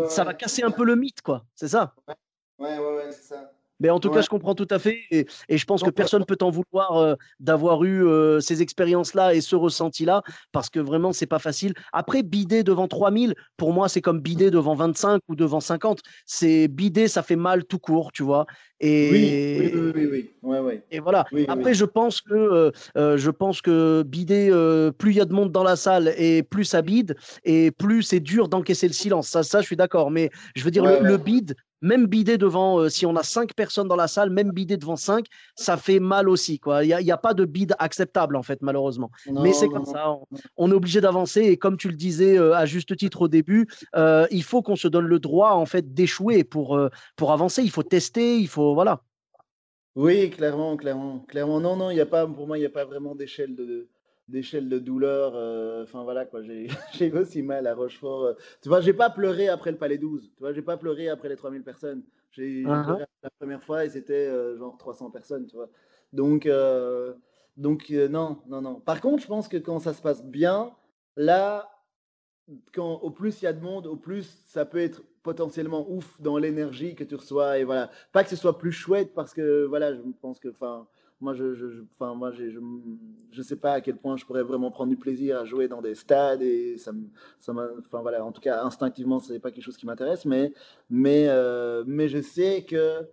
Ça 0.10 0.24
va 0.24 0.34
casser 0.34 0.64
un 0.64 0.72
peu 0.72 0.84
le 0.84 0.96
mythe, 0.96 1.22
quoi. 1.22 1.46
C'est 1.56 1.70
ça? 1.70 1.94
Ouais, 2.60 2.78
ouais, 2.78 2.78
ouais, 2.78 3.12
c'est 3.12 3.24
ça. 3.24 3.52
Mais 3.84 3.90
en 3.90 4.00
tout 4.00 4.10
cas, 4.10 4.22
je 4.22 4.30
comprends 4.30 4.56
tout 4.56 4.68
à 4.72 4.80
fait. 4.80 5.02
Et, 5.12 5.28
je 5.50 5.66
pense 5.66 5.84
que 5.84 5.90
personne 5.90 6.22
ne 6.22 6.26
peut 6.26 6.38
t'en 6.38 6.50
vouloir 6.50 6.98
euh, 6.98 7.16
d'avoir 7.42 7.84
eu 7.84 8.08
euh, 8.08 8.40
ces 8.40 8.62
expériences-là 8.62 9.36
et 9.36 9.42
ce 9.42 9.58
ressenti-là, 9.58 10.24
parce 10.54 10.70
que 10.70 10.80
vraiment, 10.80 11.12
c'est 11.12 11.28
pas 11.28 11.38
facile. 11.38 11.74
Après, 11.92 12.24
bider 12.24 12.64
devant 12.64 12.88
3000, 12.88 13.36
pour 13.58 13.74
moi, 13.74 13.90
c'est 13.90 14.02
comme 14.02 14.22
bider 14.22 14.52
devant 14.52 14.74
25 14.74 15.22
ou 15.28 15.36
devant 15.36 15.60
50. 15.60 16.00
C'est 16.26 16.70
bider, 16.70 17.10
ça 17.10 17.24
fait 17.24 17.36
mal 17.36 17.66
tout 17.66 17.78
court, 17.78 18.14
tu 18.14 18.24
vois. 18.24 18.46
Et, 18.80 19.12
oui, 19.12 19.72
oui, 19.74 19.92
oui, 19.96 20.06
oui. 20.10 20.30
Ouais, 20.42 20.60
ouais. 20.60 20.84
Et 20.90 21.00
voilà. 21.02 21.26
Après, 21.50 21.74
je 21.74 21.86
pense 21.86 22.22
que 22.22 22.72
euh, 22.98 23.18
je 23.18 23.30
pense 23.30 23.62
que 23.62 24.04
bider, 24.04 24.50
plus 24.98 25.12
il 25.12 25.18
y 25.18 25.22
a 25.22 25.26
de 25.26 25.34
monde 25.34 25.52
dans 25.52 25.64
la 25.64 25.76
salle 25.76 26.14
et 26.18 26.42
plus 26.44 26.64
ça 26.64 26.82
bide, 26.82 27.16
et 27.44 27.72
plus 27.72 28.04
c'est 28.04 28.22
dur 28.22 28.48
d'encaisser 28.48 28.88
le 28.88 28.94
silence. 28.94 29.28
Ça, 29.28 29.44
ça, 29.44 29.60
je 29.60 29.66
suis 29.66 29.76
d'accord. 29.76 30.10
Mais 30.10 30.30
je 30.56 30.64
veux 30.64 30.72
dire, 30.72 30.86
le, 30.86 31.00
le 31.02 31.18
bide, 31.18 31.56
même 31.84 32.08
bider 32.08 32.38
devant, 32.38 32.80
euh, 32.80 32.90
si 32.90 33.06
on 33.06 33.16
a 33.16 33.24
cinq 33.24 33.54
personnes 33.54 33.88
dans 33.88 33.98
la 33.98 34.08
salle, 34.08 34.30
même 34.30 34.52
bider 34.52 34.78
devant 34.78 34.96
cinq, 34.96 35.26
ça 35.56 35.78
fait 35.78 36.00
mal 36.00 36.30
aussi. 36.30 36.60
Il 36.66 36.98
n'y 37.04 37.12
a, 37.12 37.18
pas 37.18 37.34
de 37.34 37.46
bide 37.46 37.76
acceptable, 37.78 38.38
en 38.38 38.42
fait, 38.42 38.62
malheureusement. 38.62 39.12
Mais 39.30 39.52
c'est 39.54 39.68
comme 39.68 39.86
ça. 39.86 40.16
On, 40.58 40.72
est 40.72 40.74
obligé 40.74 41.02
d'avancer. 41.02 41.42
Et 41.42 41.58
comme 41.58 41.78
tu 41.78 41.90
le 41.90 41.96
disais 41.96 42.40
euh, 42.40 42.56
à 42.56 42.66
juste 42.66 42.96
titre 42.96 43.24
au 43.24 43.28
début, 43.28 43.68
euh, 43.96 44.26
il 44.32 44.44
faut 44.44 44.62
qu'on 44.62 44.78
se 44.78 44.88
donne 44.88 45.06
le 45.06 45.20
droit, 45.20 45.52
en 45.52 45.66
fait, 45.66 45.94
d'échouer 45.94 46.44
pour, 46.46 46.80
pour 47.18 47.32
avancer. 47.34 47.62
Il 47.64 47.72
faut 47.72 47.84
tester, 47.84 48.40
il 48.40 48.48
faut. 48.48 48.74
Voilà. 48.74 49.02
Oui, 49.96 50.30
clairement, 50.30 50.78
clairement. 50.78 51.20
clairement. 51.28 51.60
Non, 51.60 51.76
non, 51.76 51.92
il 51.92 51.98
y 51.98 52.02
a 52.02 52.06
pas, 52.06 52.26
pour 52.26 52.48
moi, 52.48 52.58
il 52.58 52.62
n'y 52.62 52.66
a 52.66 52.72
pas 52.72 52.86
vraiment 52.86 53.14
d'échelle 53.14 53.56
de, 53.56 53.90
d'échelle 54.34 54.68
de 54.68 54.80
douleur. 54.80 55.34
euh, 55.36 55.84
Enfin 55.84 56.04
voilà 56.04 56.26
quoi, 56.26 56.42
j'ai 56.94 57.12
aussi 57.14 57.42
mal 57.44 57.68
à 57.68 57.76
Rochefort. 57.76 58.24
euh. 58.26 58.34
Tu 58.62 58.68
vois, 58.70 58.82
j'ai 58.82 58.94
pas 58.94 59.10
pleuré 59.10 59.48
après 59.48 59.72
le 59.72 59.78
Palais 59.78 59.98
12. 59.98 60.32
Tu 60.36 60.40
vois, 60.42 60.52
j'ai 60.54 60.62
pas 60.62 60.76
pleuré 60.78 61.08
après 61.10 61.30
les 61.30 61.38
3000 61.38 61.64
personnes. 61.64 62.04
J'ai 62.32 62.64
Uh-huh. 62.64 62.84
pleuré 62.84 63.06
la 63.22 63.30
première 63.40 63.64
fois 63.64 63.86
et 63.86 63.90
c'était 63.90 64.28
euh, 64.28 64.58
genre 64.58 64.78
300 64.78 65.12
personnes, 65.12 65.46
tu 65.48 65.56
vois. 65.56 65.70
Donc, 66.12 66.46
euh, 66.48 67.14
donc 67.58 67.90
non, 67.92 68.40
non, 68.48 68.62
non. 68.62 68.80
Par 68.82 69.00
contre, 69.02 69.22
je 69.24 69.28
pense 69.28 69.48
que 69.48 69.58
quand 69.58 69.80
ça 69.80 69.94
se 69.94 70.02
passe 70.02 70.24
bien, 70.26 70.72
là, 71.16 71.70
quand 72.74 73.00
au 73.02 73.12
plus 73.12 73.42
il 73.42 73.46
y 73.46 73.48
a 73.48 73.54
de 73.54 73.62
monde, 73.62 73.88
au 73.88 73.96
plus 73.96 74.44
ça 74.48 74.66
peut 74.66 74.80
être 74.80 75.04
potentiellement 75.24 75.90
ouf 75.90 76.20
dans 76.20 76.38
l'énergie 76.38 76.96
que 76.96 77.04
tu 77.04 77.16
reçois 77.16 77.60
et 77.60 77.64
voilà. 77.64 77.90
Pas 78.12 78.24
que 78.24 78.30
ce 78.30 78.36
soit 78.36 78.58
plus 78.58 78.72
chouette 78.72 79.14
parce 79.14 79.34
que 79.34 79.66
voilà, 79.66 79.94
je 79.94 80.02
pense 80.22 80.40
que 80.40 80.50
enfin 80.50 80.88
moi 81.24 81.34
je 81.34 81.56
je, 81.56 81.70
je- 81.72 81.82
enfin 81.98 82.14
moi 82.16 82.32
je 82.32 82.44
je 83.32 83.42
sais 83.42 83.56
pas 83.56 83.74
à 83.74 83.82
quel 83.82 83.98
point 83.98 84.18
je 84.18 84.26
pourrais 84.26 84.44
vraiment 84.44 84.70
prendre 84.72 84.90
du 84.92 84.98
plaisir 84.98 85.40
à 85.40 85.46
jouer 85.46 85.68
dans 85.68 85.82
des 85.82 85.96
stades 85.96 86.42
et 86.42 86.78
ça 86.78 86.92
me 86.92 87.08
ça 87.40 87.54
enfin 87.80 88.02
voilà, 88.02 88.24
en 88.26 88.32
tout 88.32 88.42
cas 88.42 88.64
instinctivement, 88.64 89.20
c'est 89.20 89.40
pas 89.40 89.52
quelque 89.52 89.64
chose 89.64 89.78
qui 89.78 89.86
m'intéresse 89.86 90.26
mais 90.26 90.54
mais 90.90 91.26
euh, 91.30 91.84
mais 91.88 92.08
je 92.10 92.22
sais 92.22 92.66
que 92.66 93.08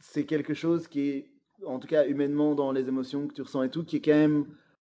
c'est 0.00 0.24
quelque 0.24 0.54
chose 0.54 0.88
qui 0.88 1.08
est 1.10 1.30
en 1.66 1.78
tout 1.78 1.88
cas 1.88 2.06
humainement 2.06 2.54
dans 2.54 2.72
les 2.72 2.88
émotions 2.88 3.26
que 3.26 3.34
tu 3.34 3.42
ressens 3.42 3.62
et 3.64 3.70
tout 3.70 3.84
qui 3.84 3.96
est 3.96 4.00
quand 4.00 4.12
même 4.12 4.46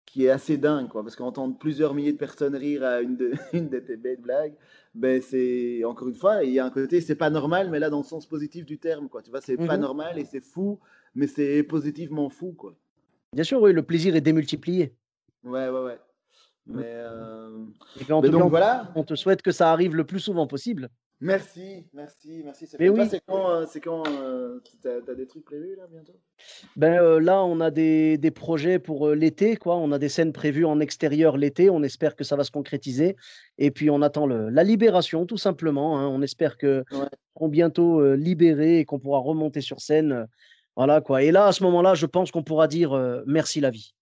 qui 0.06 0.24
est 0.26 0.30
assez 0.30 0.56
dingue, 0.58 0.88
quoi, 0.88 1.04
parce 1.04 1.18
qu'entendre 1.18 1.58
plusieurs 1.60 1.94
milliers 1.94 2.14
de 2.14 2.18
personnes 2.18 2.56
rire 2.56 2.82
à 2.86 3.02
une 3.02 3.18
de, 3.18 3.34
une 3.54 3.68
de 3.68 3.78
tes 3.80 3.98
belles 3.98 4.22
blagues, 4.22 4.54
ben 4.96 5.22
c'est, 5.22 5.84
encore 5.84 6.08
une 6.08 6.16
fois, 6.16 6.46
il 6.46 6.54
y 6.54 6.60
a 6.60 6.66
un 6.66 6.70
côté, 6.70 7.02
c'est 7.02 7.16
pas 7.16 7.30
normal, 7.30 7.70
mais 7.70 7.78
là, 7.78 7.90
dans 7.90 7.98
le 7.98 8.06
sens 8.06 8.26
positif 8.26 8.66
du 8.66 8.80
terme, 8.80 9.10
quoi, 9.10 9.22
tu 9.22 9.32
vois, 9.32 9.42
c'est 9.42 9.58
pas 9.58 9.76
Mhm. 9.76 9.82
normal 9.82 10.18
et 10.18 10.24
c'est 10.24 10.40
fou, 10.40 10.80
mais 11.18 11.28
c'est 11.28 11.64
positivement 11.64 12.30
fou, 12.30 12.54
quoi. 12.54 12.76
Bien 13.34 13.44
sûr, 13.44 13.60
oui, 13.62 13.74
le 13.74 13.84
plaisir 13.84 14.16
est 14.16 14.22
démultiplié. 14.22 14.94
Ouais, 15.44 15.68
ouais, 15.68 15.84
ouais. 15.84 16.00
Mais, 16.68 16.84
euh, 16.86 17.66
Et 18.00 18.06
mais 18.22 18.30
donc 18.30 18.44
on- 18.46 18.50
voilà, 18.50 18.92
on 18.96 19.04
te 19.04 19.16
souhaite 19.16 19.42
que 19.42 19.52
ça 19.52 19.72
arrive 19.72 19.96
le 19.96 20.06
plus 20.06 20.20
souvent 20.20 20.48
possible. 20.48 20.90
merci, 21.20 21.88
merci, 21.94 22.42
merci. 22.44 22.66
Mais 22.74 22.90
Mais 22.90 22.90
oui. 22.90 23.08
C'est 23.10 23.22
quand, 23.26 23.50
euh, 23.50 23.66
c'est 23.68 23.80
quand, 23.82 24.04
euh, 24.08 24.60
t'as, 24.84 25.02
t'as 25.02 25.16
des 25.16 25.26
trucs 25.26 25.46
prévus, 25.46 25.76
là, 25.78 25.84
bientôt? 25.90 26.14
Ben, 26.76 27.00
euh, 27.02 27.20
là, 27.20 27.44
on 27.44 27.60
a 27.62 27.72
des, 27.72 28.18
des 28.18 28.32
projets 28.32 28.80
pour 28.80 29.10
l'été, 29.10 29.56
quoi. 29.56 29.78
On 29.78 29.92
a 29.94 29.98
des 29.98 30.10
scènes 30.10 30.34
prévues 30.34 30.66
en 30.66 30.80
extérieur 30.82 31.38
l'été. 31.38 31.70
On 31.70 31.82
espère 31.84 32.16
que 32.16 32.24
ça 32.26 32.36
va 32.36 32.44
se 32.44 32.52
concrétiser. 32.52 33.16
Et 33.58 33.72
puis, 33.72 33.90
on 33.90 34.02
attend 34.02 34.28
le- 34.28 34.50
la 34.50 34.64
libération, 34.64 35.26
tout 35.26 35.38
simplement. 35.38 35.98
hein. 36.00 36.08
On 36.08 36.22
espère 36.22 36.58
que 36.58 36.84
Ouais. 36.92 37.08
seront 37.34 37.48
bientôt 37.48 38.14
libérés 38.14 38.80
et 38.80 38.86
qu'on 38.86 39.00
pourra 39.00 39.20
remonter 39.20 39.62
sur 39.62 39.80
scène. 39.82 40.28
Voilà, 40.78 41.02
quoi. 41.02 41.24
Et 41.24 41.32
là, 41.32 41.48
à 41.48 41.52
ce 41.52 41.64
moment-là, 41.64 41.94
je 41.96 42.06
pense 42.06 42.32
qu'on 42.32 42.44
pourra 42.44 42.68
dire 42.70 42.94
euh, 42.94 43.22
merci 43.26 43.60
la 43.60 43.70
vie. 43.72 43.94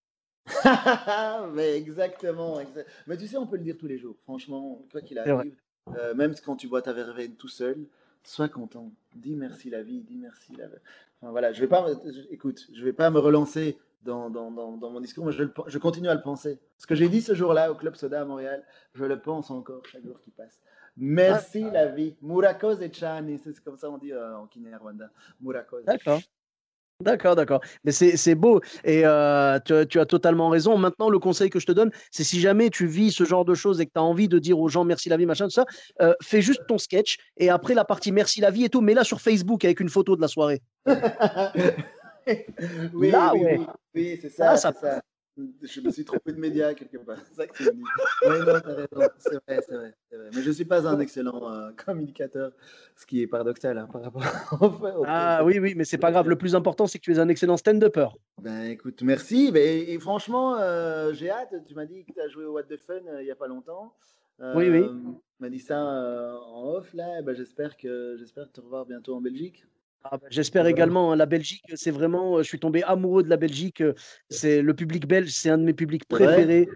Mais 1.53 1.75
exactement, 1.77 2.59
exa- 2.59 2.85
Mais 3.07 3.17
tu 3.17 3.27
sais, 3.27 3.37
on 3.37 3.47
peut 3.47 3.57
le 3.57 3.63
dire 3.63 3.75
tous 3.79 3.87
les 3.87 3.97
jours. 3.97 4.15
Franchement, 4.23 4.81
quoi 4.91 5.01
qu'il 5.01 5.17
arrive, 5.17 5.55
euh, 5.97 6.13
même 6.13 6.33
quand 6.45 6.55
tu 6.55 6.67
bois 6.67 6.81
ta 6.81 6.93
verveine 6.93 7.33
tout 7.35 7.47
seul, 7.47 7.77
sois 8.23 8.49
content. 8.49 8.91
Dis 9.15 9.35
merci 9.35 9.69
la 9.69 9.81
vie, 9.83 10.01
dis 10.01 10.17
merci 10.17 10.53
la 10.55 10.67
vie. 10.67 10.73
Enfin, 11.21 11.31
voilà, 11.31 11.51
je 11.53 11.61
vais 11.61 11.67
pas, 11.67 11.87
me- 11.87 12.33
écoute, 12.33 12.67
je 12.73 12.83
vais 12.83 12.93
pas 12.93 13.09
me 13.09 13.19
relancer 13.19 13.77
dans, 14.03 14.29
dans, 14.29 14.51
dans, 14.51 14.77
dans 14.77 14.89
mon 14.91 14.99
discours, 14.99 15.25
mais 15.25 15.31
je, 15.31 15.43
le 15.43 15.53
je 15.67 15.77
continue 15.79 16.09
à 16.09 16.13
le 16.13 16.21
penser. 16.21 16.59
Ce 16.77 16.85
que 16.85 16.93
j'ai 16.95 17.09
dit 17.09 17.21
ce 17.21 17.33
jour-là 17.33 17.71
au 17.71 17.75
Club 17.75 17.95
Soda 17.95 18.21
à 18.21 18.25
Montréal, 18.25 18.63
je 18.93 19.05
le 19.05 19.19
pense 19.19 19.49
encore 19.49 19.83
chaque 19.85 20.05
jour 20.05 20.19
qui 20.21 20.29
passe. 20.31 20.59
Merci 20.97 21.63
la 21.71 21.87
vie. 21.87 22.15
Murakos 22.21 22.79
et 22.81 22.91
Chani, 22.93 23.39
c'est 23.43 23.59
comme 23.63 23.77
ça 23.77 23.89
on 23.89 23.97
dit 23.97 24.11
euh, 24.13 24.37
en 24.37 24.45
Kinyarwanda. 24.47 25.09
Murakos. 25.41 25.81
D'accord. 25.83 26.21
D'accord, 27.03 27.35
d'accord. 27.35 27.59
Mais 27.83 27.91
c'est 27.91 28.35
beau 28.35 28.61
et 28.85 29.01
euh, 29.05 29.59
tu, 29.65 29.73
as- 29.73 29.85
tu 29.85 29.99
as 29.99 30.05
totalement 30.05 30.47
raison. 30.49 30.77
Maintenant, 30.77 31.09
le 31.09 31.19
conseil 31.19 31.49
que 31.49 31.59
je 31.59 31.65
te 31.65 31.73
donne, 31.73 31.91
c'est 32.09 32.23
si 32.23 32.39
jamais 32.39 32.69
tu 32.69 32.87
vis 32.87 33.11
ce 33.11 33.25
genre 33.25 33.43
de 33.43 33.53
choses 33.53 33.81
et 33.81 33.85
que 33.85 33.91
tu 33.93 33.99
as 33.99 34.03
envie 34.03 34.29
de 34.29 34.39
dire 34.39 34.57
aux 34.59 34.69
gens 34.69 34.85
merci 34.85 35.09
la 35.09 35.17
vie, 35.17 35.25
machin, 35.25 35.45
tout 35.45 35.51
ça, 35.51 35.65
euh, 36.01 36.13
fais 36.23 36.41
juste 36.41 36.61
ton 36.67 36.77
sketch 36.77 37.17
et 37.35 37.49
après 37.49 37.73
la 37.73 37.83
partie 37.83 38.13
merci 38.13 38.39
la 38.39 38.49
vie 38.49 38.63
et 38.63 38.69
tout, 38.69 38.79
mets-la 38.79 39.03
sur 39.03 39.19
Facebook 39.19 39.65
avec 39.65 39.81
une 39.81 39.89
photo 39.89 40.15
de 40.15 40.21
la 40.21 40.29
soirée. 40.29 40.61
oui, 42.93 43.11
Là, 43.11 43.31
oui, 43.33 43.41
ouais. 43.43 43.57
oui, 43.59 43.65
oui, 43.95 44.19
c'est 44.21 44.29
Ça, 44.29 44.55
ça, 44.55 44.71
ça 44.71 44.73
c'est 44.73 44.87
ça. 44.87 45.01
Je 45.37 45.81
me 45.81 45.91
suis 45.91 46.05
trompé 46.05 46.31
de 46.31 46.39
média 46.39 46.73
quelque 46.73 46.97
part. 46.97 47.17
C'est 47.25 47.35
ça 47.35 47.47
que 47.47 47.57
tu 47.57 47.63
me 47.63 47.71
dis. 47.71 47.81
Oui, 48.25 48.39
non, 48.39 48.59
t'as 48.61 48.73
raison. 48.73 49.13
C'est 49.17 49.33
vrai, 49.45 49.61
c'est 49.67 49.75
vrai. 49.75 49.93
Mais 50.33 50.41
je 50.41 50.47
ne 50.47 50.53
suis 50.53 50.63
pas 50.65 50.87
un 50.87 50.97
excellent 50.99 51.51
euh, 51.51 51.71
communicateur, 51.85 52.51
ce 52.95 53.05
qui 53.05 53.21
est 53.21 53.27
paradoxal 53.27 53.77
hein, 53.77 53.87
par 53.91 54.01
rapport 54.03 54.21
au, 54.61 54.65
au- 55.01 55.03
Ah 55.05 55.43
oui, 55.43 55.59
oui, 55.59 55.73
mais 55.75 55.83
c'est 55.83 55.97
pas 55.97 56.11
grave. 56.11 56.29
Le 56.29 56.37
plus 56.37 56.55
important, 56.55 56.87
c'est 56.87 56.99
que 56.99 57.03
tu 57.03 57.13
es 57.13 57.19
un 57.19 57.27
excellent 57.27 57.57
stand-upper. 57.57 58.07
Ben 58.41 58.63
écoute, 58.65 59.01
merci. 59.01 59.51
Ben, 59.51 59.61
et, 59.87 59.99
franchement, 59.99 60.55
euh, 60.57 61.11
j'ai 61.13 61.29
hâte. 61.29 61.53
Tu 61.67 61.73
m'as 61.75 61.85
dit 61.85 62.05
que 62.05 62.13
tu 62.13 62.21
as 62.21 62.27
joué 62.29 62.45
au 62.45 62.53
What 62.53 62.63
the 62.63 62.77
Fun 62.77 62.93
euh, 63.07 63.21
il 63.21 63.25
n'y 63.25 63.31
a 63.31 63.35
pas 63.35 63.47
longtemps. 63.47 63.93
Oui, 64.39 64.69
oui. 64.69 64.83
Euh, 64.83 64.89
Tu 65.37 65.43
m'as 65.43 65.49
dit 65.49 65.59
ça 65.59 65.81
euh, 66.01 66.37
en 66.37 66.75
off 66.75 66.93
là. 66.93 67.21
Ben, 67.21 67.35
j'espère 67.35 67.75
que 67.75 68.15
j'espère 68.17 68.49
te 68.51 68.61
revoir 68.61 68.85
bientôt 68.85 69.15
en 69.15 69.21
Belgique. 69.21 69.65
Ah 70.03 70.17
bah, 70.17 70.27
J'espère 70.29 70.67
également. 70.67 71.11
hein, 71.11 71.15
la 71.15 71.25
Belgique, 71.25 71.63
c'est 71.75 71.91
vraiment. 71.91 72.37
euh, 72.37 72.43
Je 72.43 72.47
suis 72.47 72.59
tombé 72.59 72.83
amoureux 72.83 73.23
de 73.23 73.29
la 73.29 73.37
Belgique. 73.37 73.81
euh, 73.81 73.93
C'est 74.29 74.61
le 74.61 74.73
public 74.73 75.07
belge, 75.07 75.29
c'est 75.31 75.49
un 75.49 75.57
de 75.57 75.63
mes 75.63 75.73
publics 75.73 76.05
préférés. 76.07 76.67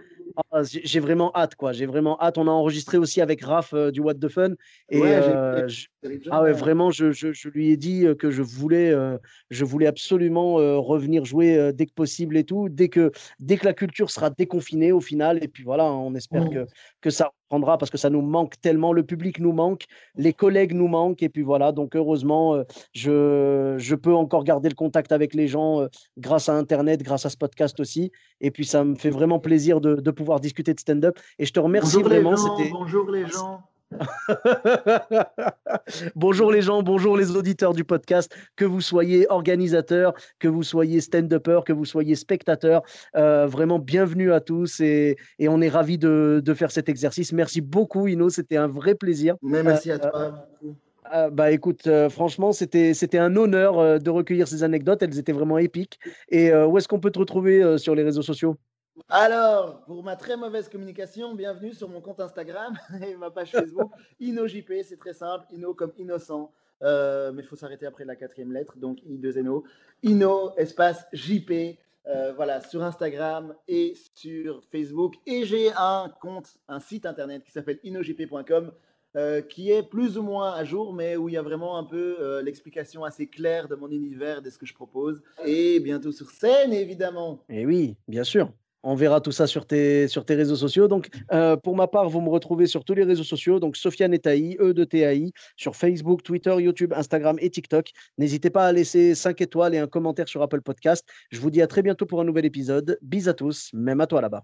Ah, 0.51 0.63
j'ai 0.63 0.81
j'ai 0.85 0.99
vraiment 0.99 1.31
hâte, 1.35 1.55
quoi. 1.55 1.73
J'ai 1.73 1.85
vraiment 1.85 2.19
hâte. 2.21 2.37
On 2.37 2.47
a 2.47 2.51
enregistré 2.51 2.97
aussi 2.97 3.19
avec 3.19 3.43
Raph 3.43 3.73
euh, 3.73 3.91
du 3.91 3.99
What 3.99 4.15
the 4.15 4.29
Fun. 4.29 4.53
Et 4.89 4.99
Ouais, 4.99 5.09
j'ai- 5.09 5.31
euh, 5.31 5.67
je- 5.67 5.87
Terrible 6.01 6.23
Ah 6.31 6.43
ouais, 6.43 6.53
vraiment, 6.53 6.91
je, 6.91 7.11
je, 7.11 7.33
je 7.33 7.49
lui 7.49 7.71
ai 7.71 7.77
dit 7.77 8.05
euh, 8.05 8.15
que 8.15 8.31
je 8.31 8.41
voulais, 8.41 8.91
euh, 8.91 9.17
je 9.49 9.65
voulais 9.65 9.87
absolument 9.87 10.59
euh, 10.59 10.77
revenir 10.77 11.25
jouer 11.25 11.57
euh, 11.57 11.71
dès 11.73 11.87
que 11.87 11.93
possible 11.93 12.37
et 12.37 12.45
tout, 12.45 12.69
dès 12.69 12.87
que, 12.89 13.11
dès 13.39 13.57
que 13.57 13.65
la 13.65 13.73
culture 13.73 14.09
sera 14.11 14.29
déconfinée 14.29 14.91
au 14.93 15.01
final. 15.01 15.43
Et 15.43 15.47
puis 15.49 15.63
voilà, 15.63 15.85
on 15.91 16.15
espère 16.15 16.43
Mm. 16.45 16.49
que, 16.49 16.67
que 17.01 17.09
ça 17.09 17.31
parce 17.49 17.89
que 17.89 17.97
ça 17.97 18.09
nous 18.09 18.21
manque 18.21 18.59
tellement, 18.61 18.93
le 18.93 19.03
public 19.03 19.39
nous 19.39 19.53
manque, 19.53 19.85
les 20.15 20.33
collègues 20.33 20.73
nous 20.73 20.87
manquent. 20.87 21.23
Et 21.23 21.29
puis 21.29 21.41
voilà, 21.41 21.71
donc 21.71 21.95
heureusement, 21.95 22.55
euh, 22.55 22.63
je, 22.93 23.75
je 23.77 23.95
peux 23.95 24.13
encore 24.13 24.43
garder 24.43 24.69
le 24.69 24.75
contact 24.75 25.11
avec 25.11 25.33
les 25.33 25.47
gens 25.47 25.81
euh, 25.81 25.87
grâce 26.17 26.49
à 26.49 26.53
Internet, 26.53 27.03
grâce 27.03 27.25
à 27.25 27.29
ce 27.29 27.37
podcast 27.37 27.79
aussi. 27.79 28.11
Et 28.41 28.51
puis 28.51 28.65
ça 28.65 28.83
me 28.83 28.95
fait 28.95 29.09
vraiment 29.09 29.39
plaisir 29.39 29.81
de, 29.81 29.95
de 29.95 30.11
pouvoir 30.11 30.39
discuter 30.39 30.73
de 30.73 30.79
stand-up. 30.79 31.17
Et 31.37 31.45
je 31.45 31.53
te 31.53 31.59
remercie 31.59 31.97
bonjour 31.97 32.09
vraiment. 32.09 32.31
les 32.31 32.37
gens, 32.37 32.71
bonjour 32.71 33.11
les 33.11 33.27
gens. 33.27 33.68
bonjour 36.15 36.51
les 36.51 36.61
gens, 36.61 36.83
bonjour 36.83 37.17
les 37.17 37.35
auditeurs 37.35 37.73
du 37.73 37.83
podcast, 37.83 38.33
que 38.55 38.65
vous 38.65 38.81
soyez 38.81 39.25
organisateur, 39.29 40.13
que 40.39 40.47
vous 40.47 40.63
soyez 40.63 41.01
stand-upper, 41.01 41.61
que 41.65 41.73
vous 41.73 41.85
soyez 41.85 42.15
spectateur, 42.15 42.83
euh, 43.15 43.47
vraiment 43.47 43.79
bienvenue 43.79 44.31
à 44.31 44.39
tous 44.41 44.79
et, 44.79 45.17
et 45.39 45.49
on 45.49 45.59
est 45.61 45.69
ravis 45.69 45.97
de, 45.97 46.41
de 46.43 46.53
faire 46.53 46.71
cet 46.71 46.87
exercice. 46.89 47.33
Merci 47.33 47.61
beaucoup 47.61 48.07
Ino, 48.07 48.29
c'était 48.29 48.57
un 48.57 48.67
vrai 48.67 48.95
plaisir. 48.95 49.35
Mais 49.41 49.63
merci 49.63 49.91
à 49.91 49.95
Euh, 49.95 49.97
toi. 49.97 50.47
beaucoup. 50.61 50.75
Euh, 51.13 51.29
bah 51.31 51.51
écoute, 51.51 51.87
euh, 51.87 52.07
franchement, 52.09 52.51
c'était 52.51 52.93
c'était 52.93 53.17
un 53.17 53.35
honneur 53.35 53.79
euh, 53.79 53.97
de 53.97 54.09
recueillir 54.11 54.47
ces 54.47 54.63
anecdotes, 54.63 55.01
elles 55.01 55.17
étaient 55.17 55.31
vraiment 55.31 55.57
épiques. 55.57 55.99
Et 56.29 56.51
euh, 56.51 56.67
où 56.67 56.77
est-ce 56.77 56.87
qu'on 56.87 56.99
peut 56.99 57.09
te 57.11 57.17
retrouver 57.19 57.63
euh, 57.63 57.77
sur 57.79 57.95
les 57.95 58.03
réseaux 58.03 58.21
sociaux? 58.21 58.57
Alors, 59.07 59.81
pour 59.85 60.03
ma 60.03 60.15
très 60.15 60.35
mauvaise 60.35 60.67
communication, 60.67 61.33
bienvenue 61.35 61.73
sur 61.73 61.87
mon 61.87 62.01
compte 62.01 62.19
Instagram 62.19 62.77
et 63.07 63.15
ma 63.15 63.31
page 63.31 63.51
Facebook. 63.51 63.91
InnoJP, 64.21 64.83
c'est 64.83 64.97
très 64.97 65.13
simple. 65.13 65.45
Inno 65.51 65.73
comme 65.73 65.93
innocent. 65.97 66.51
Euh, 66.81 67.31
mais 67.31 67.43
il 67.43 67.45
faut 67.45 67.55
s'arrêter 67.55 67.85
après 67.85 68.05
la 68.05 68.15
quatrième 68.15 68.51
lettre, 68.51 68.77
donc 68.77 68.99
I2NO. 68.99 69.63
Inno, 70.03 70.55
espace 70.57 71.05
JP. 71.13 71.77
euh, 72.07 72.33
voilà, 72.33 72.61
sur 72.61 72.83
Instagram 72.83 73.53
et 73.67 73.93
sur 74.15 74.63
Facebook. 74.71 75.15
Et 75.25 75.45
j'ai 75.45 75.71
un 75.77 76.11
compte, 76.21 76.57
un 76.67 76.79
site 76.79 77.05
internet 77.05 77.43
qui 77.43 77.51
s'appelle 77.51 77.79
innojp.com 77.83 78.71
euh, 79.15 79.41
qui 79.41 79.71
est 79.71 79.81
plus 79.81 80.19
ou 80.19 80.23
moins 80.23 80.53
à 80.53 80.63
jour, 80.63 80.93
mais 80.93 81.17
où 81.17 81.29
il 81.29 81.33
y 81.33 81.37
a 81.37 81.41
vraiment 81.41 81.79
un 81.79 81.83
peu 81.83 82.17
euh, 82.19 82.43
l'explication 82.43 83.03
assez 83.03 83.25
claire 83.25 83.67
de 83.67 83.73
mon 83.73 83.89
univers, 83.89 84.43
de 84.43 84.51
ce 84.51 84.59
que 84.59 84.67
je 84.67 84.73
propose. 84.75 85.23
Et 85.43 85.79
bientôt 85.79 86.11
sur 86.11 86.29
scène, 86.29 86.73
évidemment. 86.73 87.43
Eh 87.49 87.65
oui, 87.65 87.97
bien 88.07 88.23
sûr. 88.23 88.51
On 88.83 88.95
verra 88.95 89.19
tout 89.19 89.31
ça 89.31 89.45
sur 89.45 89.65
tes, 89.65 90.07
réseaux 90.29 90.55
sociaux. 90.55 90.87
Donc, 90.87 91.09
euh, 91.33 91.57
pour 91.57 91.75
ma 91.75 91.87
part, 91.87 92.09
vous 92.09 92.21
me 92.21 92.29
retrouvez 92.29 92.65
sur 92.65 92.85
tous 92.85 92.93
les 92.93 93.03
réseaux 93.03 93.23
sociaux. 93.23 93.59
Donc, 93.59 93.75
Sofiane 93.75 94.13
et 94.13 94.19
Taï, 94.19 94.55
E 94.59 94.73
de 94.73 94.83
TAI, 94.85 95.31
sur 95.57 95.75
Facebook, 95.75 96.23
Twitter, 96.23 96.55
YouTube, 96.59 96.93
Instagram 96.95 97.37
et 97.41 97.49
TikTok. 97.49 97.91
N'hésitez 98.17 98.49
pas 98.49 98.67
à 98.67 98.71
laisser 98.71 99.15
5 99.15 99.41
étoiles 99.41 99.75
et 99.75 99.79
un 99.79 99.87
commentaire 99.87 100.29
sur 100.29 100.41
Apple 100.41 100.61
Podcast. 100.61 101.05
Je 101.29 101.39
vous 101.39 101.49
dis 101.49 101.61
à 101.61 101.67
très 101.67 101.81
bientôt 101.81 102.05
pour 102.05 102.21
un 102.21 102.23
nouvel 102.23 102.45
épisode. 102.45 102.97
Bis 103.01 103.27
à 103.27 103.33
tous, 103.33 103.69
même 103.73 103.99
à 103.99 104.07
toi 104.07 104.21
là-bas. 104.21 104.43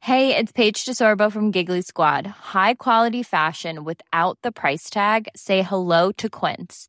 Hey, 0.00 0.36
it's 0.36 0.52
Paige 0.52 0.84
DeSorbo 0.84 1.32
from 1.32 1.50
Giggly 1.50 1.82
Squad. 1.82 2.26
High 2.26 2.74
quality 2.74 3.24
fashion 3.24 3.84
without 3.84 4.38
the 4.42 4.52
price 4.52 4.88
tag. 4.88 5.28
Say 5.34 5.62
hello 5.62 6.12
to 6.12 6.30
Quince. 6.30 6.88